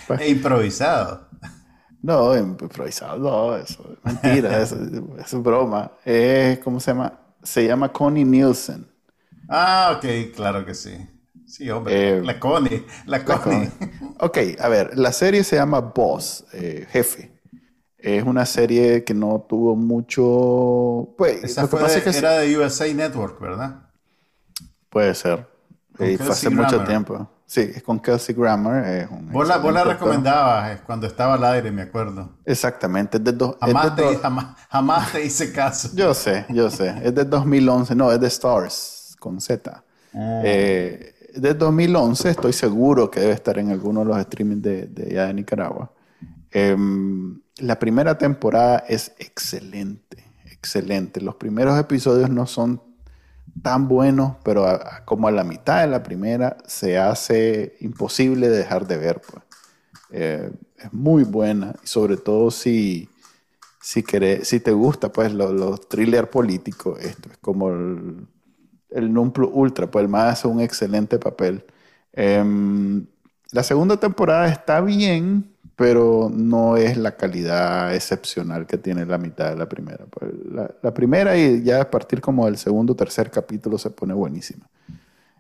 pues, 0.08 0.22
e 0.22 0.30
improvisado. 0.30 1.28
No, 2.02 2.36
improvisado, 2.36 3.18
no, 3.18 3.56
eso 3.58 3.86
es 3.94 4.04
mentira, 4.06 4.58
eso, 4.64 4.78
es 5.20 5.34
broma. 5.44 5.92
Es, 6.06 6.60
¿cómo 6.60 6.80
se 6.80 6.92
llama? 6.92 7.23
Se 7.44 7.66
llama 7.68 7.92
Connie 7.92 8.26
Nielsen. 8.26 8.88
Ah, 9.50 9.94
ok, 9.98 10.34
claro 10.36 10.66
que 10.66 10.74
sí. 10.74 10.98
Sí, 11.46 11.70
hombre, 11.70 12.18
eh, 12.18 12.22
la 12.22 12.40
Connie, 12.40 12.86
la 13.06 13.24
Connie. 13.24 13.70
Ok, 14.20 14.38
a 14.60 14.70
ver, 14.70 14.98
la 14.98 15.12
serie 15.12 15.44
se 15.44 15.58
llama 15.58 15.82
Boss, 15.82 16.46
eh, 16.54 16.88
Jefe. 16.90 17.32
Es 17.98 18.24
una 18.24 18.46
serie 18.46 19.04
que 19.04 19.14
no 19.14 19.46
tuvo 19.48 19.76
mucho... 19.76 21.14
Pues, 21.18 21.44
Esa 21.44 21.68
fue 21.68 21.82
era 22.18 22.40
de 22.40 22.58
USA 22.58 22.94
Network, 22.94 23.40
¿verdad? 23.40 23.90
Puede 24.90 25.14
ser. 25.16 25.48
fue 25.94 26.16
hace 26.16 26.50
mucho 26.50 26.84
tiempo. 26.84 27.30
Sí, 27.54 27.70
es 27.76 27.84
con 27.84 28.00
Kelsey 28.00 28.34
Grammer. 28.34 28.84
Es 28.84 29.10
vos, 29.32 29.48
la, 29.48 29.58
vos 29.58 29.72
la, 29.72 29.84
recomendabas 29.84 30.82
cuando 30.82 31.06
estaba 31.06 31.36
al 31.36 31.44
aire, 31.44 31.70
me 31.70 31.84
acuerdo. 31.84 32.32
Exactamente. 32.44 33.18
Es 33.18 33.24
de 33.24 33.32
dos, 33.32 33.58
jamás, 33.62 33.96
te, 33.96 34.20
jamás, 34.72 35.12
te, 35.12 35.24
hice 35.24 35.54
caso. 35.54 35.90
Yo 35.94 36.16
sé, 36.16 36.48
yo 36.50 36.72
sé. 36.72 36.96
Es 37.04 37.14
de 37.14 37.24
2011. 37.24 37.94
No, 37.94 38.12
es 38.12 38.20
de 38.20 38.26
Stars, 38.26 39.16
con 39.20 39.40
Z. 39.40 39.84
Ah. 40.16 40.42
Eh, 40.44 41.14
de 41.36 41.54
2011 41.54 42.32
estoy 42.32 42.54
seguro 42.54 43.12
que 43.12 43.20
debe 43.20 43.34
estar 43.34 43.60
en 43.60 43.70
alguno 43.70 44.00
de 44.00 44.06
los 44.08 44.20
streamings 44.24 44.64
de, 44.64 44.88
de 44.88 45.12
allá 45.12 45.28
de 45.28 45.36
Nicaragua. 45.36 45.92
Em, 46.50 47.40
la 47.58 47.78
primera 47.78 48.18
temporada 48.18 48.84
es 48.88 49.14
excelente, 49.20 50.26
excelente. 50.50 51.22
Los 51.22 51.36
primeros 51.36 51.80
episodios 51.80 52.32
no 52.32 52.48
son 52.48 52.82
tan 53.62 53.88
bueno, 53.88 54.38
pero 54.44 54.66
como 55.06 55.28
a 55.28 55.32
la 55.32 55.44
mitad 55.44 55.82
de 55.82 55.88
la 55.88 56.04
primera 56.04 56.58
se 56.66 56.98
hace 56.98 57.76
imposible 57.82 58.50
dejar 58.50 58.88
de 58.88 58.98
ver. 58.98 59.22
Pues. 59.22 59.44
Eh, 60.12 60.52
es 60.78 60.94
muy 60.94 61.24
buena 61.24 61.74
y 61.84 61.88
sobre 61.88 62.18
todo 62.18 62.52
si, 62.52 63.10
si, 63.82 64.04
si 64.44 64.60
te 64.60 64.72
gusta 64.72 65.12
pues 65.12 65.34
los, 65.34 65.88
thrillers 65.88 66.28
políticos, 66.30 67.00
esto 67.02 67.30
es 67.32 67.38
como 67.38 67.70
el, 67.70 68.28
el 68.92 69.18
ultra, 69.18 69.90
pues 69.90 70.04
el 70.04 70.10
más 70.10 70.34
hace 70.34 70.48
un 70.48 70.62
excelente 70.62 71.18
papel. 71.18 71.66
Em, 72.12 73.06
la 73.52 73.64
segunda 73.64 73.98
temporada 73.98 74.48
está 74.48 74.82
bien, 74.82 75.53
pero 75.76 76.32
no 76.34 76.78
es 76.78 76.98
la 76.98 77.16
calidad 77.16 77.94
excepcional 77.96 78.68
que 78.68 78.78
tiene 78.78 79.06
la 79.06 79.18
mitad 79.18 79.50
de 79.50 79.56
la 79.56 79.68
primera. 79.68 80.06
Pues, 80.06 80.32
la, 80.52 80.70
la 80.82 80.94
primera 80.94 81.38
y 81.38 81.64
ya 81.64 81.82
a 81.82 81.90
partir 81.90 82.22
como 82.22 82.46
del 82.46 82.58
segundo 82.58 82.96
tercer 82.96 83.32
capítulo 83.32 83.78
se 83.78 83.90
pone 83.90 84.14
buenísima. 84.14 84.70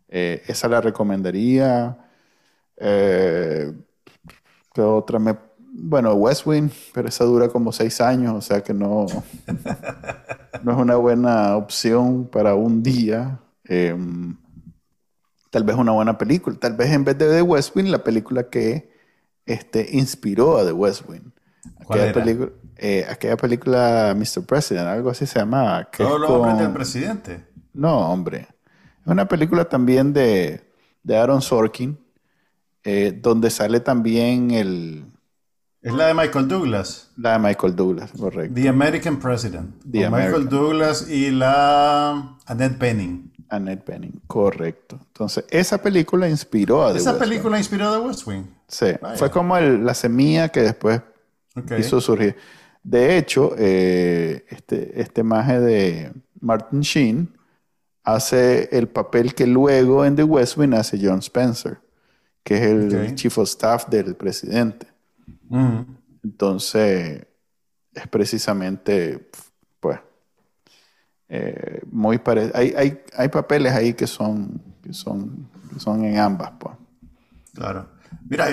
Eh, 0.07 0.43
esa 0.47 0.67
la 0.67 0.81
recomendaría. 0.81 1.97
Eh, 2.77 3.71
¿Qué 4.73 4.81
otra 4.81 5.19
me 5.19 5.35
bueno, 5.75 6.13
West 6.13 6.45
Wing, 6.45 6.69
pero 6.93 7.09
esa 7.09 7.23
dura 7.25 7.49
como 7.49 7.71
seis 7.71 7.99
años, 7.99 8.35
o 8.35 8.41
sea 8.41 8.61
que 8.61 8.75
no, 8.75 9.07
no 10.63 10.71
es 10.71 10.77
una 10.77 10.95
buena 10.97 11.57
opción 11.57 12.27
para 12.27 12.53
un 12.53 12.83
día. 12.83 13.39
Em, 13.63 14.37
tal 15.49 15.63
vez 15.63 15.75
una 15.75 15.91
buena 15.91 16.17
película. 16.17 16.55
Tal 16.59 16.75
vez 16.75 16.91
en 16.91 17.03
vez 17.03 17.17
de 17.17 17.27
The 17.27 17.41
West 17.41 17.75
Wing, 17.75 17.89
la 17.89 18.03
película 18.03 18.49
que 18.49 18.92
este, 19.45 19.87
inspiró 19.91 20.57
a 20.57 20.65
The 20.65 20.71
West 20.71 21.03
Wing. 21.07 21.31
Aquella, 21.79 22.13
película, 22.13 22.51
eh, 22.77 23.05
aquella 23.09 23.37
película 23.37 24.15
Mr. 24.15 24.45
President, 24.45 24.87
algo 24.87 25.09
así 25.09 25.25
se 25.25 25.39
llama. 25.39 25.87
¿Todos 25.95 26.19
los 26.19 26.29
hombres 26.29 26.57
del 26.59 26.71
presidente? 26.71 27.45
No, 27.73 28.11
hombre. 28.11 28.47
Es 29.01 29.07
una 29.07 29.27
película 29.27 29.65
también 29.65 30.13
de, 30.13 30.61
de 31.03 31.17
Aaron 31.17 31.41
Sorkin, 31.41 31.97
eh, 32.83 33.17
donde 33.21 33.49
sale 33.49 33.79
también 33.79 34.51
el 34.51 35.05
es 35.83 35.93
la 35.93 36.07
de 36.07 36.13
Michael 36.13 36.47
Douglas. 36.47 37.11
La 37.17 37.33
de 37.33 37.39
Michael 37.39 37.75
Douglas, 37.75 38.11
correcto. 38.17 38.55
The 38.55 38.69
American 38.69 39.19
President. 39.19 39.75
The 39.83 40.09
Michael 40.09 40.47
Douglas 40.47 41.09
y 41.09 41.29
la 41.29 42.37
Annette 42.45 42.79
Bening. 42.79 43.33
Annette 43.49 43.85
Bening, 43.85 44.21
correcto. 44.25 44.97
Entonces, 45.07 45.43
esa 45.49 45.81
película 45.81 46.29
inspiró 46.29 46.85
a 46.85 46.93
The 46.93 46.99
¿Esa 46.99 47.19
película 47.19 47.57
inspiró 47.57 47.89
a 47.89 47.99
The 47.99 48.07
West 48.07 48.25
Wing? 48.25 48.45
Sí, 48.67 48.87
fue 49.15 49.29
como 49.29 49.59
la 49.59 49.93
semilla 49.93 50.49
que 50.49 50.61
después 50.61 51.01
hizo 51.77 52.01
surgir. 52.01 52.35
De 52.83 53.17
hecho, 53.17 53.55
eh, 53.57 54.45
este, 54.49 54.99
este 54.99 55.23
maje 55.23 55.59
de 55.59 56.11
Martin 56.41 56.81
Sheen 56.81 57.37
hace 58.03 58.69
el 58.77 58.89
papel 58.89 59.33
que 59.33 59.47
luego 59.47 60.03
en 60.05 60.15
The 60.15 60.23
West 60.23 60.57
Wing 60.57 60.73
hace 60.73 60.99
John 61.01 61.19
Spencer, 61.19 61.79
que 62.43 62.55
es 62.55 62.61
el 62.61 63.15
chief 63.15 63.37
of 63.37 63.47
staff 63.47 63.87
del 63.87 64.15
presidente. 64.15 64.87
Entonces, 66.23 67.25
es 67.93 68.07
precisamente, 68.07 69.29
pues, 69.79 69.99
eh, 71.29 71.81
muy 71.91 72.17
parecido. 72.17 72.57
Hay, 72.57 72.73
hay, 72.75 73.01
hay, 73.15 73.29
papeles 73.29 73.71
ahí 73.73 73.93
que 73.93 74.07
son, 74.07 74.61
que 74.81 74.93
son, 74.93 75.47
son 75.77 76.03
en 76.03 76.17
ambas, 76.17 76.51
pues. 76.59 76.75
Claro. 77.53 77.87
Mira, 78.27 78.47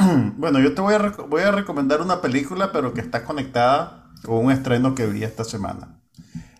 bueno, 0.36 0.60
yo 0.60 0.74
te 0.74 0.80
voy 0.80 0.94
a, 0.94 0.98
voy 1.28 1.42
a 1.42 1.50
recomendar 1.50 2.00
una 2.00 2.20
película, 2.20 2.72
pero 2.72 2.94
que 2.94 3.00
está 3.00 3.24
conectada 3.24 4.10
con 4.24 4.44
un 4.44 4.50
estreno 4.50 4.94
que 4.94 5.06
vi 5.06 5.24
esta 5.24 5.44
semana. 5.44 6.00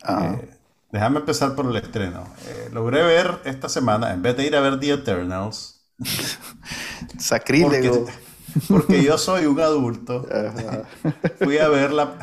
Ah. 0.03 0.35
Eh, 0.35 0.51
déjame 0.93 1.21
empezar 1.21 1.55
por 1.55 1.67
el 1.67 1.77
estreno. 1.77 2.25
Eh, 2.47 2.71
logré 2.73 3.03
ver 3.03 3.41
esta 3.45 3.69
semana, 3.69 4.13
en 4.13 4.23
vez 4.23 4.37
de 4.37 4.47
ir 4.47 4.57
a 4.57 4.61
ver 4.61 4.79
The 4.79 4.93
Eternals. 4.93 5.87
Sacrílego 7.19 8.07
porque 8.69 9.03
yo 9.03 9.19
soy 9.19 9.47
un 9.47 9.61
adulto. 9.61 10.27
Fui 11.39 11.59
a 11.59 11.69
ver 11.69 11.93
la, 11.93 12.17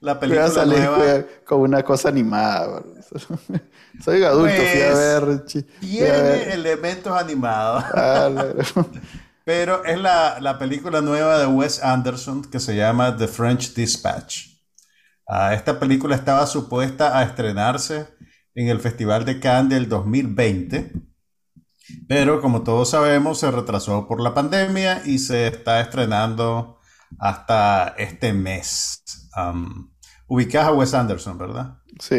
la 0.00 0.18
película 0.20 0.48
fui 0.48 0.60
a 0.60 0.64
salir, 0.64 0.78
nueva. 0.78 1.24
con 1.44 1.60
una 1.60 1.82
cosa 1.82 2.08
animada. 2.08 2.82
soy 4.04 4.18
un 4.20 4.24
adulto, 4.24 4.54
fui 4.54 4.82
a 4.82 4.92
pues, 4.92 4.98
ver... 4.98 5.44
Tiene 5.80 6.52
elementos 6.52 7.12
animados. 7.16 7.84
Ah, 7.94 8.30
Pero 9.44 9.84
es 9.84 9.98
la, 9.98 10.40
la, 10.40 10.58
película 10.58 11.00
nueva 11.00 11.38
de 11.38 11.46
Wes 11.46 11.82
Anderson 11.82 12.42
que 12.42 12.60
se 12.60 12.74
llama 12.74 13.16
The 13.16 13.28
French 13.28 13.74
Dispatch. 13.74 14.48
Ah, 15.28 15.54
esta 15.54 15.78
película 15.78 16.16
estaba 16.16 16.46
supuesta 16.46 17.18
a 17.18 17.22
estrenarse 17.22 18.08
en 18.54 18.68
el 18.68 18.80
Festival 18.80 19.24
de 19.24 19.40
Cannes 19.40 19.70
del 19.70 19.88
2020 19.88 20.92
pero 22.08 22.40
como 22.40 22.62
todos 22.62 22.90
sabemos, 22.90 23.40
se 23.40 23.50
retrasó 23.50 24.06
por 24.06 24.20
la 24.20 24.34
pandemia 24.34 25.02
y 25.04 25.18
se 25.18 25.46
está 25.46 25.80
estrenando 25.80 26.78
hasta 27.18 27.88
este 27.98 28.32
mes. 28.32 29.02
Um, 29.36 29.90
ubicas 30.26 30.66
a 30.66 30.72
Wes 30.72 30.94
Anderson, 30.94 31.36
¿verdad? 31.36 31.78
Sí, 32.00 32.16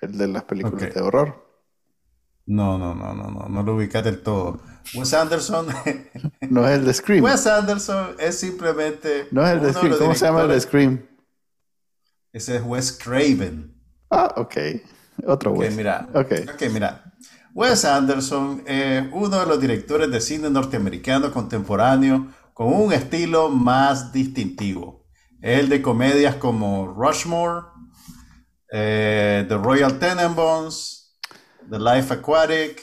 el 0.00 0.18
de 0.18 0.28
las 0.28 0.44
películas 0.44 0.94
de 0.94 1.00
horror. 1.00 1.45
No, 2.46 2.78
no, 2.78 2.94
no, 2.94 3.12
no, 3.12 3.30
no, 3.30 3.48
no 3.48 3.62
lo 3.62 3.74
ubicas 3.74 4.04
del 4.04 4.22
todo. 4.22 4.60
Wes 4.94 5.12
Anderson. 5.14 5.66
no 6.50 6.66
es 6.66 6.78
el 6.78 6.84
de 6.84 6.94
Scream. 6.94 7.24
Wes 7.24 7.46
Anderson 7.46 8.14
es 8.18 8.38
simplemente. 8.38 9.26
No 9.32 9.44
es 9.44 9.52
el 9.52 9.60
de 9.60 9.72
Scream. 9.72 9.98
¿Cómo 9.98 10.14
se 10.14 10.26
llama 10.26 10.42
el 10.42 10.48
de 10.48 10.60
Scream? 10.60 11.06
Ese 12.32 12.56
es 12.56 12.62
Wes 12.62 12.92
Craven. 12.92 13.74
Ah, 14.10 14.32
ok. 14.36 14.56
Otro 15.26 15.52
Wes. 15.52 15.74
Mira. 15.74 16.08
Ok, 16.14 16.32
mira. 16.72 17.12
Wes 17.54 17.84
Anderson 17.84 18.62
es 18.66 19.04
uno 19.12 19.40
de 19.40 19.46
los 19.46 19.60
directores 19.60 20.10
de 20.10 20.20
cine 20.20 20.50
norteamericano 20.50 21.32
contemporáneo 21.32 22.28
con 22.52 22.72
un 22.72 22.92
estilo 22.92 23.48
más 23.48 24.12
distintivo. 24.12 25.06
El 25.40 25.68
de 25.68 25.80
comedias 25.82 26.36
como 26.36 26.86
Rushmore, 26.86 27.66
eh, 28.70 29.44
The 29.48 29.56
Royal 29.56 29.98
Tenenbaums, 29.98 31.05
The 31.68 31.78
Life 31.78 32.14
Aquatic. 32.14 32.82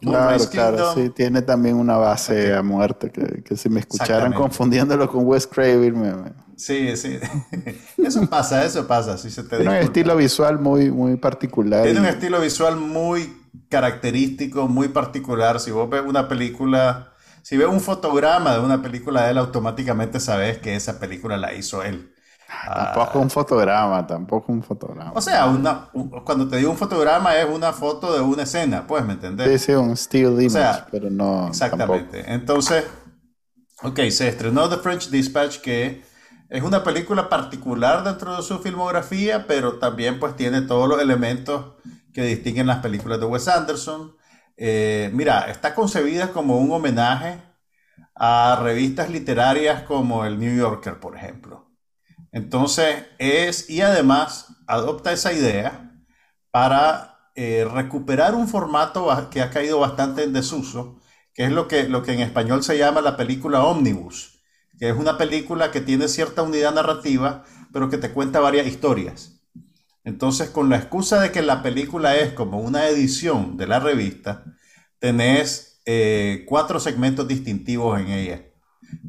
Claro, 0.00 0.44
claro, 0.48 0.94
sí, 0.94 1.10
tiene 1.10 1.42
también 1.42 1.76
una 1.76 1.96
base 1.96 2.54
a 2.54 2.62
muerte, 2.62 3.10
que, 3.10 3.56
si 3.56 3.68
me 3.68 3.80
escucharan 3.80 4.32
confundiéndolo 4.32 5.08
con 5.08 5.26
Wes 5.26 5.46
Craven, 5.46 6.00
me, 6.00 6.32
Sí, 6.56 6.96
sí. 6.96 7.18
Eso 7.98 8.28
pasa, 8.28 8.64
eso 8.64 8.86
pasa. 8.86 9.18
se 9.18 9.42
Tiene 9.42 9.68
un 9.68 9.74
estilo 9.74 10.16
visual 10.16 10.60
muy, 10.60 10.90
muy 10.90 11.16
particular. 11.16 11.82
Tiene 11.82 12.00
un 12.00 12.06
estilo 12.06 12.40
visual 12.40 12.76
muy 12.76 13.32
característico, 13.68 14.68
muy 14.68 14.88
particular. 14.88 15.58
Si 15.58 15.70
vos 15.70 15.90
ves 15.90 16.02
una 16.06 16.28
película, 16.28 17.14
si 17.42 17.56
ves 17.56 17.66
un 17.66 17.80
fotograma 17.80 18.54
de 18.54 18.60
una 18.60 18.80
película 18.80 19.24
de 19.24 19.32
él, 19.32 19.38
automáticamente 19.38 20.20
sabes 20.20 20.58
que 20.58 20.76
esa 20.76 21.00
película 21.00 21.36
la 21.36 21.52
hizo 21.54 21.82
él. 21.82 22.12
Tampoco 22.64 23.18
un 23.18 23.30
fotograma, 23.30 24.06
tampoco 24.06 24.52
un 24.52 24.62
fotograma. 24.62 25.12
O 25.14 25.20
sea, 25.20 25.46
una, 25.46 25.88
cuando 26.24 26.48
te 26.48 26.58
digo 26.58 26.70
un 26.70 26.76
fotograma 26.76 27.36
es 27.36 27.48
una 27.48 27.72
foto 27.72 28.12
de 28.14 28.20
una 28.20 28.44
escena, 28.44 28.86
pues, 28.86 29.04
¿me 29.04 29.14
entendés? 29.14 29.60
Sí, 29.60 29.66
sí, 29.66 29.72
un 29.72 29.96
still 29.96 30.40
image, 30.40 30.84
pero 30.90 31.10
no. 31.10 31.48
Exactamente. 31.48 32.24
Entonces, 32.32 32.84
ok, 33.82 34.00
se 34.10 34.28
estrenó 34.28 34.68
The 34.68 34.76
French 34.76 35.10
Dispatch, 35.10 35.58
que 35.58 36.02
es 36.48 36.62
una 36.62 36.84
película 36.84 37.28
particular 37.28 38.04
dentro 38.04 38.36
de 38.36 38.42
su 38.42 38.58
filmografía, 38.58 39.46
pero 39.46 39.78
también 39.78 40.20
pues 40.20 40.36
tiene 40.36 40.62
todos 40.62 40.88
los 40.88 41.00
elementos 41.00 41.76
que 42.12 42.22
distinguen 42.22 42.66
las 42.66 42.78
películas 42.78 43.18
de 43.18 43.26
Wes 43.26 43.48
Anderson. 43.48 44.14
Eh, 44.56 45.10
mira, 45.14 45.50
está 45.50 45.74
concebida 45.74 46.30
como 46.30 46.58
un 46.58 46.70
homenaje 46.70 47.42
a 48.14 48.60
revistas 48.62 49.10
literarias 49.10 49.82
como 49.82 50.24
el 50.24 50.38
New 50.38 50.54
Yorker, 50.54 51.00
por 51.00 51.16
ejemplo. 51.16 51.71
Entonces 52.32 53.04
es, 53.18 53.70
y 53.70 53.82
además 53.82 54.46
adopta 54.66 55.12
esa 55.12 55.32
idea 55.32 56.02
para 56.50 57.30
eh, 57.34 57.66
recuperar 57.70 58.34
un 58.34 58.48
formato 58.48 59.08
que 59.30 59.42
ha 59.42 59.50
caído 59.50 59.78
bastante 59.78 60.24
en 60.24 60.32
desuso, 60.32 61.00
que 61.34 61.44
es 61.44 61.52
lo 61.52 61.68
que, 61.68 61.88
lo 61.88 62.02
que 62.02 62.12
en 62.12 62.20
español 62.20 62.62
se 62.62 62.78
llama 62.78 63.00
la 63.00 63.16
película 63.16 63.64
Omnibus, 63.64 64.40
que 64.78 64.88
es 64.88 64.96
una 64.96 65.16
película 65.18 65.70
que 65.70 65.80
tiene 65.80 66.08
cierta 66.08 66.42
unidad 66.42 66.74
narrativa, 66.74 67.44
pero 67.72 67.88
que 67.88 67.98
te 67.98 68.10
cuenta 68.12 68.40
varias 68.40 68.66
historias. 68.66 69.40
Entonces, 70.04 70.50
con 70.50 70.68
la 70.68 70.76
excusa 70.76 71.20
de 71.20 71.30
que 71.30 71.42
la 71.42 71.62
película 71.62 72.16
es 72.16 72.32
como 72.32 72.60
una 72.60 72.86
edición 72.88 73.56
de 73.56 73.66
la 73.66 73.78
revista, 73.78 74.44
tenés 74.98 75.80
eh, 75.86 76.44
cuatro 76.48 76.80
segmentos 76.80 77.28
distintivos 77.28 78.00
en 78.00 78.08
ella. 78.08 78.42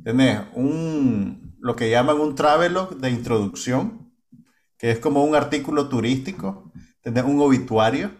Tenés 0.04 0.42
un, 0.54 1.43
lo 1.64 1.76
que 1.76 1.90
llaman 1.90 2.20
un 2.20 2.36
travelogue 2.36 2.96
de 2.98 3.10
introducción, 3.10 4.12
que 4.78 4.92
es 4.92 5.00
como 5.00 5.24
un 5.24 5.36
artículo 5.36 5.90
turístico. 5.90 6.72
Un 7.06 7.42
obituario, 7.42 8.12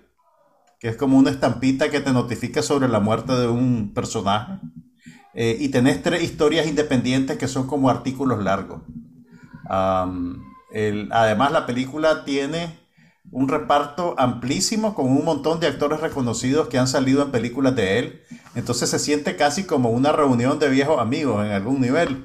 que 0.80 0.90
es 0.90 0.98
como 0.98 1.18
una 1.18 1.30
estampita 1.30 1.90
que 1.90 2.02
te 2.02 2.12
notifica 2.12 2.62
sobre 2.62 2.90
la 2.90 3.00
muerte 3.00 3.34
de 3.34 3.48
un 3.48 3.94
personaje. 3.94 4.60
Eh, 5.34 5.58
y 5.60 5.70
tenés 5.70 6.02
tres 6.04 6.24
historias 6.24 6.68
independientes 6.68 7.38
que 7.38 7.48
son 7.48 7.68
como 7.68 7.90
artículos 7.90 8.44
largos 8.44 8.82
además, 11.12 11.52
la 11.52 11.66
película 11.66 12.26
tiene 12.26 12.80
un 13.32 13.48
reparto 13.48 14.16
amplísimo 14.18 14.94
con 14.94 15.08
un 15.08 15.26
montón 15.26 15.60
de 15.60 15.68
actores 15.68 16.02
reconocidos 16.02 16.68
que 16.68 16.78
han 16.78 16.88
salido 16.88 17.24
en 17.24 17.32
películas 17.32 17.76
de 17.76 18.00
él. 18.00 18.22
Entonces 18.56 18.90
se 18.90 19.00
siente 19.00 19.36
casi 19.36 19.64
como 19.64 19.90
una 19.90 20.12
reunión 20.12 20.60
de 20.60 20.70
viejos 20.70 21.00
amigos 21.00 21.46
en 21.46 21.52
algún 21.52 21.82
nivel. 21.82 22.24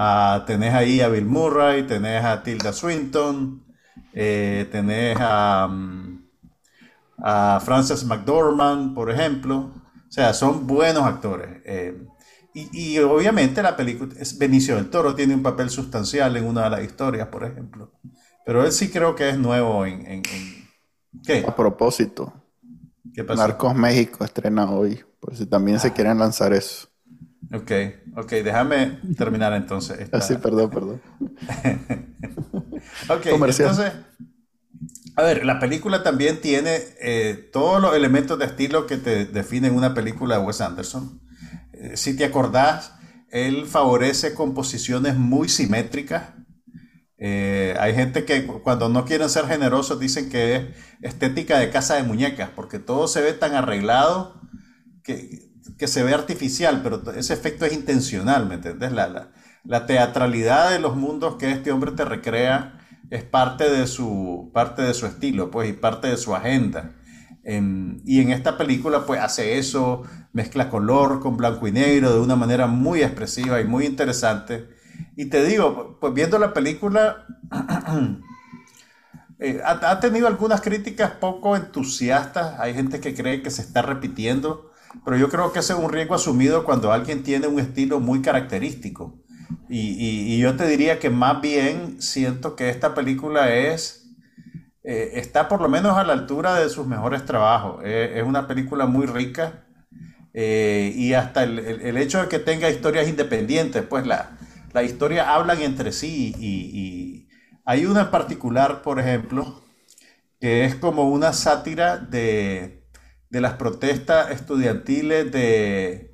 Uh, 0.00 0.46
tenés 0.46 0.72
ahí 0.72 1.02
a 1.02 1.08
Bill 1.10 1.26
Murray, 1.26 1.86
tenés 1.86 2.24
a 2.24 2.42
Tilda 2.42 2.72
Swinton, 2.72 3.62
eh, 4.14 4.66
tenés 4.72 5.14
a, 5.20 5.68
mm, 5.70 6.24
a, 7.22 7.60
Frances 7.62 8.04
McDormand, 8.04 8.94
por 8.94 9.10
ejemplo. 9.10 9.74
O 10.08 10.10
sea, 10.10 10.32
son 10.32 10.66
buenos 10.66 11.04
actores. 11.04 11.60
Eh, 11.66 12.06
Y, 12.54 12.98
obviamente 12.98 13.62
la 13.62 13.76
película, 13.76 14.14
es 14.18 14.36
Benicio 14.36 14.74
del 14.76 14.88
Toro 14.90 15.14
tiene 15.14 15.34
un 15.34 15.42
papel 15.42 15.68
sustancial 15.68 16.34
en 16.36 16.46
una 16.46 16.64
de 16.64 16.70
las 16.70 16.82
historias, 16.82 17.28
por 17.28 17.44
ejemplo. 17.44 17.92
Pero 18.46 18.64
él 18.64 18.72
sí 18.72 18.90
creo 18.90 19.14
que 19.14 19.28
es 19.28 19.38
nuevo 19.38 19.84
en... 19.84 20.22
¿Qué? 21.24 21.44
A 21.46 21.54
propósito. 21.54 22.32
¿Qué? 23.14 23.22
Narcos 23.22 23.74
México 23.74 24.24
estrena 24.24 24.70
hoy, 24.70 25.04
por 25.20 25.36
si 25.36 25.44
también 25.46 25.78
se 25.78 25.88
ah. 25.88 25.94
quieren 25.94 26.18
lanzar 26.18 26.54
eso. 26.54 26.89
Ok, 27.52 27.72
ok, 28.16 28.30
déjame 28.30 29.00
terminar 29.16 29.52
entonces. 29.54 30.08
Ah, 30.12 30.20
sí, 30.20 30.36
perdón, 30.36 30.70
perdón. 30.70 31.02
ok, 33.08 33.26
entonces, 33.26 33.92
a 35.16 35.22
ver, 35.22 35.44
la 35.44 35.58
película 35.58 36.02
también 36.02 36.40
tiene 36.40 36.78
eh, 37.00 37.50
todos 37.52 37.82
los 37.82 37.94
elementos 37.94 38.38
de 38.38 38.44
estilo 38.44 38.86
que 38.86 38.96
te 38.96 39.26
definen 39.26 39.74
una 39.74 39.94
película 39.94 40.38
de 40.38 40.44
Wes 40.44 40.60
Anderson. 40.60 41.20
Eh, 41.72 41.96
si 41.96 42.16
te 42.16 42.24
acordás, 42.24 42.94
él 43.30 43.66
favorece 43.66 44.34
composiciones 44.34 45.16
muy 45.16 45.48
simétricas. 45.48 46.34
Eh, 47.18 47.74
hay 47.78 47.94
gente 47.94 48.24
que 48.24 48.46
cuando 48.46 48.88
no 48.88 49.04
quieren 49.04 49.28
ser 49.28 49.46
generosos 49.46 49.98
dicen 50.00 50.30
que 50.30 50.56
es 50.56 50.64
estética 51.02 51.58
de 51.58 51.70
casa 51.70 51.96
de 51.96 52.04
muñecas, 52.04 52.50
porque 52.54 52.78
todo 52.78 53.08
se 53.08 53.20
ve 53.20 53.32
tan 53.32 53.54
arreglado 53.54 54.40
que, 55.02 55.49
se 55.86 56.02
ve 56.02 56.14
artificial, 56.14 56.80
pero 56.82 57.02
ese 57.12 57.34
efecto 57.34 57.64
es 57.64 57.72
intencional, 57.72 58.46
¿me 58.46 58.56
entendés? 58.56 58.92
La, 58.92 59.30
la, 59.64 59.86
teatralidad 59.86 60.70
de 60.70 60.78
los 60.78 60.96
mundos 60.96 61.36
que 61.36 61.50
este 61.50 61.72
hombre 61.72 61.92
te 61.92 62.04
recrea 62.04 62.78
es 63.10 63.24
parte 63.24 63.70
de 63.70 63.86
su, 63.86 64.50
parte 64.52 64.82
de 64.82 64.94
su 64.94 65.06
estilo, 65.06 65.50
pues, 65.50 65.70
y 65.70 65.72
parte 65.72 66.08
de 66.08 66.16
su 66.16 66.34
agenda. 66.34 66.96
y 67.44 68.20
en 68.20 68.30
esta 68.30 68.56
película, 68.56 69.06
pues, 69.06 69.20
hace 69.20 69.58
eso, 69.58 70.02
mezcla 70.32 70.68
color 70.68 71.20
con 71.20 71.36
blanco 71.36 71.66
y 71.66 71.72
negro 71.72 72.12
de 72.12 72.20
una 72.20 72.36
manera 72.36 72.66
muy 72.66 73.02
expresiva 73.02 73.60
y 73.60 73.64
muy 73.64 73.86
interesante. 73.86 74.68
Y 75.16 75.26
te 75.26 75.44
digo, 75.44 75.98
pues 76.00 76.14
viendo 76.14 76.38
la 76.38 76.52
película, 76.52 77.26
eh, 79.38 79.60
ha, 79.64 80.00
tenido 80.00 80.26
algunas 80.26 80.60
críticas 80.60 81.12
poco 81.12 81.56
entusiastas. 81.56 82.58
Hay 82.60 82.74
gente 82.74 83.00
que 83.00 83.14
cree 83.14 83.42
que 83.42 83.50
se 83.50 83.62
está 83.62 83.82
repitiendo, 83.82 84.69
pero 85.04 85.16
yo 85.16 85.28
creo 85.28 85.52
que 85.52 85.60
ese 85.60 85.72
es 85.72 85.78
un 85.78 85.90
riesgo 85.90 86.14
asumido 86.14 86.64
cuando 86.64 86.92
alguien 86.92 87.22
tiene 87.22 87.46
un 87.46 87.60
estilo 87.60 88.00
muy 88.00 88.22
característico. 88.22 89.20
Y, 89.68 90.38
yo 90.38 90.56
te 90.56 90.66
diría 90.66 90.98
que 90.98 91.10
más 91.10 91.40
bien 91.40 92.00
siento 92.02 92.56
que 92.56 92.70
esta 92.70 92.94
película 92.94 93.54
es, 93.54 94.08
eh, 94.82 95.12
está 95.14 95.48
por 95.48 95.60
lo 95.60 95.68
menos 95.68 95.96
a 95.96 96.04
la 96.04 96.12
altura 96.12 96.54
de 96.54 96.68
sus 96.68 96.86
mejores 96.86 97.24
trabajos. 97.24 97.80
Eh, 97.84 98.14
es 98.16 98.24
una 98.24 98.46
película 98.46 98.86
muy 98.86 99.06
rica 99.06 99.64
eh, 100.34 100.92
y 100.96 101.14
hasta 101.14 101.44
el, 101.44 101.96
hecho 101.96 102.22
de 102.22 102.28
que 102.28 102.38
tenga 102.38 102.70
historias 102.70 103.08
independientes, 103.08 103.82
pues 103.82 104.06
la, 104.06 104.38
la 104.72 104.82
historia 104.82 105.34
hablan 105.34 105.60
entre 105.62 105.92
sí 105.92 106.34
y, 106.38 107.28
hay 107.66 107.86
una 107.86 108.00
en 108.00 108.10
particular, 108.10 108.82
por 108.82 108.98
ejemplo, 108.98 109.62
que 110.40 110.64
es 110.64 110.74
como 110.74 111.08
una 111.08 111.32
sátira 111.32 111.98
de, 111.98 112.79
las 113.30 113.54
protestas 113.54 114.30
estudiantiles 114.32 115.30
de, 115.30 116.10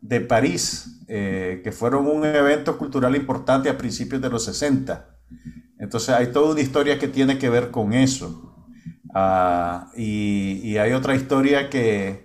de 0.00 0.20
París, 0.20 1.04
eh, 1.08 1.60
que 1.64 1.72
fueron 1.72 2.06
un 2.06 2.24
evento 2.24 2.78
cultural 2.78 3.16
importante 3.16 3.68
a 3.68 3.78
principios 3.78 4.22
de 4.22 4.30
los 4.30 4.44
60. 4.44 5.08
Entonces 5.78 6.10
hay 6.10 6.32
toda 6.32 6.52
una 6.52 6.60
historia 6.60 6.98
que 6.98 7.08
tiene 7.08 7.38
que 7.38 7.48
ver 7.48 7.70
con 7.70 7.92
eso. 7.92 8.66
Ah, 9.14 9.90
y, 9.96 10.76
hay 10.76 10.92
otra 10.92 11.14
historia 11.14 11.70
que, 11.70 12.24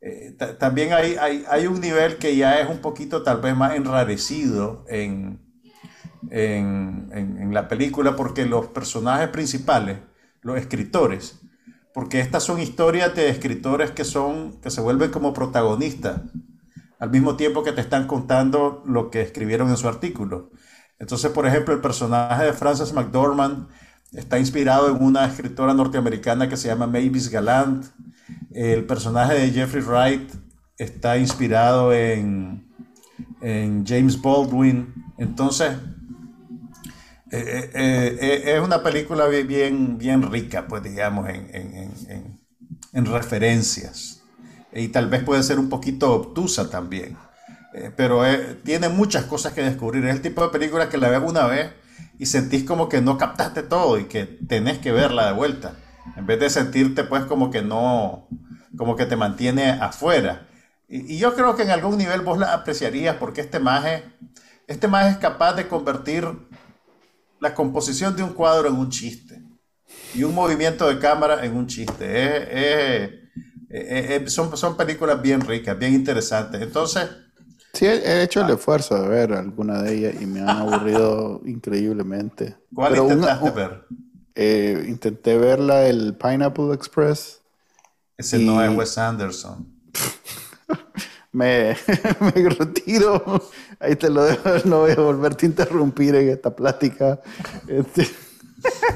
eh, 0.00 0.36
también 0.58 0.92
hay, 0.92 1.16
hay, 1.18 1.66
un 1.66 1.80
nivel 1.80 2.16
que 2.16 2.36
ya 2.36 2.60
es 2.60 2.70
un 2.70 2.78
poquito 2.78 3.22
tal 3.22 3.40
vez 3.40 3.56
más 3.56 3.74
enrarecido 3.74 4.84
en, 4.88 5.40
en, 6.30 7.52
la 7.52 7.68
película 7.68 8.16
porque 8.16 8.46
los 8.46 8.68
personajes 8.68 9.28
principales, 9.28 9.98
los 10.40 10.56
escritores, 10.58 11.41
porque 11.94 12.20
estas 12.20 12.42
son 12.42 12.60
historias 12.60 13.14
de 13.14 13.28
escritores 13.28 13.90
que, 13.90 14.04
son, 14.04 14.60
que 14.60 14.70
se 14.70 14.80
vuelven 14.80 15.10
como 15.10 15.32
protagonistas 15.32 16.22
al 16.98 17.10
mismo 17.10 17.36
tiempo 17.36 17.64
que 17.64 17.72
te 17.72 17.80
están 17.80 18.06
contando 18.06 18.82
lo 18.86 19.10
que 19.10 19.22
escribieron 19.22 19.68
en 19.70 19.76
su 19.76 19.88
artículo. 19.88 20.50
Entonces, 21.00 21.32
por 21.32 21.48
ejemplo, 21.48 21.74
el 21.74 21.80
personaje 21.80 22.44
de 22.44 22.52
Frances 22.52 22.92
McDormand 22.92 23.66
está 24.12 24.38
inspirado 24.38 24.88
en 24.88 25.02
una 25.02 25.26
escritora 25.26 25.74
norteamericana 25.74 26.48
que 26.48 26.56
se 26.56 26.68
llama 26.68 26.86
Mavis 26.86 27.28
Galant. 27.28 27.86
El 28.52 28.84
personaje 28.84 29.34
de 29.34 29.50
Jeffrey 29.50 29.82
Wright 29.82 30.30
está 30.78 31.18
inspirado 31.18 31.92
en, 31.92 32.68
James 33.84 34.20
Baldwin. 34.22 34.94
Entonces, 35.18 35.72
eh, 37.32 37.70
eh, 37.72 38.18
eh, 38.20 38.54
es 38.56 38.60
una 38.60 38.82
película 38.82 39.26
bien, 39.26 39.96
bien 39.96 40.30
rica, 40.30 40.66
pues 40.68 40.82
digamos, 40.82 41.30
en, 41.30 42.38
referencias. 43.06 44.22
Y 44.74 44.88
tal 44.88 45.08
vez 45.08 45.24
puede 45.24 45.42
ser 45.42 45.58
un 45.58 45.70
poquito 45.70 46.12
obtusa 46.12 46.68
también. 46.68 47.16
pero 47.96 48.22
tiene 48.64 48.90
muchas 48.90 49.24
cosas 49.24 49.54
que 49.54 49.62
descubrir. 49.62 50.04
Es 50.04 50.16
el 50.16 50.20
tipo 50.20 50.42
de 50.42 50.50
película 50.50 50.90
que 50.90 50.98
la 50.98 51.08
ves 51.08 51.22
una 51.24 51.46
vez 51.46 51.70
y 52.18 52.26
sentís 52.26 52.64
como 52.64 52.90
que 52.90 53.00
no 53.00 53.16
captaste 53.16 53.62
todo 53.62 53.98
y 53.98 54.04
que 54.04 54.26
tenés 54.26 54.78
que 54.78 54.92
verla 54.92 55.26
de 55.26 55.32
vuelta. 55.32 55.76
En 56.16 56.26
vez 56.26 56.38
de 56.38 56.50
sentirte 56.50 57.04
pues 57.04 57.24
como 57.24 57.50
que 57.50 57.62
no, 57.62 58.28
como 58.76 58.94
que 58.94 59.06
te 59.06 59.16
mantiene 59.16 59.70
afuera. 59.70 60.48
Y, 60.86 61.16
yo 61.16 61.34
creo 61.34 61.56
que 61.56 61.62
en 61.62 61.70
algún 61.70 61.96
nivel 61.96 62.20
vos 62.20 62.38
la 62.38 62.52
apreciarías 62.52 63.16
porque 63.16 63.40
este 63.40 63.58
maje, 63.58 64.04
este 64.66 64.86
maje 64.88 65.12
es 65.12 65.16
capaz 65.16 65.54
de 65.54 65.66
convertir 65.66 66.26
la 67.42 67.52
composición 67.54 68.14
de 68.14 68.22
un 68.22 68.34
cuadro 68.34 68.68
en 68.68 68.76
un 68.76 68.88
chiste 68.88 69.42
y 70.14 70.22
un 70.22 70.32
movimiento 70.32 70.86
de 70.86 71.00
cámara 71.00 71.44
en 71.44 71.56
un 71.56 71.66
chiste. 71.66 73.28
son, 74.26 74.56
son 74.56 74.76
películas 74.76 75.20
bien 75.20 75.40
ricas, 75.40 75.76
bien 75.76 75.92
interesantes. 75.92 76.62
Entonces, 76.62 77.10
Sí, 77.72 77.86
he 77.86 78.22
hecho 78.22 78.40
el 78.42 78.50
ah. 78.50 78.54
esfuerzo 78.54 79.00
de 79.02 79.08
ver 79.08 79.32
alguna 79.32 79.82
de 79.82 79.94
ellas 79.94 80.22
y 80.22 80.26
me 80.26 80.40
han 80.40 80.50
aburrido 80.50 81.40
increíblemente. 81.46 82.56
¿Cuál 82.72 82.96
intentaste 82.96 83.50
ver? 83.50 83.84
Eh, 84.34 84.84
intenté 84.88 85.36
ver 85.36 85.58
la 85.58 85.80
del 85.80 86.14
Pineapple 86.14 86.72
Express. 86.74 87.40
Ese 88.18 88.38
no 88.38 88.62
es 88.62 88.76
Wes 88.76 88.98
Anderson. 88.98 89.66
me, 91.32 91.76
me 92.20 92.48
retiro. 92.50 93.42
Ahí 93.80 93.96
te 93.96 94.10
lo 94.10 94.24
dejo. 94.24 94.42
No 94.64 94.80
voy 94.80 94.92
a 94.92 94.96
volverte 94.96 95.46
a 95.46 95.48
interrumpir 95.48 96.14
en 96.14 96.28
esta 96.28 96.54
plática. 96.54 97.20
Este... 97.66 98.06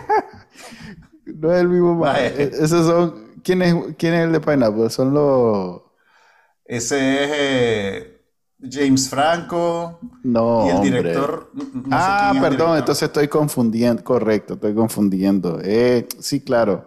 no 1.24 1.52
es 1.52 1.60
el 1.60 1.68
mismo. 1.68 2.06
E-, 2.06 2.50
esos 2.52 2.86
son. 2.86 3.26
¿Quién 3.42 3.62
es, 3.62 3.74
¿Quién 3.96 4.14
es 4.14 4.24
el 4.24 4.32
de 4.32 4.40
Pineapple? 4.40 4.90
Son 4.90 5.12
los. 5.12 5.82
Ese 6.64 7.24
es. 7.24 7.30
Eh, 7.32 8.12
James 8.70 9.08
Franco. 9.08 10.00
No. 10.22 10.66
Y 10.66 10.70
el 10.70 10.82
director. 10.82 11.52
ah, 11.90 12.34
perdón, 12.40 12.78
entonces 12.78 13.04
estoy 13.04 13.28
confundiendo. 13.28 14.02
Correcto, 14.02 14.54
estoy 14.54 14.74
confundiendo. 14.74 15.60
Eh, 15.62 16.06
sí, 16.18 16.40
claro. 16.40 16.84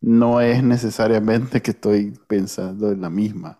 No 0.00 0.40
es 0.40 0.62
necesariamente 0.62 1.60
que 1.60 1.72
estoy 1.72 2.18
pensando 2.26 2.90
en 2.90 3.00
la 3.02 3.10
misma. 3.10 3.59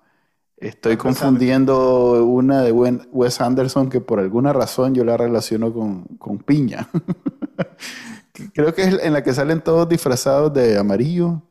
Estoy 0.61 0.99
confundiendo 0.99 2.23
una 2.27 2.61
de 2.61 2.71
Wes 2.71 3.41
Anderson 3.41 3.89
que 3.89 4.03
por 4.03 4.21
alguna 4.21 4.53
razón 4.53 4.95
yo 4.95 5.05
la 5.05 5.17
relaciono 5.17 5.73
con, 5.73 6.05
con 6.19 6.39
Piña. 6.39 6.87
Creo 8.55 8.75
que 8.75 8.83
es 8.83 9.03
en 9.03 9.15
la 9.15 9.23
que 9.23 9.33
salen 9.33 9.63
todos 9.63 9.89
disfrazados 9.89 10.53
de 10.53 10.79
amarillo. 10.79 11.43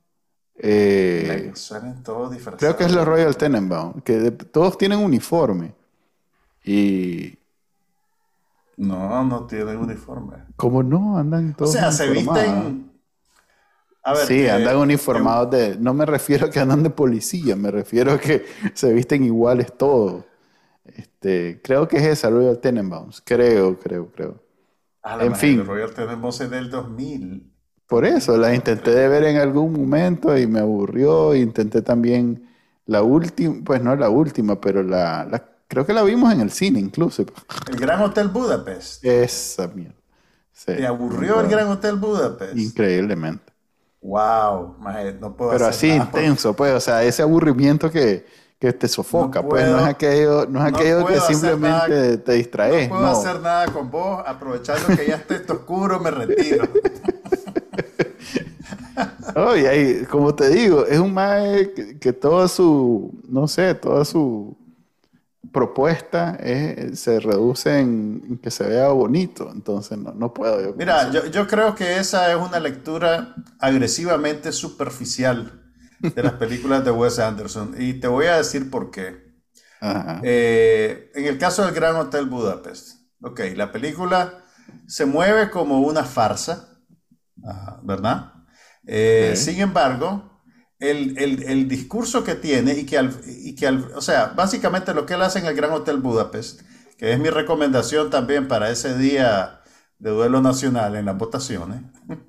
Eh, 0.57 1.51
salen 1.55 2.03
todos 2.03 2.31
disfrazados. 2.31 2.59
Creo 2.59 2.77
que 2.77 2.83
es 2.83 2.93
la 2.93 3.03
Royal 3.03 3.35
Tenenbaum, 3.35 4.01
que 4.01 4.29
todos 4.29 4.77
tienen 4.77 4.99
uniforme. 4.99 5.73
Y. 6.63 7.37
No, 8.77 9.23
no 9.23 9.47
tienen 9.47 9.77
uniforme. 9.77 10.37
¿Cómo 10.55 10.83
no? 10.83 11.17
Andan 11.17 11.55
todos. 11.55 11.71
O 11.71 11.73
sea, 11.73 11.91
se 11.91 12.09
visten. 12.09 12.88
A 14.03 14.13
ver, 14.13 14.25
sí, 14.25 14.47
andan 14.47 14.77
uniformados 14.77 15.51
de. 15.51 15.77
No 15.77 15.93
me 15.93 16.05
refiero 16.05 16.47
a 16.47 16.49
que 16.49 16.59
andan 16.59 16.83
de 16.83 16.89
policía, 16.89 17.55
me 17.55 17.71
refiero 17.71 18.13
a 18.13 18.17
que 18.19 18.45
se 18.73 18.93
visten 18.93 19.23
iguales 19.23 19.77
todos. 19.77 20.23
Este, 20.85 21.61
creo 21.63 21.87
que 21.87 21.97
es 21.97 22.05
esa, 22.05 22.29
Royal 22.29 22.59
Tenenbaums. 22.59 23.21
Creo, 23.23 23.77
creo, 23.77 24.11
creo. 24.11 24.43
en 25.19 25.35
fin. 25.35 25.65
Royal 25.65 25.93
Tenenbaums 25.93 26.41
es 26.41 26.49
del 26.49 26.69
2000. 26.69 27.51
Por 27.87 28.05
eso, 28.05 28.37
la 28.37 28.53
intenté 28.53 28.91
de 28.91 29.07
ver 29.07 29.23
en 29.23 29.37
algún 29.37 29.73
momento 29.73 30.37
y 30.37 30.47
me 30.47 30.59
aburrió. 30.59 31.35
Intenté 31.35 31.81
también 31.81 32.49
la 32.85 33.03
última, 33.03 33.55
pues 33.63 33.81
no 33.83 33.95
la 33.95 34.09
última, 34.09 34.59
pero 34.59 34.83
la, 34.83 35.25
la 35.25 35.49
Creo 35.69 35.85
que 35.85 35.93
la 35.93 36.01
vimos 36.01 36.33
en 36.33 36.41
el 36.41 36.49
cine 36.49 36.79
incluso. 36.79 37.23
El 37.69 37.75
Gran 37.79 38.01
Hotel 38.01 38.27
Budapest. 38.29 39.05
Esa 39.05 39.67
mierda. 39.67 39.93
¿Te 40.65 40.85
aburrió 40.85 41.39
el 41.39 41.47
Gran 41.47 41.67
Hotel 41.67 41.95
Budapest? 41.95 42.57
Increíblemente. 42.57 43.48
Wow, 44.01 44.77
no 45.19 45.35
puedo 45.35 45.51
Pero 45.51 45.65
así 45.67 45.89
intenso, 45.89 46.53
pues, 46.53 46.73
o 46.73 46.79
sea, 46.79 47.03
ese 47.03 47.21
aburrimiento 47.21 47.91
que, 47.91 48.25
que 48.57 48.71
te 48.71 48.87
sofoca, 48.87 49.43
pues 49.43 49.67
no 49.67 49.79
es 49.79 49.85
aquello, 49.85 50.45
no 50.45 50.65
es 50.65 50.73
aquello 50.73 51.05
que 51.05 51.19
simplemente 51.19 52.17
te 52.17 52.33
distrae. 52.33 52.87
No 52.87 52.95
puedo 52.95 53.07
hacer 53.07 53.39
nada 53.41 53.67
con 53.67 53.91
vos, 53.91 54.23
aprovechando 54.25 54.87
que 54.95 55.07
ya 55.07 55.15
está 55.15 55.53
oscuro, 55.53 55.99
me 55.99 56.11
retiro. 56.11 56.67
ahí, 59.35 60.05
como 60.09 60.33
te 60.35 60.49
digo, 60.49 60.85
es 60.85 60.99
un 60.99 61.13
mae 61.13 61.71
que, 61.99 62.13
toda 62.13 62.47
su, 62.47 63.11
no 63.27 63.47
sé, 63.47 63.75
toda 63.75 64.05
su 64.05 64.57
propuesta 65.51 66.37
se 66.93 67.19
reduce 67.19 67.79
en, 67.79 68.39
que 68.41 68.51
se 68.51 68.67
vea 68.67 68.89
bonito, 68.89 69.51
entonces 69.53 69.97
no, 69.97 70.13
no 70.13 70.33
puedo. 70.33 70.73
Mira, 70.75 71.11
yo, 71.11 71.25
yo 71.27 71.47
creo 71.47 71.75
que 71.75 71.97
esa 71.97 72.31
es 72.31 72.37
una 72.37 72.59
lectura 72.59 73.35
agresivamente 73.59 74.51
superficial 74.51 75.59
de 75.99 76.23
las 76.23 76.33
películas 76.39 76.83
de 76.85 76.91
Wes 76.91 77.19
Anderson. 77.19 77.75
Y 77.77 77.93
te 77.93 78.07
voy 78.07 78.27
a 78.27 78.37
decir 78.37 78.69
por 78.69 78.91
qué. 78.91 79.29
Eh, 80.23 81.11
en 81.15 81.25
el 81.25 81.37
caso 81.37 81.65
del 81.65 81.73
Gran 81.73 81.95
Hotel 81.95 82.25
Budapest, 82.25 82.99
ok, 83.21 83.41
la 83.55 83.71
película 83.71 84.43
se 84.87 85.05
mueve 85.05 85.49
como 85.49 85.79
una 85.79 86.03
farsa, 86.03 86.79
¿verdad? 87.83 88.33
Eh, 88.85 89.35
sin 89.35 89.59
embargo, 89.61 90.28
el, 90.79 91.67
discurso 91.67 92.23
que 92.23 92.35
tiene 92.35 92.73
y 92.73 92.85
que, 92.85 92.97
al, 92.97 93.19
y 93.25 93.55
que 93.55 93.67
o 93.67 94.01
sea, 94.01 94.27
básicamente 94.27 94.93
lo 94.93 95.05
que 95.05 95.15
él 95.15 95.21
hace 95.21 95.39
en 95.39 95.45
el 95.45 95.55
Gran 95.55 95.71
Hotel 95.71 95.97
Budapest, 95.97 96.61
que 96.97 97.13
es 97.13 97.19
mi 97.19 97.29
recomendación 97.29 98.09
también 98.09 98.47
para 98.47 98.69
ese 98.69 98.97
día 98.97 99.61
de 99.99 100.11
duelo 100.11 100.41
nacional 100.41 100.95
en 100.95 101.05
las 101.05 101.17
votaciones. 101.17 101.81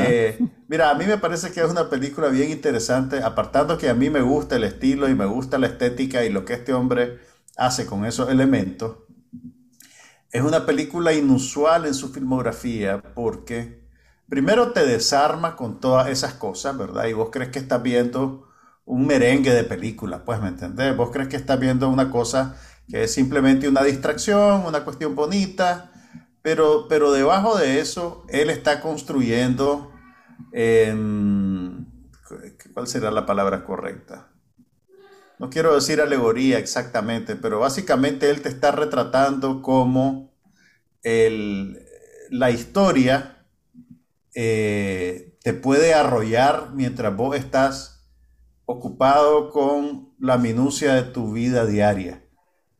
Eh, 0.00 0.38
mira, 0.68 0.90
a 0.90 0.94
mí 0.94 1.04
me 1.04 1.18
parece 1.18 1.50
que 1.50 1.60
es 1.60 1.68
una 1.68 1.90
película 1.90 2.28
bien 2.28 2.50
interesante, 2.50 3.24
apartando 3.24 3.76
que 3.76 3.88
a 3.88 3.94
mí 3.94 4.08
me 4.08 4.20
gusta 4.20 4.54
el 4.54 4.62
estilo 4.62 5.08
y 5.08 5.16
me 5.16 5.26
gusta 5.26 5.58
la 5.58 5.66
estética 5.66 6.24
y 6.24 6.30
lo 6.30 6.44
que 6.44 6.54
este 6.54 6.72
hombre 6.72 7.18
hace 7.56 7.84
con 7.84 8.04
esos 8.04 8.30
elementos. 8.30 8.98
Es 10.30 10.42
una 10.42 10.64
película 10.64 11.12
inusual 11.12 11.86
en 11.86 11.94
su 11.94 12.10
filmografía 12.12 13.02
porque 13.14 13.87
primero 14.28 14.72
te 14.72 14.84
desarma 14.86 15.56
con 15.56 15.80
todas 15.80 16.08
esas 16.08 16.34
cosas, 16.34 16.76
¿verdad? 16.76 17.06
Y 17.06 17.12
vos 17.12 17.30
crees 17.32 17.50
que 17.50 17.58
estás 17.58 17.82
viendo 17.82 18.48
un 18.84 19.06
merengue 19.06 19.52
de 19.52 19.64
película, 19.64 20.24
pues, 20.24 20.40
¿me 20.40 20.48
entendés? 20.48 20.96
Vos 20.96 21.10
crees 21.10 21.28
que 21.28 21.36
estás 21.36 21.58
viendo 21.58 21.88
una 21.88 22.10
cosa 22.10 22.56
que 22.88 23.04
es 23.04 23.12
simplemente 23.12 23.68
una 23.68 23.82
distracción, 23.82 24.64
una 24.64 24.84
cuestión 24.84 25.14
bonita, 25.14 25.90
pero, 26.40 26.88
pero 26.88 27.12
debajo 27.12 27.58
de 27.58 27.80
eso, 27.80 28.24
él 28.30 28.48
está 28.48 28.80
construyendo, 28.80 29.92
¿cuál 32.72 32.86
será 32.86 33.10
la 33.10 33.26
palabra 33.26 33.64
correcta? 33.64 34.28
No 35.38 35.50
quiero 35.50 35.74
decir 35.74 36.00
alegoría 36.00 36.58
exactamente, 36.58 37.36
pero 37.36 37.60
básicamente 37.60 38.30
él 38.30 38.40
te 38.40 38.48
está 38.48 38.72
retratando 38.72 39.60
como 39.60 40.32
la 41.02 42.50
historia 42.50 43.37
eh, 44.40 45.36
te 45.42 45.52
puede 45.52 45.94
arrollar 45.94 46.70
mientras 46.74 47.16
vos 47.16 47.36
estás 47.36 48.08
ocupado 48.66 49.50
con 49.50 50.14
la 50.20 50.38
minucia 50.38 50.94
de 50.94 51.02
tu 51.02 51.32
vida 51.32 51.66
diaria 51.66 52.22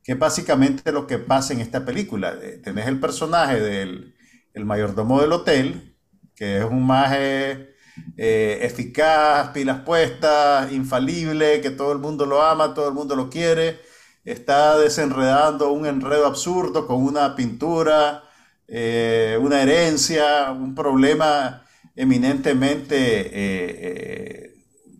que 0.03 0.13
es 0.13 0.19
básicamente 0.19 0.91
lo 0.91 1.05
que 1.05 1.19
pasa 1.19 1.53
en 1.53 1.59
esta 1.59 1.85
película. 1.85 2.33
Eh, 2.41 2.59
tenés 2.63 2.87
el 2.87 2.99
personaje 2.99 3.59
del 3.59 4.15
el 4.53 4.65
mayordomo 4.65 5.21
del 5.21 5.31
hotel, 5.31 5.95
que 6.35 6.57
es 6.57 6.65
un 6.65 6.85
maje 6.85 7.75
eh, 8.17 8.59
eficaz, 8.61 9.49
pilas 9.49 9.81
puestas, 9.81 10.71
infalible, 10.71 11.61
que 11.61 11.69
todo 11.69 11.91
el 11.91 11.99
mundo 11.99 12.25
lo 12.25 12.41
ama, 12.41 12.73
todo 12.73 12.87
el 12.87 12.95
mundo 12.95 13.15
lo 13.15 13.29
quiere. 13.29 13.79
Está 14.25 14.77
desenredando 14.77 15.71
un 15.71 15.85
enredo 15.85 16.25
absurdo 16.25 16.87
con 16.87 17.03
una 17.03 17.35
pintura, 17.35 18.23
eh, 18.71 19.37
una 19.41 19.61
herencia, 19.61 20.51
un 20.51 20.75
problema 20.75 21.63
eminentemente, 21.95 22.95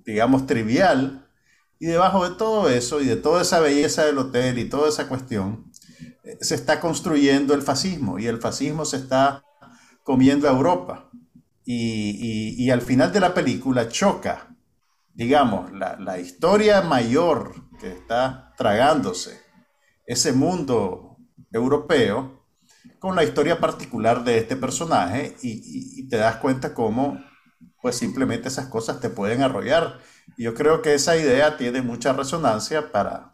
digamos, 0.06 0.46
trivial 0.46 1.30
y 1.80 1.86
debajo 1.86 2.28
de 2.28 2.36
todo 2.36 2.70
eso 2.70 3.00
y 3.00 3.06
de 3.06 3.16
toda 3.16 3.42
esa 3.42 3.62
belleza 3.62 4.06
del 4.06 4.18
hotel 4.18 4.60
y 4.60 4.66
toda 4.66 4.90
esa 4.90 5.08
cuestión, 5.08 5.72
eh, 6.24 6.38
se 6.42 6.56
está 6.56 6.82
construyendo 6.82 7.54
el 7.54 7.62
fascismo 7.62 8.20
y 8.20 8.28
el 8.28 8.40
fascismo 8.40 8.84
se 8.84 8.98
está 8.98 9.44
comiendo 10.04 10.48
a 10.48 10.52
Europa. 10.52 11.10
Y, 11.72 12.70
al 12.72 12.82
final 12.82 13.14
de 13.14 13.20
la 13.20 13.34
película 13.34 13.90
choca, 13.90 14.56
digamos, 15.14 15.72
la, 15.72 16.20
historia 16.20 16.82
mayor 16.82 17.54
que 17.80 17.92
está 17.92 18.54
tragándose 18.58 19.40
ese 20.08 20.34
mundo 20.34 21.18
europeo 21.52 22.39
con 23.00 23.16
la 23.16 23.24
historia 23.24 23.60
particular 23.60 24.24
de 24.24 24.38
este 24.38 24.56
personaje 24.56 25.36
y, 25.42 26.00
y 26.00 26.08
te 26.10 26.18
das 26.18 26.38
cuenta 26.38 26.74
cómo 26.74 27.24
pues 27.82 27.96
simplemente 27.96 28.48
esas 28.48 28.68
cosas 28.68 29.00
te 29.00 29.10
pueden 29.10 29.42
arrollar 29.42 30.00
yo 30.38 30.54
creo 30.54 30.82
que 30.82 30.94
esa 30.94 31.18
idea 31.18 31.58
tiene 31.58 31.82
mucha 31.82 32.14
resonancia 32.14 32.92
para, 32.92 33.32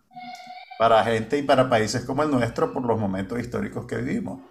para 0.79 1.03
gente 1.03 1.37
y 1.37 1.43
para 1.43 1.69
países 1.69 2.05
como 2.05 2.23
el 2.23 2.31
nuestro 2.31 2.73
por 2.73 2.83
los 2.83 2.99
momentos 2.99 3.39
históricos 3.39 3.85
que 3.85 3.97
vivimos. 3.97 4.41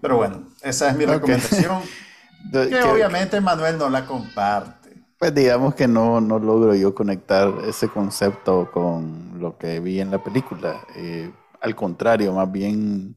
Pero 0.00 0.16
bueno, 0.16 0.48
esa 0.62 0.90
es 0.90 0.96
mi 0.96 1.04
recomendación, 1.04 1.82
que, 2.52 2.82
obviamente 2.82 3.40
Manuel 3.40 3.78
no 3.78 3.88
la 3.88 4.06
comparte. 4.06 4.78
Pues 5.18 5.34
digamos 5.34 5.74
que 5.74 5.86
no, 5.86 6.20
no 6.20 6.38
logro 6.38 6.74
yo 6.74 6.94
conectar 6.94 7.52
ese 7.66 7.88
concepto 7.88 8.70
con 8.72 9.38
lo 9.38 9.58
que 9.58 9.80
vi 9.80 10.00
en 10.00 10.10
la 10.10 10.22
película. 10.22 10.80
Eh, 10.96 11.30
al 11.60 11.74
contrario, 11.74 12.32
más 12.32 12.50
bien... 12.50 13.16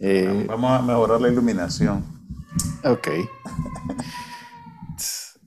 Eh, 0.00 0.44
vamos 0.48 0.78
a 0.78 0.82
mejorar 0.82 1.20
la 1.20 1.28
iluminación. 1.28 2.04
Ok. 2.84 3.08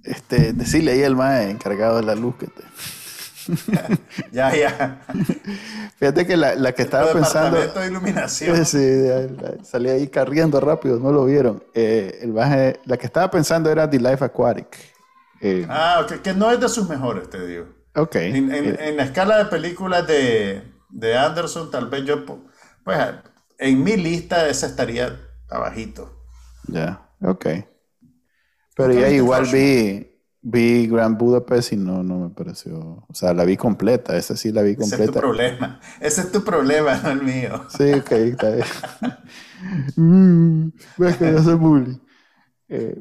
Este, 0.04 0.54
decirle 0.54 0.94
ahí 0.94 1.04
al 1.04 1.16
mae 1.16 1.50
encargado 1.52 1.98
de 1.98 2.04
la 2.04 2.16
luz 2.16 2.36
que 2.36 2.48
te... 2.48 2.64
ya, 4.32 4.56
ya. 4.56 5.02
Fíjate 5.98 6.26
que 6.26 6.38
la, 6.38 6.56
la 6.56 6.74
que 6.74 6.84
estaba 6.84 7.12
pensando. 7.12 7.58
de 7.58 7.88
iluminación. 7.88 8.66
Sí, 8.66 9.08
salí 9.64 9.90
ahí 9.90 10.08
corriendo 10.08 10.60
rápido, 10.60 11.00
no 11.00 11.12
lo 11.12 11.26
vieron. 11.26 11.64
Eh, 11.74 12.20
el 12.22 12.34
baje, 12.34 12.80
la 12.86 12.98
que 12.98 13.06
estaba 13.06 13.30
pensando 13.32 13.70
era 13.70 13.90
The 13.90 14.00
Life 14.00 14.24
Aquatic. 14.24 14.78
Eh, 15.42 15.66
ah, 15.70 16.02
ok, 16.04 16.22
que 16.22 16.34
no 16.34 16.52
es 16.52 16.60
de 16.60 16.70
sus 16.70 16.88
mejores, 16.88 17.30
te 17.30 17.46
digo. 17.46 17.66
Ok. 17.96 18.16
En, 18.16 18.54
en, 18.54 18.80
en 18.80 18.98
la 18.98 19.04
escala 19.04 19.38
de 19.38 19.46
películas 19.46 20.06
de, 20.08 20.62
de, 20.90 21.18
Anderson, 21.18 21.72
tal 21.72 21.90
vez 21.90 22.06
yo. 22.06 22.26
Pues 22.84 22.98
en 23.62 23.84
mi 23.84 23.96
lista 23.96 24.50
esa 24.50 24.68
estaría 24.68 25.18
abajito. 25.48 26.26
Ya, 26.68 27.08
ok. 27.22 27.46
Pero 28.76 28.94
ya 28.94 29.10
igual 29.10 29.46
vi, 29.54 30.20
vi 30.42 30.88
Grand 30.88 31.18
Budapest 31.18 31.74
y 31.74 31.78
no, 31.78 32.02
no 32.04 32.20
me 32.20 32.30
pareció. 32.32 33.06
O 33.08 33.14
sea, 33.14 33.34
la 33.34 33.46
vi 33.46 33.58
completa, 33.58 34.18
esa 34.18 34.36
sí 34.36 34.52
la 34.52 34.64
vi 34.64 34.76
completa. 34.76 35.04
Ese 35.04 35.06
es 35.06 35.12
tu 35.12 35.20
problema. 35.20 35.80
Ese 36.00 36.22
es 36.22 36.32
tu 36.32 36.44
problema, 36.44 37.00
no 37.04 37.12
el 37.12 37.22
mío. 37.22 37.66
Sí, 37.70 37.94
ok, 37.94 38.12
está 38.12 38.50
bien. 38.50 38.66
mm, 39.96 40.70
ves 40.98 41.18
que 41.18 41.32
yo 41.32 41.44
soy 41.44 41.56
bully. 41.56 42.02
Eh, 42.68 43.00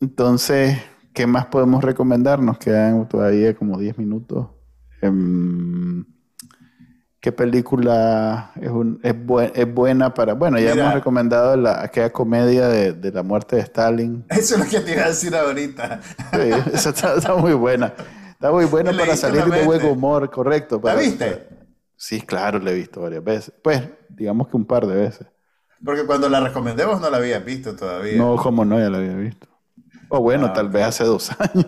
entonces, 0.00 0.78
¿qué 1.12 1.28
más 1.28 1.46
podemos 1.46 1.84
recomendar? 1.84 2.40
Nos 2.40 2.58
quedan 2.58 3.08
todavía 3.08 3.54
como 3.54 3.78
10 3.78 3.98
minutos. 3.98 4.48
Um, 5.00 6.04
¿Qué 7.26 7.32
película 7.32 8.52
es, 8.54 8.70
un, 8.70 9.00
es, 9.02 9.16
es, 9.54 9.74
buena 9.74 10.14
para... 10.14 10.34
Bueno, 10.34 10.60
ya 10.60 10.74
hemos 10.74 10.94
recomendado 10.94 11.56
la, 11.56 11.82
aquella 11.82 12.12
comedia 12.12 12.68
de, 12.68 12.92
de, 12.92 13.10
la 13.10 13.24
muerte 13.24 13.56
de 13.56 13.62
Stalin. 13.62 14.24
Eso 14.28 14.54
es 14.54 14.60
lo 14.60 14.70
que 14.70 14.78
te 14.78 14.92
iba 14.92 15.02
a 15.02 15.08
decir 15.08 15.34
ahorita. 15.34 16.00
Sí, 16.04 16.50
esa 16.72 16.90
está, 16.90 17.34
muy 17.34 17.54
buena. 17.54 17.94
Está 18.30 18.52
muy 18.52 18.66
buena 18.66 18.92
para 18.96 19.16
salir 19.16 19.44
de 19.46 19.64
buen 19.64 19.84
humor, 19.86 20.30
correcto. 20.30 20.80
¿La 20.84 20.94
viste? 20.94 21.48
sí, 21.96 22.20
claro, 22.20 22.60
la 22.60 22.70
he 22.70 22.74
visto 22.74 23.00
varias 23.00 23.24
veces. 23.24 23.52
Pues, 23.60 23.82
digamos 24.08 24.46
que 24.46 24.56
un 24.56 24.64
par 24.64 24.86
de 24.86 24.94
veces. 24.94 25.26
Porque 25.84 26.06
cuando 26.06 26.28
la 26.28 26.38
recomendemos 26.38 27.00
no 27.00 27.10
la 27.10 27.16
habías 27.16 27.44
visto 27.44 27.74
todavía. 27.74 28.18
No, 28.18 28.36
como 28.36 28.64
no, 28.64 28.78
ya 28.78 28.88
la 28.88 28.98
había 28.98 29.16
visto. 29.16 29.48
O 30.10 30.20
bueno, 30.20 30.46
ah, 30.46 30.52
tal 30.52 30.68
vez 30.68 30.84
hace 30.84 31.02
dos 31.02 31.32
años. 31.40 31.66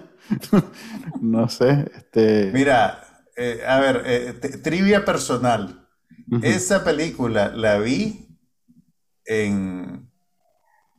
no 1.21 1.49
sé. 1.49 1.91
Este... 1.97 2.53
Mira, 2.55 3.08
eh, 3.39 3.63
a 3.65 3.79
ver, 3.79 4.03
eh, 4.05 4.33
trivia 4.63 5.05
personal. 5.05 5.89
Esa 6.43 6.85
película 6.85 7.49
la 7.55 7.79
vi 7.79 8.37
en. 9.25 10.11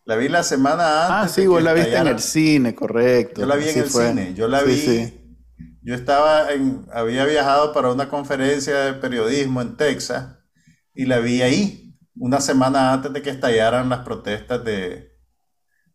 La 0.05 0.15
vi 0.15 0.27
la 0.27 0.41
semana 0.41 1.05
antes. 1.05 1.31
Ah, 1.31 1.35
sí, 1.35 1.45
vos 1.45 1.61
la 1.61 1.73
viste 1.73 1.95
en 1.95 2.07
el 2.07 2.19
cine, 2.19 2.73
correcto. 2.73 3.41
Yo 3.41 3.47
la 3.47 3.55
vi 3.55 3.69
en 3.69 3.79
el 3.79 3.89
cine. 3.89 4.33
Yo 4.33 4.47
la 4.47 4.63
vi. 4.63 5.13
Yo 5.83 5.93
estaba 5.93 6.51
en. 6.51 6.85
Había 6.91 7.25
viajado 7.25 7.73
para 7.73 7.91
una 7.91 8.09
conferencia 8.09 8.75
de 8.79 8.93
periodismo 8.93 9.61
en 9.61 9.77
Texas 9.77 10.37
y 10.95 11.05
la 11.05 11.19
vi 11.19 11.41
ahí, 11.41 11.95
una 12.15 12.41
semana 12.41 12.93
antes 12.93 13.13
de 13.13 13.21
que 13.21 13.29
estallaran 13.29 13.89
las 13.89 13.99
protestas 13.99 14.63
de. 14.63 15.09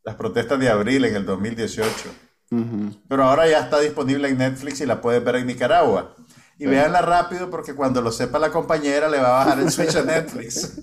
Las 0.05 0.17
protestas 0.17 0.61
de 0.61 0.69
abril 0.69 1.07
en 1.07 1.17
el 1.17 1.25
2018. 1.25 1.93
Pero 3.09 3.25
ahora 3.25 3.49
ya 3.49 3.61
está 3.61 3.81
disponible 3.81 4.29
en 4.29 4.39
Netflix 4.39 4.81
y 4.81 4.87
la 4.87 5.01
puedes 5.01 5.25
ver 5.25 5.37
en 5.37 5.47
Nicaragua. 5.47 6.15
Y 6.59 6.67
véanla 6.67 7.03
rápido 7.03 7.51
porque 7.51 7.75
cuando 7.75 8.01
lo 8.01 8.13
sepa 8.13 8.39
la 8.39 8.51
compañera 8.51 9.09
le 9.09 9.19
va 9.19 9.43
a 9.43 9.45
bajar 9.45 9.61
el 9.61 9.71
switch 9.71 9.97
a 9.97 10.03
Netflix. 10.05 10.81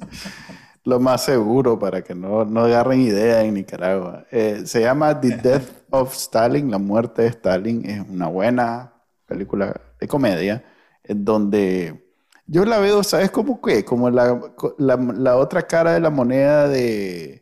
Lo 0.84 1.00
más 1.00 1.24
seguro 1.24 1.78
para 1.78 2.02
que 2.02 2.16
no, 2.16 2.44
no 2.44 2.66
agarren 2.66 3.02
idea 3.02 3.44
en 3.44 3.54
Nicaragua. 3.54 4.26
Eh, 4.32 4.64
se 4.66 4.82
llama 4.82 5.20
The 5.20 5.38
Death 5.38 5.70
of 5.92 6.16
Stalin, 6.16 6.72
La 6.72 6.78
muerte 6.78 7.22
de 7.22 7.28
Stalin. 7.30 7.86
Es 7.90 8.02
una 8.10 8.28
buena 8.28 8.94
película 9.26 9.80
de 10.00 10.08
comedia 10.08 10.64
en 11.04 11.24
donde 11.24 12.16
yo 12.48 12.66
la 12.66 12.80
veo, 12.80 13.04
¿sabes 13.04 13.32
cómo 13.32 13.62
qué? 13.62 13.86
Como 13.86 14.10
la, 14.10 14.40
la, 14.78 14.96
la 14.98 15.38
otra 15.38 15.62
cara 15.62 15.94
de 15.94 16.00
la 16.00 16.10
moneda 16.10 16.68
de 16.68 17.42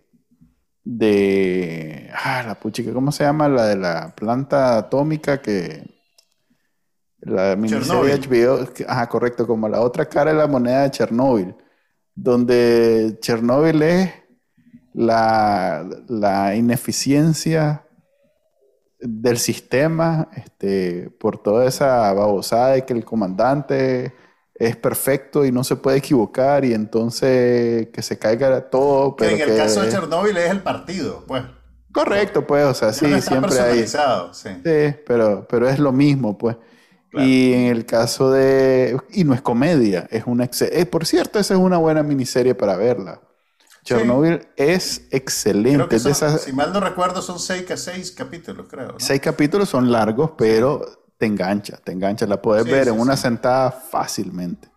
de 0.84 2.10
ah, 2.16 2.44
la 2.46 2.56
puchica, 2.60 2.92
¿cómo 2.94 3.12
se 3.12 3.24
llama? 3.24 3.48
La 3.48 3.68
de 3.68 3.76
la 3.76 4.16
planta 4.16 4.78
atómica 4.78 5.42
que 5.42 5.99
la 7.22 7.56
miniserie 7.56 8.18
HBO, 8.18 8.68
ajá, 8.88 9.10
correcto, 9.10 9.46
como 9.46 9.68
la 9.68 9.82
otra 9.82 10.06
cara 10.08 10.32
de 10.32 10.38
la 10.38 10.48
moneda 10.48 10.84
de 10.84 10.92
Chernóbil 10.92 11.56
donde 12.22 13.18
Chernóbil 13.22 13.82
es 13.82 14.12
la, 14.94 15.88
la 16.08 16.56
ineficiencia 16.56 17.86
del 19.00 19.38
sistema 19.38 20.30
este, 20.36 21.10
por 21.20 21.42
toda 21.42 21.66
esa 21.66 22.12
babosada 22.14 22.74
de 22.74 22.86
que 22.86 22.94
el 22.94 23.06
comandante 23.06 24.14
es 24.54 24.76
perfecto 24.76 25.46
y 25.46 25.54
no 25.54 25.64
se 25.64 25.78
puede 25.78 26.00
equivocar 26.00 26.66
y 26.66 26.74
entonces 26.74 27.88
que 27.88 28.02
se 28.02 28.20
caiga 28.20 28.70
todo. 28.70 29.16
Pero 29.16 29.38
que 29.38 29.44
en 29.44 29.50
el 29.52 29.58
caso 29.58 29.82
de 29.82 29.90
Chernóbil 29.90 30.36
es 30.36 30.52
el 30.52 30.62
partido, 30.62 31.24
pues. 31.26 31.44
Correcto, 31.94 32.46
pues, 32.46 32.66
o 32.66 32.74
sea, 32.74 32.92
sí, 32.94 33.22
siempre 33.22 33.58
hay. 33.60 33.88
Sí, 33.88 33.98
sí 34.64 34.96
pero, 35.08 35.48
pero 35.50 35.70
es 35.70 35.80
lo 35.80 35.94
mismo, 35.94 36.38
pues. 36.38 36.58
Y 37.14 37.54
en 37.54 37.66
el 37.68 37.86
caso 37.86 38.32
de... 38.32 39.00
Y 39.12 39.24
no 39.24 39.34
es 39.34 39.42
comedia, 39.42 40.08
es 40.12 40.24
una... 40.26 40.50
Eh, 40.62 40.86
por 40.86 41.06
cierto, 41.06 41.40
esa 41.40 41.56
es 41.56 41.60
una 41.60 41.78
buena 41.78 42.04
miniserie 42.04 42.54
para 42.56 42.76
verla. 42.78 43.22
Chernobyl 43.84 44.48
es 44.56 45.08
excelente. 45.10 46.00
Si 46.00 46.54
mal 46.54 46.72
no 46.72 46.80
recuerdo, 46.80 47.22
son 47.22 47.40
seis, 47.40 47.66
seis 47.76 48.12
capítulos, 48.12 48.68
creo. 48.70 48.96
Seis 49.00 49.20
capítulos 49.22 49.70
son 49.70 49.92
largos, 49.92 50.32
pero 50.38 51.08
te 51.18 51.26
engancha, 51.26 51.78
te 51.78 51.92
engancha. 51.92 52.28
La 52.28 52.42
puedes 52.42 52.66
ver 52.66 52.90
en 52.90 53.00
una 53.00 53.18
sentada 53.18 53.72
fácilmente. 53.72 54.70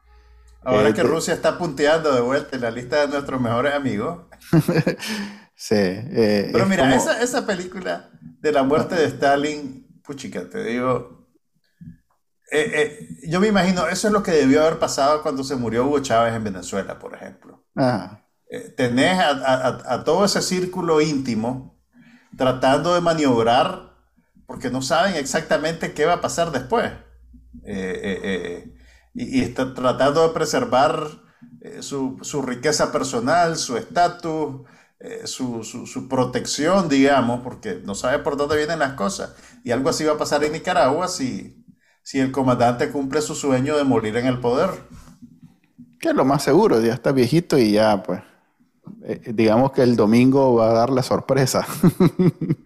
Ahora 0.64 0.90
eh, 0.90 0.94
que 0.94 1.02
Rusia 1.02 1.34
está 1.34 1.58
punteando 1.58 2.14
de 2.14 2.20
vuelta 2.20 2.56
en 2.56 2.62
la 2.62 2.70
lista 2.70 3.02
de 3.02 3.08
nuestros 3.08 3.40
mejores 3.40 3.74
amigos. 3.74 4.22
sí. 5.54 5.74
Eh, 5.76 6.50
pero 6.52 6.66
mira, 6.66 6.94
esa, 6.94 7.20
esa 7.20 7.44
película 7.44 8.10
de 8.20 8.52
la 8.52 8.62
muerte 8.62 8.94
de 8.94 9.06
Stalin, 9.06 10.00
puchica, 10.02 10.48
te 10.48 10.62
digo, 10.62 11.21
eh, 12.54 12.70
eh, 12.74 13.08
yo 13.28 13.40
me 13.40 13.48
imagino, 13.48 13.88
eso 13.88 14.08
es 14.08 14.12
lo 14.12 14.22
que 14.22 14.30
debió 14.30 14.60
haber 14.60 14.78
pasado 14.78 15.22
cuando 15.22 15.42
se 15.42 15.56
murió 15.56 15.86
Hugo 15.86 16.00
Chávez 16.00 16.34
en 16.34 16.44
Venezuela, 16.44 16.98
por 16.98 17.14
ejemplo. 17.14 17.64
Eh, 18.50 18.74
tenés 18.76 19.18
a, 19.18 20.04
todo 20.04 20.26
ese 20.26 20.42
círculo 20.42 21.00
íntimo 21.00 21.80
tratando 22.36 22.94
de 22.94 23.00
maniobrar 23.00 23.94
porque 24.46 24.68
no 24.68 24.82
saben 24.82 25.14
exactamente 25.14 25.94
qué 25.94 26.04
va 26.04 26.14
a 26.14 26.20
pasar 26.20 26.52
después. 26.52 26.92
y, 29.14 29.40
está 29.40 29.72
tratando 29.72 30.28
de 30.28 30.34
preservar 30.34 31.08
su, 31.80 32.42
riqueza 32.44 32.92
personal, 32.92 33.56
su 33.56 33.78
estatus, 33.78 34.68
su, 35.24 35.64
su, 35.64 36.06
protección, 36.06 36.90
digamos, 36.90 37.40
porque 37.40 37.80
no 37.82 37.94
sabe 37.94 38.18
por 38.18 38.36
dónde 38.36 38.58
vienen 38.58 38.80
las 38.80 38.92
cosas. 38.92 39.32
Y 39.64 39.70
algo 39.70 39.88
así 39.88 40.04
va 40.04 40.12
a 40.12 40.18
pasar 40.18 40.44
en 40.44 40.52
Nicaragua 40.52 41.08
si 41.08 41.61
si 42.02 42.18
el 42.18 42.32
comandante 42.32 42.90
cumple 42.90 43.20
su 43.22 43.34
sueño 43.34 43.76
de 43.76 43.84
morir 43.84 44.16
en 44.16 44.26
el 44.26 44.40
poder. 44.40 44.70
Que 46.00 46.08
es 46.08 46.14
lo 46.14 46.24
más 46.24 46.42
seguro, 46.42 46.80
ya 46.80 46.94
está 46.94 47.12
viejito 47.12 47.56
y 47.58 47.72
ya, 47.72 48.02
pues, 48.02 48.20
eh, 49.04 49.20
eh, 49.24 49.32
digamos 49.32 49.72
que 49.72 49.82
el 49.82 49.94
domingo 49.94 50.54
va 50.56 50.70
a 50.70 50.72
dar 50.72 50.90
la 50.90 51.02
sorpresa. 51.02 51.64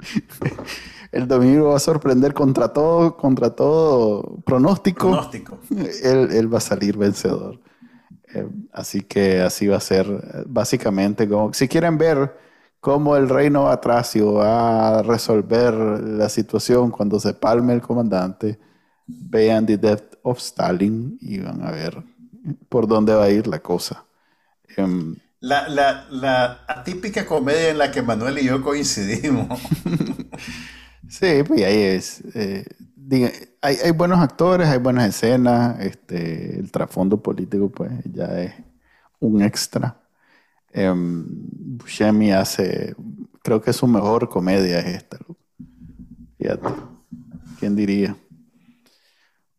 el 1.12 1.28
domingo 1.28 1.68
va 1.68 1.76
a 1.76 1.80
sorprender 1.80 2.32
contra 2.32 2.68
todo, 2.68 3.16
contra 3.16 3.50
todo 3.50 4.38
pronóstico. 4.44 5.10
Pronóstico. 5.10 5.58
Él, 6.02 6.52
va 6.52 6.58
a 6.58 6.62
salir 6.62 6.96
vencedor. 6.96 7.60
Eh, 8.34 8.48
así 8.72 9.02
que 9.02 9.42
así 9.42 9.66
va 9.66 9.76
a 9.76 9.80
ser, 9.80 10.46
básicamente, 10.46 11.28
como 11.28 11.52
si 11.52 11.68
quieren 11.68 11.98
ver 11.98 12.38
cómo 12.80 13.16
el 13.16 13.28
reino 13.28 13.68
atracio 13.68 14.34
va 14.34 14.98
a 14.98 15.02
resolver 15.02 15.74
la 15.74 16.30
situación 16.30 16.90
cuando 16.90 17.20
se 17.20 17.34
palme 17.34 17.74
el 17.74 17.82
comandante 17.82 18.58
vean 19.06 19.66
The 19.66 19.78
Death 19.78 20.16
of 20.22 20.38
Stalin 20.38 21.18
y 21.20 21.38
van 21.38 21.62
a 21.62 21.70
ver 21.70 22.02
por 22.68 22.86
dónde 22.86 23.14
va 23.14 23.24
a 23.24 23.30
ir 23.30 23.46
la 23.46 23.60
cosa. 23.60 24.04
Em, 24.76 25.16
la, 25.40 25.68
la, 25.68 26.06
la, 26.10 26.64
atípica 26.66 27.26
comedia 27.26 27.70
en 27.70 27.78
la 27.78 27.90
que 27.90 28.02
Manuel 28.02 28.38
y 28.38 28.44
yo 28.44 28.62
coincidimos. 28.62 29.60
sí, 31.08 31.42
pues 31.46 31.62
ahí 31.64 31.78
es. 31.78 32.22
Eh, 32.34 32.64
hay, 33.60 33.76
hay, 33.84 33.90
buenos 33.92 34.18
actores, 34.18 34.66
hay 34.66 34.78
buenas 34.78 35.08
escenas, 35.08 35.78
este, 35.80 36.58
el 36.58 36.70
trasfondo 36.72 37.22
político 37.22 37.70
pues 37.70 37.92
ya 38.12 38.42
es 38.42 38.54
un 39.20 39.42
extra. 39.42 40.00
Eh, 40.72 40.92
Buscemi 40.94 42.32
hace, 42.32 42.94
creo 43.42 43.60
que 43.62 43.72
su 43.72 43.86
mejor 43.86 44.28
comedia 44.28 44.80
es 44.80 44.96
esta. 44.96 45.18
Fíjate, 46.38 46.68
¿quién 47.60 47.76
diría? 47.76 48.16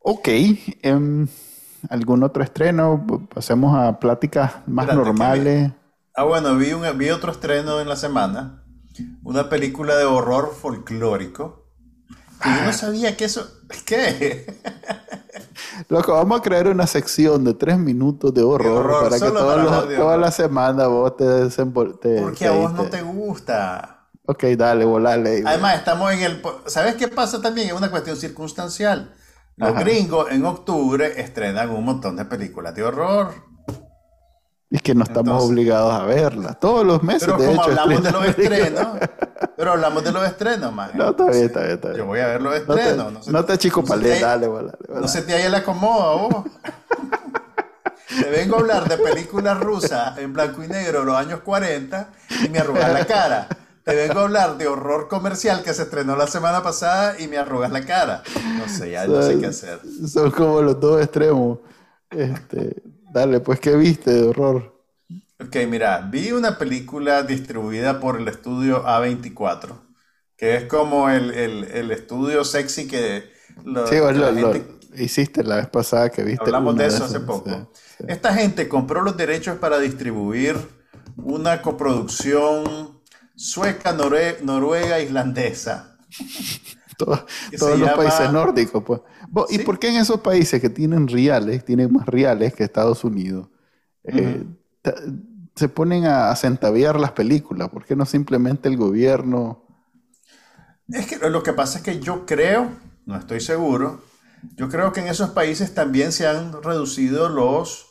Ok. 0.10 0.30
Em, 0.84 1.28
¿Algún 1.90 2.24
otro 2.24 2.42
estreno? 2.42 3.06
Pasemos 3.34 3.78
a 3.78 4.00
pláticas 4.00 4.54
más 4.66 4.88
normales. 4.88 5.74
Ah, 6.16 6.24
bueno, 6.24 6.56
vi, 6.56 6.72
un, 6.72 6.98
vi 6.98 7.10
otro 7.10 7.34
estreno 7.34 7.82
en 7.82 7.90
la 7.90 7.98
semana. 7.98 8.64
Una 9.22 9.50
película 9.50 9.98
de 9.98 10.06
horror 10.06 10.56
folclórico. 10.56 11.66
Y 12.46 12.48
yo 12.48 12.62
no 12.64 12.70
ah. 12.70 12.74
sabía 12.74 13.18
que 13.18 13.26
eso. 13.26 13.52
¿Qué? 13.86 14.56
Loco, 15.90 16.14
vamos 16.14 16.40
a 16.40 16.42
crear 16.42 16.70
una 16.70 16.88
sección 16.88 17.44
de 17.44 17.54
tres 17.54 17.78
minutos 17.78 18.34
de 18.34 18.44
horror, 18.44 19.10
para 19.10 19.20
que 19.20 19.30
toda 19.30 20.16
la 20.16 20.32
semana 20.32 20.88
vos 20.88 21.18
te 21.18 21.26
desenvolves. 21.26 22.22
Porque 22.22 22.46
a 22.46 22.52
vos 22.52 22.72
no 22.72 22.86
te 22.86 23.02
gusta. 23.02 24.08
Ok, 24.26 24.46
dale, 24.58 24.86
volale. 24.86 25.44
Además, 25.46 25.76
estamos 25.76 26.14
en 26.14 26.22
el. 26.22 26.42
¿Sabes 26.66 26.96
qué 26.96 27.10
pasa 27.10 27.42
también? 27.42 27.68
Es 27.68 27.74
una 27.74 27.92
cuestión 27.92 28.16
circunstancial. 28.16 29.14
Los 29.58 29.74
gringos 29.74 30.32
en 30.32 30.46
octubre 30.46 31.20
estrenan 31.20 31.72
un 31.72 31.84
montón 31.84 32.16
de 32.16 32.26
películas 32.26 32.76
de 32.76 32.84
horror. 32.84 33.34
Es 34.70 34.84
que 34.84 34.94
no 34.94 35.04
estamos 35.04 35.44
obligados 35.44 35.94
a 35.94 36.04
verlas. 36.04 36.60
Todos 36.60 36.86
los 36.86 37.02
meses, 37.02 37.28
pero 37.36 37.38
como 37.50 37.64
hablamos 37.64 38.04
de 38.04 38.12
los 38.12 38.26
estrenos, 38.26 38.88
pero 39.56 39.72
hablamos 39.72 40.04
de 40.04 40.12
los 40.12 40.24
estrenos, 40.26 40.72
man. 40.74 40.92
No, 40.94 41.10
está 41.10 41.26
bien, 41.32 41.46
está 41.46 41.62
bien, 41.62 41.72
está 41.72 41.88
bien. 41.88 42.00
Yo 42.00 42.06
voy 42.06 42.20
a 42.20 42.28
ver 42.28 42.42
los 42.42 42.56
estrenos. 42.56 43.14
No 43.14 43.20
te, 43.20 43.32
no 43.32 43.46
te 43.46 43.58
chico 43.58 43.84
palé, 43.84 44.20
dale, 44.20 44.48
dale, 44.48 44.72
No 44.90 45.08
se 45.08 45.24
te 45.24 45.34
haya 45.34 45.50
la 45.50 45.60
acomoda, 45.60 46.16
vos. 46.16 46.46
te 48.22 48.30
vengo 48.30 48.58
a 48.58 48.60
hablar 48.60 48.88
de 48.88 48.98
películas 48.98 49.60
rusas 49.60 50.20
en 50.20 50.34
blanco 50.34 50.64
y 50.64 50.68
negro 50.68 51.00
de 51.00 51.06
los 51.06 51.16
años 51.16 51.40
40 51.40 52.10
y 52.46 52.50
me 52.50 52.60
arrugas 52.60 52.94
la 52.94 53.06
cara. 53.06 53.48
Te 53.88 53.96
vengo 53.96 54.20
a 54.20 54.24
hablar 54.24 54.58
de 54.58 54.68
horror 54.68 55.08
comercial 55.08 55.64
que 55.64 55.74
se 55.74 55.84
estrenó 55.84 56.18
la 56.18 56.28
semana 56.28 56.62
pasada 56.62 57.18
y 57.22 57.30
me 57.30 57.38
arrugas 57.38 57.72
la 57.72 57.86
cara. 57.86 58.22
No 58.58 58.68
sé, 58.68 58.92
ya 58.92 59.08
no 59.08 59.22
sé 59.22 59.40
qué 59.40 59.46
hacer. 59.46 59.80
Son 60.06 60.30
como 60.30 60.62
los 60.62 60.78
dos 60.78 61.02
extremos. 61.02 61.60
Este, 62.10 62.84
dale, 63.14 63.40
pues, 63.40 63.62
¿qué 63.62 63.78
viste 63.78 64.12
de 64.12 64.28
horror? 64.28 64.78
Ok, 65.40 65.56
mira, 65.70 66.02
vi 66.02 66.34
una 66.34 66.58
película 66.58 67.24
distribuida 67.24 68.02
por 68.02 68.20
el 68.20 68.28
estudio 68.28 68.84
A24, 68.84 69.80
que 70.36 70.58
es 70.58 70.64
como 70.66 71.10
el, 71.10 71.32
estudio 71.90 72.44
sexy 72.44 72.90
que... 72.90 73.32
Lo, 73.64 73.88
sí, 73.88 73.96
lo, 73.96 74.54
hiciste 74.98 75.46
la 75.46 75.56
vez 75.56 75.68
pasada 75.68 76.10
que 76.10 76.24
viste. 76.24 76.44
Hablamos 76.44 76.76
de 76.76 76.88
eso 76.88 77.06
hace 77.06 77.22
poco. 77.22 77.72
Esta 78.06 78.34
gente 78.34 78.68
compró 78.68 79.02
los 79.02 79.16
derechos 79.16 79.58
para 79.60 79.80
distribuir 79.80 80.58
una 81.16 81.62
coproducción 81.62 82.97
sueca, 83.38 83.94
noruega, 83.94 85.00
islandesa. 85.00 85.96
todos 86.98 87.80
los 87.80 87.92
países 87.92 88.32
nórdicos, 88.34 88.84
pues. 88.84 89.02
¿Y 89.50 89.60
por 89.60 89.80
qué 89.80 89.90
en 89.90 89.98
esos 89.98 90.20
países 90.20 90.60
que 90.60 90.70
tienen 90.70 91.08
reales, 91.08 91.64
tienen 91.64 91.94
más 91.94 92.06
reales 92.08 92.54
que 92.54 92.64
Estados 92.64 93.04
Unidos, 93.04 93.48
eh, 94.04 94.44
se 95.56 95.70
ponen 95.70 96.06
a, 96.06 96.36
centaviar 96.36 97.00
las 97.00 97.12
películas? 97.12 97.70
¿Por 97.70 97.86
qué 97.86 97.96
no 97.96 98.06
simplemente 98.06 98.68
el 98.68 98.78
gobierno? 98.78 99.66
Es 100.90 101.06
que 101.06 101.18
lo 101.30 101.44
que 101.44 101.54
pasa 101.54 101.78
es 101.78 101.84
que 101.84 102.00
yo 102.00 102.26
creo, 102.26 102.72
no 103.06 103.18
estoy 103.18 103.42
seguro, 103.42 104.02
yo 104.56 104.70
creo 104.70 104.92
que 104.94 105.02
en 105.02 105.08
esos 105.08 105.32
países 105.32 105.74
también 105.74 106.12
se 106.12 106.26
han 106.26 106.64
reducido 106.64 107.30
los, 107.30 107.86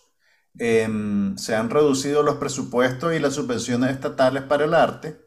em, 0.59 1.37
se 1.37 1.55
han 1.55 1.71
reducido 1.71 2.23
los 2.23 2.37
presupuestos 2.37 3.15
y 3.15 3.19
las 3.19 3.35
subvenciones 3.35 3.91
estatales 3.91 4.43
para 4.45 4.65
el 4.65 4.75
arte 4.75 5.26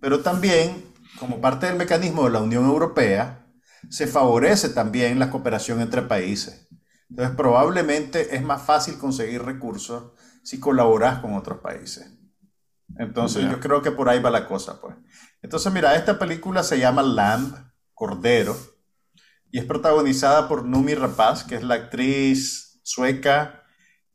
pero 0.00 0.20
también, 0.20 0.84
como 1.18 1.40
parte 1.40 1.66
del 1.66 1.76
mecanismo 1.76 2.24
de 2.24 2.30
la 2.30 2.40
Unión 2.40 2.64
Europea, 2.64 3.46
se 3.88 4.06
favorece 4.06 4.70
también 4.70 5.18
la 5.18 5.30
cooperación 5.30 5.80
entre 5.80 6.02
países. 6.02 6.68
Entonces, 7.08 7.34
probablemente 7.34 8.36
es 8.36 8.42
más 8.42 8.62
fácil 8.62 8.98
conseguir 8.98 9.42
recursos 9.42 10.12
si 10.42 10.60
colaboras 10.60 11.20
con 11.20 11.34
otros 11.34 11.58
países. 11.60 12.12
Entonces, 12.98 13.48
yo 13.50 13.60
creo 13.60 13.82
que 13.82 13.90
por 13.90 14.08
ahí 14.08 14.20
va 14.20 14.30
la 14.30 14.46
cosa, 14.46 14.80
pues. 14.80 14.96
Entonces, 15.42 15.72
mira, 15.72 15.96
esta 15.96 16.18
película 16.18 16.62
se 16.62 16.78
llama 16.78 17.02
Lamb, 17.02 17.54
Cordero, 17.94 18.56
y 19.50 19.58
es 19.58 19.64
protagonizada 19.64 20.48
por 20.48 20.64
Numi 20.64 20.94
Rapaz, 20.94 21.44
que 21.44 21.56
es 21.56 21.62
la 21.62 21.74
actriz 21.74 22.80
sueca 22.82 23.60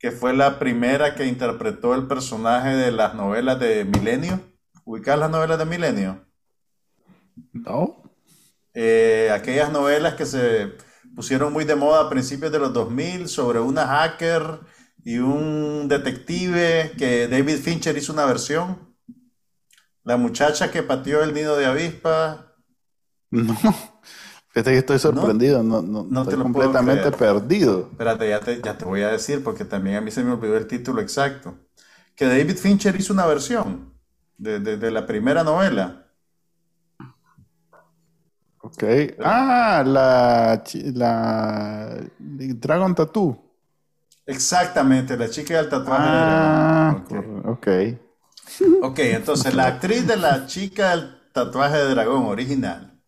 que 0.05 0.11
fue 0.11 0.35
la 0.35 0.59
primera 0.59 1.15
que 1.15 1.25
interpretó 1.25 1.95
el 1.95 2.07
personaje 2.07 2.69
de 2.69 2.91
las 2.91 3.15
novelas 3.15 3.59
de 3.59 3.85
Milenio. 3.85 4.39
¿Ubicas 4.85 5.17
las 5.17 5.31
novelas 5.31 5.57
de 5.57 5.65
Milenio? 5.65 6.25
No. 7.53 8.03
Eh, 8.73 9.31
aquellas 9.33 9.71
novelas 9.71 10.13
que 10.13 10.27
se 10.27 10.73
pusieron 11.15 11.51
muy 11.51 11.65
de 11.65 11.75
moda 11.75 12.01
a 12.01 12.09
principios 12.09 12.51
de 12.51 12.59
los 12.59 12.71
2000 12.71 13.27
sobre 13.27 13.59
una 13.59 13.87
hacker 13.87 14.59
y 15.03 15.17
un 15.17 15.87
detective 15.87 16.91
que 16.97 17.27
David 17.27 17.57
Fincher 17.57 17.97
hizo 17.97 18.13
una 18.13 18.25
versión. 18.25 18.95
La 20.03 20.17
muchacha 20.17 20.69
que 20.69 20.83
pateó 20.83 21.23
el 21.23 21.33
nido 21.33 21.57
de 21.57 21.65
avispa. 21.65 22.53
No. 23.31 23.55
Fíjate 24.49 24.71
que 24.71 24.77
estoy 24.77 24.99
sorprendido, 24.99 25.63
no, 25.63 25.81
no, 25.81 26.03
No 26.03 26.23
te 26.23 26.35
estoy 26.35 26.45
lo 26.45 26.53
puedo 26.53 26.71
completamente 26.71 27.11
perdido. 27.11 27.89
Espérate, 27.91 28.29
ya 28.29 28.39
te, 28.39 28.61
ya 28.61 28.77
te 28.77 28.85
voy 28.85 29.01
a 29.01 29.09
decir 29.09 29.43
porque 29.43 29.65
también 29.65 29.97
a 29.97 30.01
mí 30.01 30.11
se 30.11 30.23
me 30.23 30.31
olvidó 30.31 30.55
el 30.57 30.67
título 30.67 31.01
exacto. 31.01 31.57
Que 32.15 32.25
David 32.25 32.55
Fincher 32.55 32.95
hizo 32.95 33.11
una 33.11 33.25
versión 33.25 33.94
de, 34.37 34.59
de- 34.59 34.77
de 34.77 34.91
la 34.91 35.05
primera 35.05 35.43
novela. 35.43 36.07
Ok. 38.61 38.83
Ah, 39.19 39.83
la, 39.85 40.63
la 40.93 41.97
Dragon 42.19 42.95
Tattoo. 42.95 43.41
Exactamente, 44.25 45.15
la 45.17 45.29
chica 45.29 45.57
del 45.57 45.69
tatuaje. 45.69 46.03
de 46.03 46.09
Ah, 46.09 47.03
dragón. 47.05 47.05
cor- 47.05 47.49
ok. 47.51 47.67
Ok, 48.81 48.99
entonces 48.99 49.53
la 49.53 49.67
actriz 49.67 50.07
de 50.07 50.17
la 50.17 50.45
chica 50.45 50.95
del 50.95 51.31
tatuaje 51.33 51.77
de 51.77 51.89
dragón 51.89 52.25
original 52.25 53.01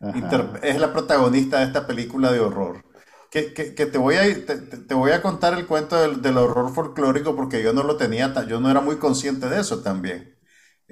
Ajá. 0.00 0.58
es 0.62 0.78
la 0.80 0.92
protagonista 0.92 1.58
de 1.60 1.64
esta 1.66 1.86
película 1.86 2.32
de 2.32 2.40
horror. 2.40 2.84
Que, 3.30 3.54
que- 3.54 3.74
que 3.74 3.86
te 3.86 3.98
voy 3.98 4.16
a, 4.16 4.22
te, 4.46 4.94
voy 4.94 5.12
a 5.12 5.22
contar 5.22 5.54
el 5.58 5.66
cuento 5.66 5.96
del, 6.00 6.20
del 6.22 6.36
horror 6.38 6.72
folclórico 6.74 7.34
porque 7.34 7.62
yo 7.62 7.72
no 7.72 7.82
lo 7.82 7.96
tenía, 7.96 8.32
yo 8.46 8.60
no 8.60 8.70
era 8.70 8.80
muy 8.82 8.96
consciente 8.98 9.48
de 9.48 9.60
eso 9.60 9.82
también. 9.82 10.36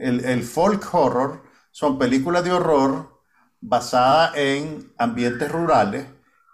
El, 0.00 0.24
el 0.24 0.42
folk 0.44 0.92
horror 0.94 1.44
son 1.72 1.98
películas 1.98 2.44
de 2.44 2.52
horror 2.52 3.20
basadas 3.60 4.36
en 4.36 4.92
ambientes 4.98 5.50
rurales 5.52 6.06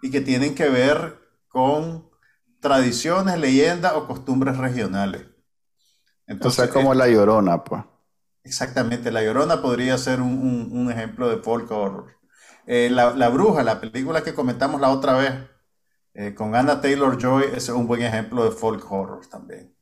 y 0.03 0.11
que 0.11 0.21
tienen 0.21 0.55
que 0.55 0.69
ver 0.69 1.19
con 1.49 2.09
tradiciones, 2.61 3.39
leyendas 3.39 3.93
o 3.93 4.07
costumbres 4.07 4.57
regionales. 4.57 5.25
O 6.39 6.49
Entonces, 6.49 6.49
sea, 6.49 6.67
como 6.69 6.95
La 6.95 7.07
Llorona, 7.07 7.63
pues. 7.63 7.83
Exactamente, 8.43 9.11
La 9.11 9.21
Llorona 9.23 9.61
podría 9.61 9.97
ser 9.97 10.21
un, 10.21 10.31
un- 10.39 10.69
un 10.79 10.91
ejemplo 10.91 11.27
de 11.29 11.37
folk 11.43 11.69
horror. 11.71 12.15
Eh, 12.65 12.89
la, 12.91 13.11
La 13.15 13.29
Bruja, 13.29 13.63
la 13.63 13.79
película 13.81 14.23
que 14.23 14.33
comentamos 14.33 14.79
la 14.81 14.89
otra 14.89 15.13
vez, 15.17 15.33
eh, 16.15 16.35
con 16.35 16.55
Anna 16.55 16.81
Taylor-Joy, 16.81 17.45
es 17.55 17.69
un 17.69 17.87
buen 17.87 18.03
ejemplo 18.03 18.43
de 18.45 18.51
folk 18.51 18.91
horror 18.91 19.27
también. 19.27 19.75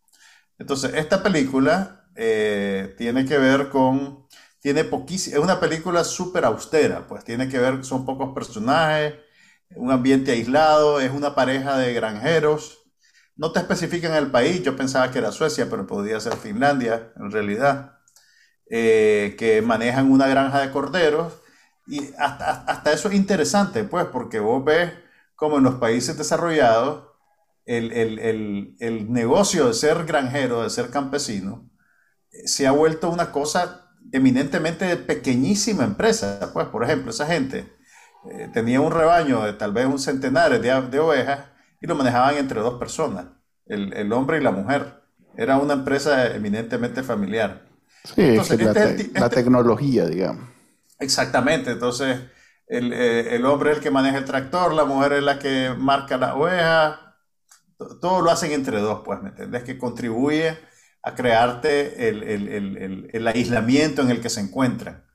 Entonces, 0.60 0.94
esta 0.96 1.24
película 1.24 2.05
eh, 2.16 2.94
tiene 2.98 3.26
que 3.26 3.38
ver 3.38 3.70
con, 3.70 4.26
tiene 4.60 4.84
poquísimo, 4.86 5.38
es 5.38 5.44
una 5.44 5.60
película 5.60 6.04
súper 6.04 6.46
austera, 6.46 7.08
pues 7.08 7.24
tiene 7.24 7.50
que 7.50 7.60
ver, 7.60 7.84
son 7.86 8.06
pocos 8.06 8.34
personajes, 8.34 9.16
un 9.76 9.92
ambiente 9.92 10.32
aislado, 10.32 11.00
es 11.02 11.12
una 11.12 11.36
pareja 11.36 11.78
de 11.78 11.94
granjeros. 11.94 12.80
No 13.36 13.52
te 13.52 13.60
especifican 13.60 14.14
el 14.16 14.32
país, 14.32 14.64
yo 14.64 14.76
pensaba 14.78 15.12
que 15.12 15.20
era 15.20 15.32
Suecia, 15.32 15.70
pero 15.70 15.86
podría 15.88 16.20
ser 16.20 16.34
Finlandia 16.38 17.12
en 17.18 17.32
realidad 17.32 18.00
eh, 18.70 19.36
que 19.38 19.62
manejan 19.62 20.12
una 20.12 20.28
granja 20.28 20.62
de 20.62 20.72
corderos. 20.72 21.34
Y 21.88 22.02
hasta, 22.18 22.64
hasta 22.66 22.92
eso 22.94 23.10
es 23.10 23.16
interesante, 23.16 23.84
pues, 23.84 24.06
porque 24.06 24.40
vos 24.40 24.64
ves 24.66 24.92
como 25.36 25.58
en 25.58 25.64
los 25.64 25.76
países 25.76 26.18
desarrollados 26.18 27.06
el, 27.66 27.92
el- 27.92 28.20
el- 28.20 28.76
el 28.80 29.12
negocio 29.12 29.68
de 29.68 29.74
ser 29.74 30.06
granjero, 30.06 30.64
de 30.64 30.70
ser 30.70 30.90
campesino, 30.92 31.70
se 32.46 32.68
ha 32.68 32.72
vuelto 32.72 33.10
una 33.10 33.32
cosa 33.32 33.92
eminentemente 34.12 34.86
de 34.86 34.98
pequeñísima 34.98 35.84
empresa. 35.84 36.52
Pues, 36.54 36.68
por 36.68 36.84
ejemplo, 36.84 37.12
esa 37.12 37.26
gente 37.28 37.74
eh, 38.32 38.50
tenía 38.54 38.82
un 38.82 38.92
rebaño 38.92 39.44
de 39.44 39.54
tal 39.54 39.74
vez 39.74 39.86
un 39.86 40.00
centenar 40.00 40.52
de, 40.60 40.82
de 40.90 41.00
ovejas 41.00 41.46
y 41.82 41.88
lo 41.88 41.96
manejaban 41.96 42.36
entre 42.38 42.60
dos 42.62 42.80
personas, 42.80 43.28
el, 43.68 43.94
el 43.94 44.12
hombre 44.14 44.38
y 44.38 44.42
la 44.42 44.52
mujer. 44.52 45.02
Era 45.38 45.58
una 45.58 45.74
empresa 45.74 46.34
eminentemente 46.36 47.04
familiar. 47.04 47.66
Sí, 48.04 48.22
es 48.22 48.52
Entonces, 48.52 48.62
la, 48.62 48.74
este 48.74 48.80
te- 48.80 49.12
la 49.16 49.30
este- 49.30 49.34
tecnología, 49.34 50.06
digamos. 50.06 50.48
Exactamente, 51.00 51.72
entonces 51.72 52.20
el, 52.68 52.94
eh, 52.94 53.36
el 53.36 53.46
hombre 53.46 53.72
es 53.72 53.78
el 53.78 53.84
que 53.84 53.92
maneja 53.92 54.18
el 54.18 54.26
tractor, 54.26 54.74
la 54.74 54.86
mujer 54.86 55.14
es 55.14 55.24
la 55.24 55.40
que 55.40 55.74
marca 55.78 56.18
la 56.18 56.36
oveja, 56.36 57.18
to- 57.78 58.00
todo 58.00 58.22
lo 58.22 58.32
hacen 58.32 58.52
entre 58.54 58.80
dos, 58.80 59.02
pues, 59.06 59.22
¿me 59.22 59.30
entendés? 59.30 59.64
Que 59.64 59.78
contribuye 59.78 60.58
a 61.06 61.16
crearte 61.16 62.10
el, 62.10 62.24
el- 62.24 62.50
el- 62.50 62.78
el- 62.78 63.12
el 63.14 63.28
aislamiento 63.30 64.04
en 64.04 64.12
el 64.12 64.22
que 64.22 64.30
se 64.32 64.42
encuentran. 64.42 65.06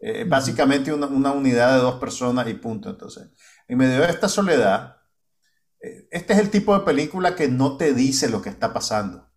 Eh, 0.00 0.24
básicamente 0.28 0.92
una, 0.92 1.06
una 1.08 1.32
unidad 1.32 1.74
de 1.76 1.82
dos 1.82 1.96
personas 2.00 2.48
y 2.48 2.54
punto. 2.54 2.90
Entonces, 2.90 3.30
en 3.68 3.78
medio 3.78 4.00
de 4.02 4.10
esta 4.10 4.28
soledad, 4.28 4.98
eh, 5.82 6.08
este 6.10 6.32
es 6.34 6.38
el 6.40 6.50
tipo 6.50 6.78
de 6.78 6.84
película 6.84 7.36
que 7.36 7.48
no 7.48 7.76
te 7.76 7.94
dice 7.94 8.28
lo 8.30 8.42
que 8.42 8.50
está 8.50 8.72
pasando. 8.72 9.30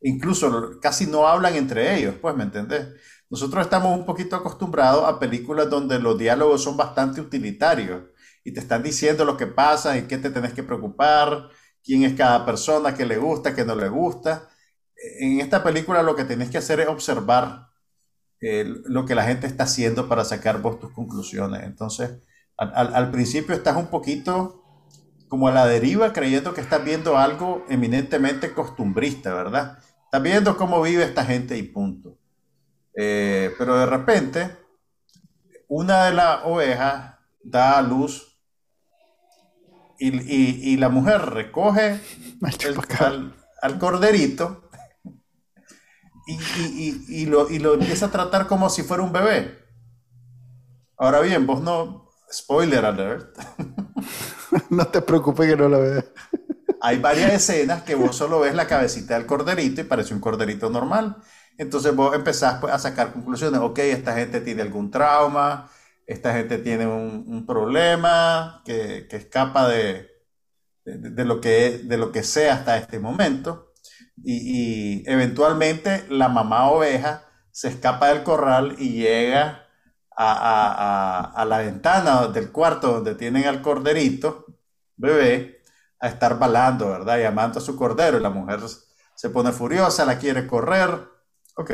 Incluso 0.00 0.78
casi 0.80 1.06
no 1.06 1.26
hablan 1.28 1.54
entre 1.56 1.96
ellos, 1.98 2.16
pues, 2.20 2.36
¿me 2.36 2.44
entendés? 2.44 2.88
Nosotros 3.30 3.64
estamos 3.64 3.96
un 3.98 4.04
poquito 4.04 4.36
acostumbrados 4.36 5.04
a 5.08 5.18
películas 5.18 5.70
donde 5.70 5.98
los 5.98 6.18
diálogos 6.18 6.62
son 6.62 6.76
bastante 6.76 7.20
utilitarios 7.20 8.04
y 8.44 8.52
te 8.52 8.60
están 8.60 8.82
diciendo 8.82 9.24
lo 9.24 9.36
que 9.36 9.46
pasa 9.46 9.96
y 9.96 10.02
qué 10.06 10.18
te 10.18 10.30
tenés 10.30 10.52
que 10.52 10.62
preocupar, 10.62 11.48
quién 11.82 12.04
es 12.04 12.14
cada 12.14 12.44
persona, 12.44 12.94
qué 12.94 13.06
le 13.06 13.16
gusta, 13.16 13.54
qué 13.54 13.64
no 13.64 13.74
le 13.74 13.88
gusta. 13.88 14.48
En 15.20 15.40
esta 15.40 15.62
película 15.62 16.02
lo 16.02 16.16
que 16.16 16.24
tenés 16.24 16.50
que 16.50 16.58
hacer 16.58 16.80
es 16.80 16.88
observar 16.88 17.68
eh, 18.40 18.64
lo 18.86 19.06
que 19.06 19.14
la 19.14 19.24
gente 19.24 19.46
está 19.46 19.64
haciendo 19.64 20.08
para 20.08 20.24
sacar 20.24 20.60
vos 20.60 20.78
tus 20.80 20.92
conclusiones. 20.92 21.62
Entonces, 21.64 22.10
al, 22.56 22.94
al- 22.94 23.10
principio 23.10 23.54
estás 23.54 23.76
un 23.76 23.88
poquito 23.88 24.62
como 25.28 25.48
a 25.48 25.52
la 25.52 25.66
deriva 25.66 26.12
creyendo 26.12 26.54
que 26.54 26.60
estás 26.60 26.84
viendo 26.84 27.16
algo 27.18 27.64
eminentemente 27.68 28.52
costumbrista, 28.52 29.34
¿verdad? 29.34 29.78
Estás 30.04 30.22
viendo 30.22 30.56
cómo 30.56 30.80
vive 30.82 31.02
esta 31.04 31.24
gente 31.24 31.56
y 31.58 31.62
punto. 31.64 32.18
Eh, 32.96 33.52
pero 33.58 33.76
de 33.76 33.86
repente, 33.86 34.56
una 35.68 36.04
de 36.04 36.12
las 36.14 36.40
ovejas 36.44 37.16
da 37.42 37.78
a 37.78 37.82
luz 37.82 38.38
y, 39.98 40.08
y- 40.10 40.72
y 40.72 40.76
la 40.76 40.88
mujer 40.88 41.20
recoge 41.22 42.00
el- 42.64 42.78
al, 43.00 43.34
al 43.62 43.78
corderito 43.78 44.63
y, 46.26 46.34
y- 46.34 47.04
y- 47.08 47.26
lo, 47.26 47.50
y 47.50 47.58
lo 47.58 47.74
empieza 47.74 48.06
a 48.06 48.10
tratar 48.10 48.46
como 48.46 48.70
si 48.70 48.82
fuera 48.82 49.02
un 49.02 49.12
bebé. 49.12 49.58
Ahora 50.96 51.20
bien, 51.20 51.46
vos 51.46 51.60
no, 51.60 52.08
spoiler 52.32 52.84
alert, 52.84 53.36
No 54.70 54.86
te 54.86 55.02
preocupes 55.02 55.48
que 55.48 55.56
no 55.56 55.68
la 55.68 55.78
veas. 55.78 56.04
hay 56.80 56.98
varias 56.98 57.32
escenas 57.32 57.82
que 57.82 57.94
vos 57.94 58.16
solo 58.16 58.40
ves 58.40 58.54
la 58.54 58.66
cabecita 58.66 59.14
del 59.14 59.26
corderito 59.26 59.80
y 59.80 59.84
parece 59.84 60.14
un 60.14 60.20
corderito 60.20 60.68
normal. 60.70 61.16
Entonces 61.56 61.94
vos 61.94 62.14
empezás 62.14 62.60
pues, 62.60 62.72
a 62.74 62.78
sacar 62.78 63.12
conclusiones. 63.12 63.60
Ok, 63.60 63.78
esta 63.80 64.14
gente 64.14 64.40
tiene 64.40 64.62
algún 64.62 64.90
trauma, 64.90 65.70
esta 66.06 66.32
gente 66.34 66.58
tiene 66.58 66.86
un, 66.86 67.24
un 67.26 67.46
problema 67.46 68.62
que, 68.64 69.06
que 69.08 69.16
escapa 69.16 69.68
de, 69.68 70.10
de, 70.84 70.98
de 71.10 71.24
lo 71.24 71.40
que, 71.40 71.80
de 71.84 71.98
lo 71.98 72.12
que 72.12 72.22
sea 72.24 72.54
hasta 72.54 72.78
este 72.78 72.98
momento. 73.00 73.63
Y, 74.22 75.00
y 75.00 75.02
eventualmente 75.06 76.04
la 76.08 76.28
mamá 76.28 76.70
oveja 76.70 77.24
se 77.50 77.68
escapa 77.68 78.08
del 78.08 78.22
corral 78.22 78.76
y 78.78 78.92
llega 79.02 79.66
a, 80.16 80.32
a- 80.32 80.74
a- 81.20 81.42
a 81.42 81.44
la 81.44 81.58
ventana 81.58 82.28
del 82.28 82.52
cuarto 82.52 82.92
donde 82.92 83.14
tienen 83.14 83.46
al 83.46 83.60
corderito, 83.62 84.46
bebé, 84.96 85.60
a 86.00 86.08
estar 86.08 86.38
balando, 86.38 86.88
¿verdad? 86.90 87.18
Llamando 87.18 87.58
a 87.58 87.62
su 87.62 87.76
cordero 87.76 88.18
y 88.18 88.22
la 88.22 88.30
mujer 88.30 88.60
se 89.14 89.30
pone 89.30 89.52
furiosa, 89.52 90.04
la 90.04 90.18
quiere 90.18 90.46
correr. 90.46 90.90
Ok. 91.56 91.70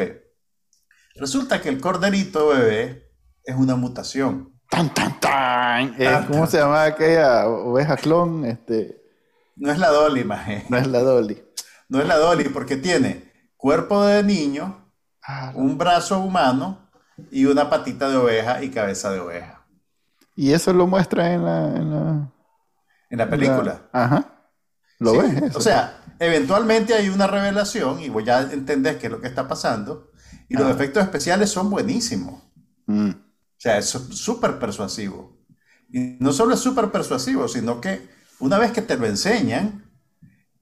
Resulta 1.17 1.61
que 1.61 1.69
el 1.69 1.81
corderito 1.81 2.49
bebé 2.49 3.11
es 3.45 3.57
una 3.57 3.75
mutación. 3.77 4.59
Tan, 4.71 4.95
tan, 4.95 5.19
tan. 5.19 5.95
Eh, 5.99 6.25
¿Cómo 6.29 6.47
se 6.47 6.59
llama 6.59 6.85
aquella 6.85 7.49
oveja 7.49 7.97
clon? 7.97 8.45
Este, 8.45 9.03
No 9.57 9.73
es 9.73 9.79
la 9.79 9.89
Dolly, 9.91 10.23
maje. 10.25 10.65
no 10.69 10.77
es 10.79 10.87
la 10.87 11.01
Dolly. 11.01 11.43
No 11.91 12.01
es 12.01 12.09
la 12.09 12.17
Dolly 12.17 12.45
porque 12.49 12.77
tiene 12.79 13.31
cuerpo 13.59 14.03
de 14.05 14.23
niño, 14.23 14.79
Ah, 15.23 15.53
un 15.55 15.77
brazo 15.77 16.19
humano 16.21 16.89
y 17.31 17.45
una 17.45 17.69
patita 17.69 18.09
de 18.09 18.17
oveja 18.17 18.63
y 18.65 18.71
cabeza 18.71 19.13
de 19.13 19.21
oveja. 19.21 19.67
y 20.35 20.53
eso 20.53 20.73
lo 20.73 20.87
muestra 20.87 21.35
en 21.35 21.45
la, 21.45 21.67
en 21.77 21.91
la, 21.91 22.33
En 23.11 23.19
la 23.19 23.29
película. 23.29 23.83
la- 23.93 24.03
ajá. 24.05 24.49
¿Lo 24.99 25.13
Sí, 25.13 25.19
ves? 25.19 25.43
Eso. 25.43 25.59
O 25.59 25.61
sea, 25.61 26.01
eventualmente 26.19 26.95
hay 26.95 27.11
una 27.11 27.27
revelación 27.27 28.01
y 28.01 28.09
vos 28.09 28.25
ya 28.25 28.41
entendés 28.41 28.97
qué 28.97 29.07
es 29.09 29.13
lo 29.13 29.21
que 29.21 29.29
está 29.29 29.47
pasando. 29.47 30.11
Y 30.49 30.55
los 30.55 30.67
Ah. 30.67 30.71
efectos 30.71 31.03
especiales 31.03 31.51
son 31.51 31.69
buenísimos. 31.71 32.43
Mm, 32.87 33.11
O 33.11 33.15
sea, 33.63 33.77
es 33.77 33.87
súper 33.91 34.59
persuasivo. 34.59 35.37
Y 35.93 36.17
no 36.21 36.33
solo 36.33 36.55
es 36.55 36.61
súper 36.61 36.91
persuasivo, 36.91 37.47
sino 37.47 37.79
que 37.81 38.09
una 38.39 38.59
vez 38.59 38.73
que 38.73 38.81
te 38.81 38.97
lo 38.97 39.05
enseñan, 39.07 39.90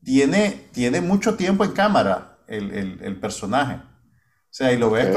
tiene, 0.04 0.68
tiene 0.72 1.00
mucho 1.00 1.34
tiempo 1.36 1.64
en 1.64 1.72
cámara 1.72 2.38
el, 2.46 2.70
el- 2.72 3.00
el 3.02 3.20
personaje. 3.20 3.74
O 3.76 4.50
sea, 4.50 4.72
y 4.72 4.78
lo 4.78 4.90
ves 4.90 5.08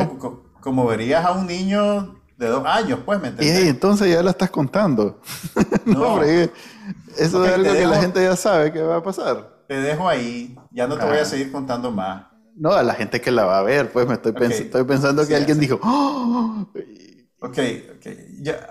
como, 0.62 0.86
verías 0.86 1.26
a 1.26 1.32
un 1.32 1.48
niño 1.48 2.22
de 2.38 2.48
dos 2.48 2.66
años, 2.66 3.00
pues, 3.06 3.20
¿me 3.22 3.28
Y 3.28 3.32
entiendes? 3.32 3.60
hey, 3.64 3.70
entonces 3.70 4.12
ya 4.14 4.22
la 4.24 4.32
estás 4.32 4.50
contando. 4.52 5.22
no, 5.86 5.94
No. 6.00 6.08
hombre, 6.14 6.52
eso 7.18 7.46
es 7.46 7.54
algo 7.54 7.72
que 7.74 7.86
la 7.88 8.02
gente 8.02 8.22
ya 8.24 8.36
sabe 8.36 8.72
que 8.72 8.82
va 8.82 8.98
a 8.98 9.04
pasar. 9.04 9.64
Te 9.68 9.76
dejo 9.80 10.10
ahí, 10.10 10.56
ya 10.72 10.88
no 10.88 10.98
te 10.98 11.06
voy 11.06 11.18
Ah. 11.18 11.22
a 11.22 11.26
seguir 11.26 11.52
contando 11.52 11.92
más. 11.92 12.26
No, 12.56 12.72
a 12.74 12.84
la 12.84 12.94
gente 12.94 13.22
que 13.22 13.32
la 13.32 13.46
va 13.46 13.60
a 13.60 13.64
ver, 13.64 13.92
pues 13.92 14.06
me 14.08 14.16
estoy, 14.16 14.34
pens- 14.34 14.60
estoy 14.60 14.84
pensando 14.84 15.22
que 15.22 15.30
Sí, 15.30 15.34
alguien 15.36 15.56
sí. 15.56 15.62
dijo, 15.62 15.80
¡Oh! 15.82 16.68
Ok, 17.44 17.58
ok. 17.98 18.08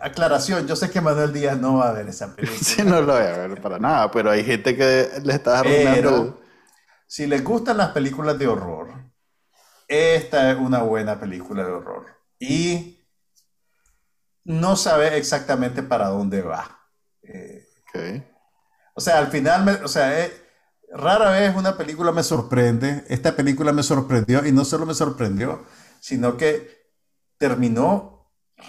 Aclaración, 0.00 0.66
yo 0.68 0.76
sé 0.76 0.90
que 0.90 1.00
Manuel 1.00 1.32
Díaz 1.32 1.58
no 1.58 1.78
va 1.78 1.88
a 1.90 1.92
ver 1.92 2.08
esa 2.08 2.34
película. 2.34 2.58
Sí, 2.62 2.82
no 2.84 3.00
lo 3.00 3.14
voy 3.14 3.22
a 3.24 3.36
ver 3.48 3.60
para 3.60 3.78
nada, 3.78 4.10
pero 4.10 4.30
hay 4.30 4.44
gente 4.44 4.76
que 4.76 5.08
le 5.24 5.34
está 5.34 5.58
arruinando. 5.58 6.00
Pero 6.00 6.40
si 7.08 7.26
les 7.26 7.42
gustan 7.42 7.78
las 7.78 7.90
películas 7.90 8.38
de 8.38 8.46
horror, 8.46 8.94
esta 9.88 10.52
es 10.52 10.56
una 10.58 10.82
buena 10.82 11.18
película 11.18 11.64
de 11.64 11.72
horror. 11.72 12.06
Y 12.38 13.04
no 14.44 14.76
sabe 14.76 15.16
exactamente 15.16 15.82
para 15.82 16.06
dónde 16.08 16.42
va. 16.42 16.78
Eh, 17.22 17.66
Ok. 17.88 18.22
o 18.94 19.00
sea, 19.00 19.18
al 19.18 19.26
final, 19.28 19.64
me- 19.64 19.84
o 19.84 19.88
sea, 19.88 20.24
eh, 20.24 20.32
rara 20.92 21.30
vez 21.32 21.54
una 21.56 21.76
película 21.76 22.12
me 22.12 22.22
sorprende. 22.22 23.04
Esta 23.08 23.34
película 23.34 23.72
me 23.72 23.82
sorprendió 23.82 24.46
y 24.46 24.52
no 24.52 24.64
solo 24.64 24.86
me 24.86 24.94
sorprendió, 24.94 25.64
sino 25.98 26.36
que 26.36 26.86
terminó 27.36 28.19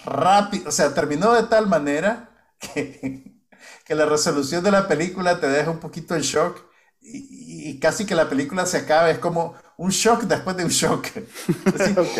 rápido, 0.04 0.68
o 0.68 0.72
sea, 0.72 0.94
terminó 0.94 1.32
de 1.32 1.44
tal 1.44 1.66
manera 1.66 2.30
que, 2.58 3.34
que 3.84 3.94
la 3.94 4.06
resolución 4.06 4.62
de 4.64 4.70
la 4.70 4.88
película 4.88 5.40
te 5.40 5.48
deja 5.48 5.70
un 5.70 5.78
poquito 5.80 6.14
en 6.14 6.22
shock 6.22 6.58
y, 7.00 7.70
y 7.70 7.80
casi 7.80 8.06
que 8.06 8.14
la 8.14 8.28
película 8.28 8.66
se 8.66 8.78
acaba, 8.78 9.10
es 9.10 9.18
como 9.18 9.54
un 9.76 9.90
shock 9.90 10.22
después 10.24 10.56
de 10.56 10.64
un 10.64 10.70
shock. 10.70 11.06
Así, 11.74 11.96
Ok. 11.96 12.18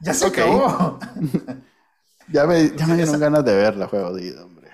ya 0.00 0.14
se 0.14 0.26
Ok. 0.26 0.38
acabó. 0.38 0.98
Ya 2.26 2.46
me, 2.46 2.74
ya 2.76 2.86
me 2.86 2.96
dieron 2.96 3.14
Esa- 3.14 3.18
ganas 3.18 3.44
de 3.44 3.54
verla, 3.56 3.86
juego 3.88 4.08
jodido, 4.10 4.44
hombre. 4.46 4.70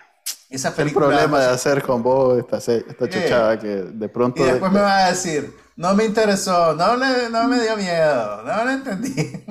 Esa 0.49 0.75
El 0.75 0.75
película... 0.75 1.07
problema 1.07 1.41
de 1.41 1.47
hacer 1.47 1.83
con 1.83 2.03
vos 2.03 2.39
esta, 2.39 2.59
esta 2.59 3.09
Eh. 3.09 3.09
chuchada 3.09 3.59
que 3.59 3.69
de 3.69 4.09
pronto... 4.09 4.43
Y 4.43 4.47
después 4.47 4.73
me 4.73 4.81
va 4.81 5.07
a 5.07 5.11
decir, 5.11 5.55
no 5.77 5.95
me 5.95 6.05
interesó, 6.05 6.75
no, 6.75 6.97
le, 6.97 7.31
no 7.31 7.49
me 7.49 7.61
dio 7.61 7.77
miedo, 7.77 8.43
no 8.43 8.65
lo 8.65 8.71
entendí. 8.71 9.45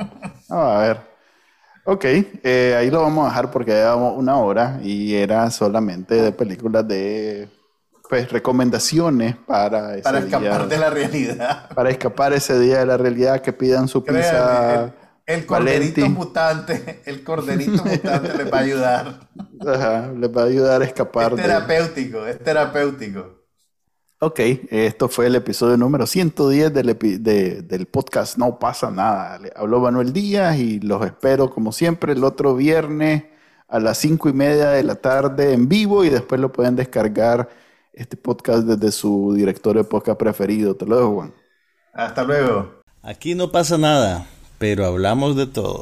Ah, 0.50 0.76
a 0.76 0.88
ver. 0.88 1.13
Ok, 1.86 2.06
eh, 2.06 2.76
ahí 2.78 2.90
lo 2.90 3.02
vamos 3.02 3.26
a 3.26 3.30
dejar 3.30 3.52
porque 3.52 3.72
llevamos 3.72 4.18
una 4.18 4.38
hora 4.38 4.80
y 4.82 5.16
era 5.16 5.50
solamente 5.52 6.16
de 6.16 6.32
películas 6.32 6.88
de 6.88 7.50
pues 8.08 8.32
recomendaciones 8.32 9.36
para 9.38 9.98
ese 9.98 10.04
Para 10.04 10.20
escapar 10.20 10.68
día, 10.68 10.68
de 10.68 10.78
la 10.78 10.90
realidad. 10.90 11.70
para 11.74 11.90
escapar 11.92 12.34
ese 12.34 12.60
día 12.60 12.80
de 12.80 12.86
la 12.86 12.98
realidad 12.98 13.42
que 13.42 13.54
pidan 13.54 13.88
su 13.88 14.06
Créanme, 14.06 14.74
pizza 14.74 14.74
el, 14.74 14.94
el 15.26 15.46
corderito 15.46 16.10
Valenti. 16.10 16.10
mutante, 16.10 17.02
el 17.06 17.24
corderito 17.24 17.86
mutante 17.86 18.34
les 18.34 18.52
va 18.52 18.58
a 18.58 18.62
ayudar. 18.62 19.30
Ajá, 19.66 20.12
les 20.14 20.30
va 20.30 20.44
a 20.44 20.46
ayudar 20.46 20.82
a 20.82 20.86
escapar 20.86 21.34
Es 21.34 21.36
de... 21.36 21.42
terapéutico, 21.42 22.26
es 22.28 22.42
terapéutico. 22.44 23.43
Ok, 24.26 24.40
esto 24.70 25.10
fue 25.10 25.28
el 25.28 25.36
episodio 25.36 25.76
número 25.76 26.08
110 26.08 26.74
del, 26.74 26.98
epi- 26.98 27.18
de- 27.18 27.62
del 27.62 27.88
podcast 27.88 28.38
No 28.38 28.58
pasa 28.58 28.90
nada. 28.90 29.38
Le 29.40 29.52
habló 29.54 29.82
Manuel 29.82 30.14
Díaz 30.14 30.58
y 30.58 30.80
los 30.80 31.06
espero 31.06 31.50
como 31.50 31.74
siempre 31.74 32.14
el 32.14 32.24
otro 32.24 32.56
viernes 32.56 33.24
a 33.68 33.80
las 33.82 33.98
cinco 33.98 34.30
y 34.30 34.34
media 34.34 34.70
de 34.70 34.84
la 34.84 34.96
tarde 34.96 35.52
en 35.54 35.68
vivo 35.68 36.06
y 36.06 36.10
después 36.10 36.40
lo 36.40 36.54
pueden 36.54 36.78
descargar 36.78 37.50
este 37.92 38.16
podcast 38.16 38.64
desde 38.64 38.94
su 38.94 39.34
directorio 39.36 39.84
de 39.84 39.90
podcast 39.90 40.18
preferido. 40.18 40.74
Te 40.76 40.86
lo 40.86 40.96
dejo, 40.98 41.16
Juan. 41.16 41.34
Hasta 41.94 42.24
luego. 42.24 42.82
Aquí 43.02 43.36
no 43.36 43.52
pasa 43.52 43.78
nada, 43.78 44.26
pero 44.58 44.86
hablamos 44.86 45.36
de 45.36 45.48
todo. 45.48 45.82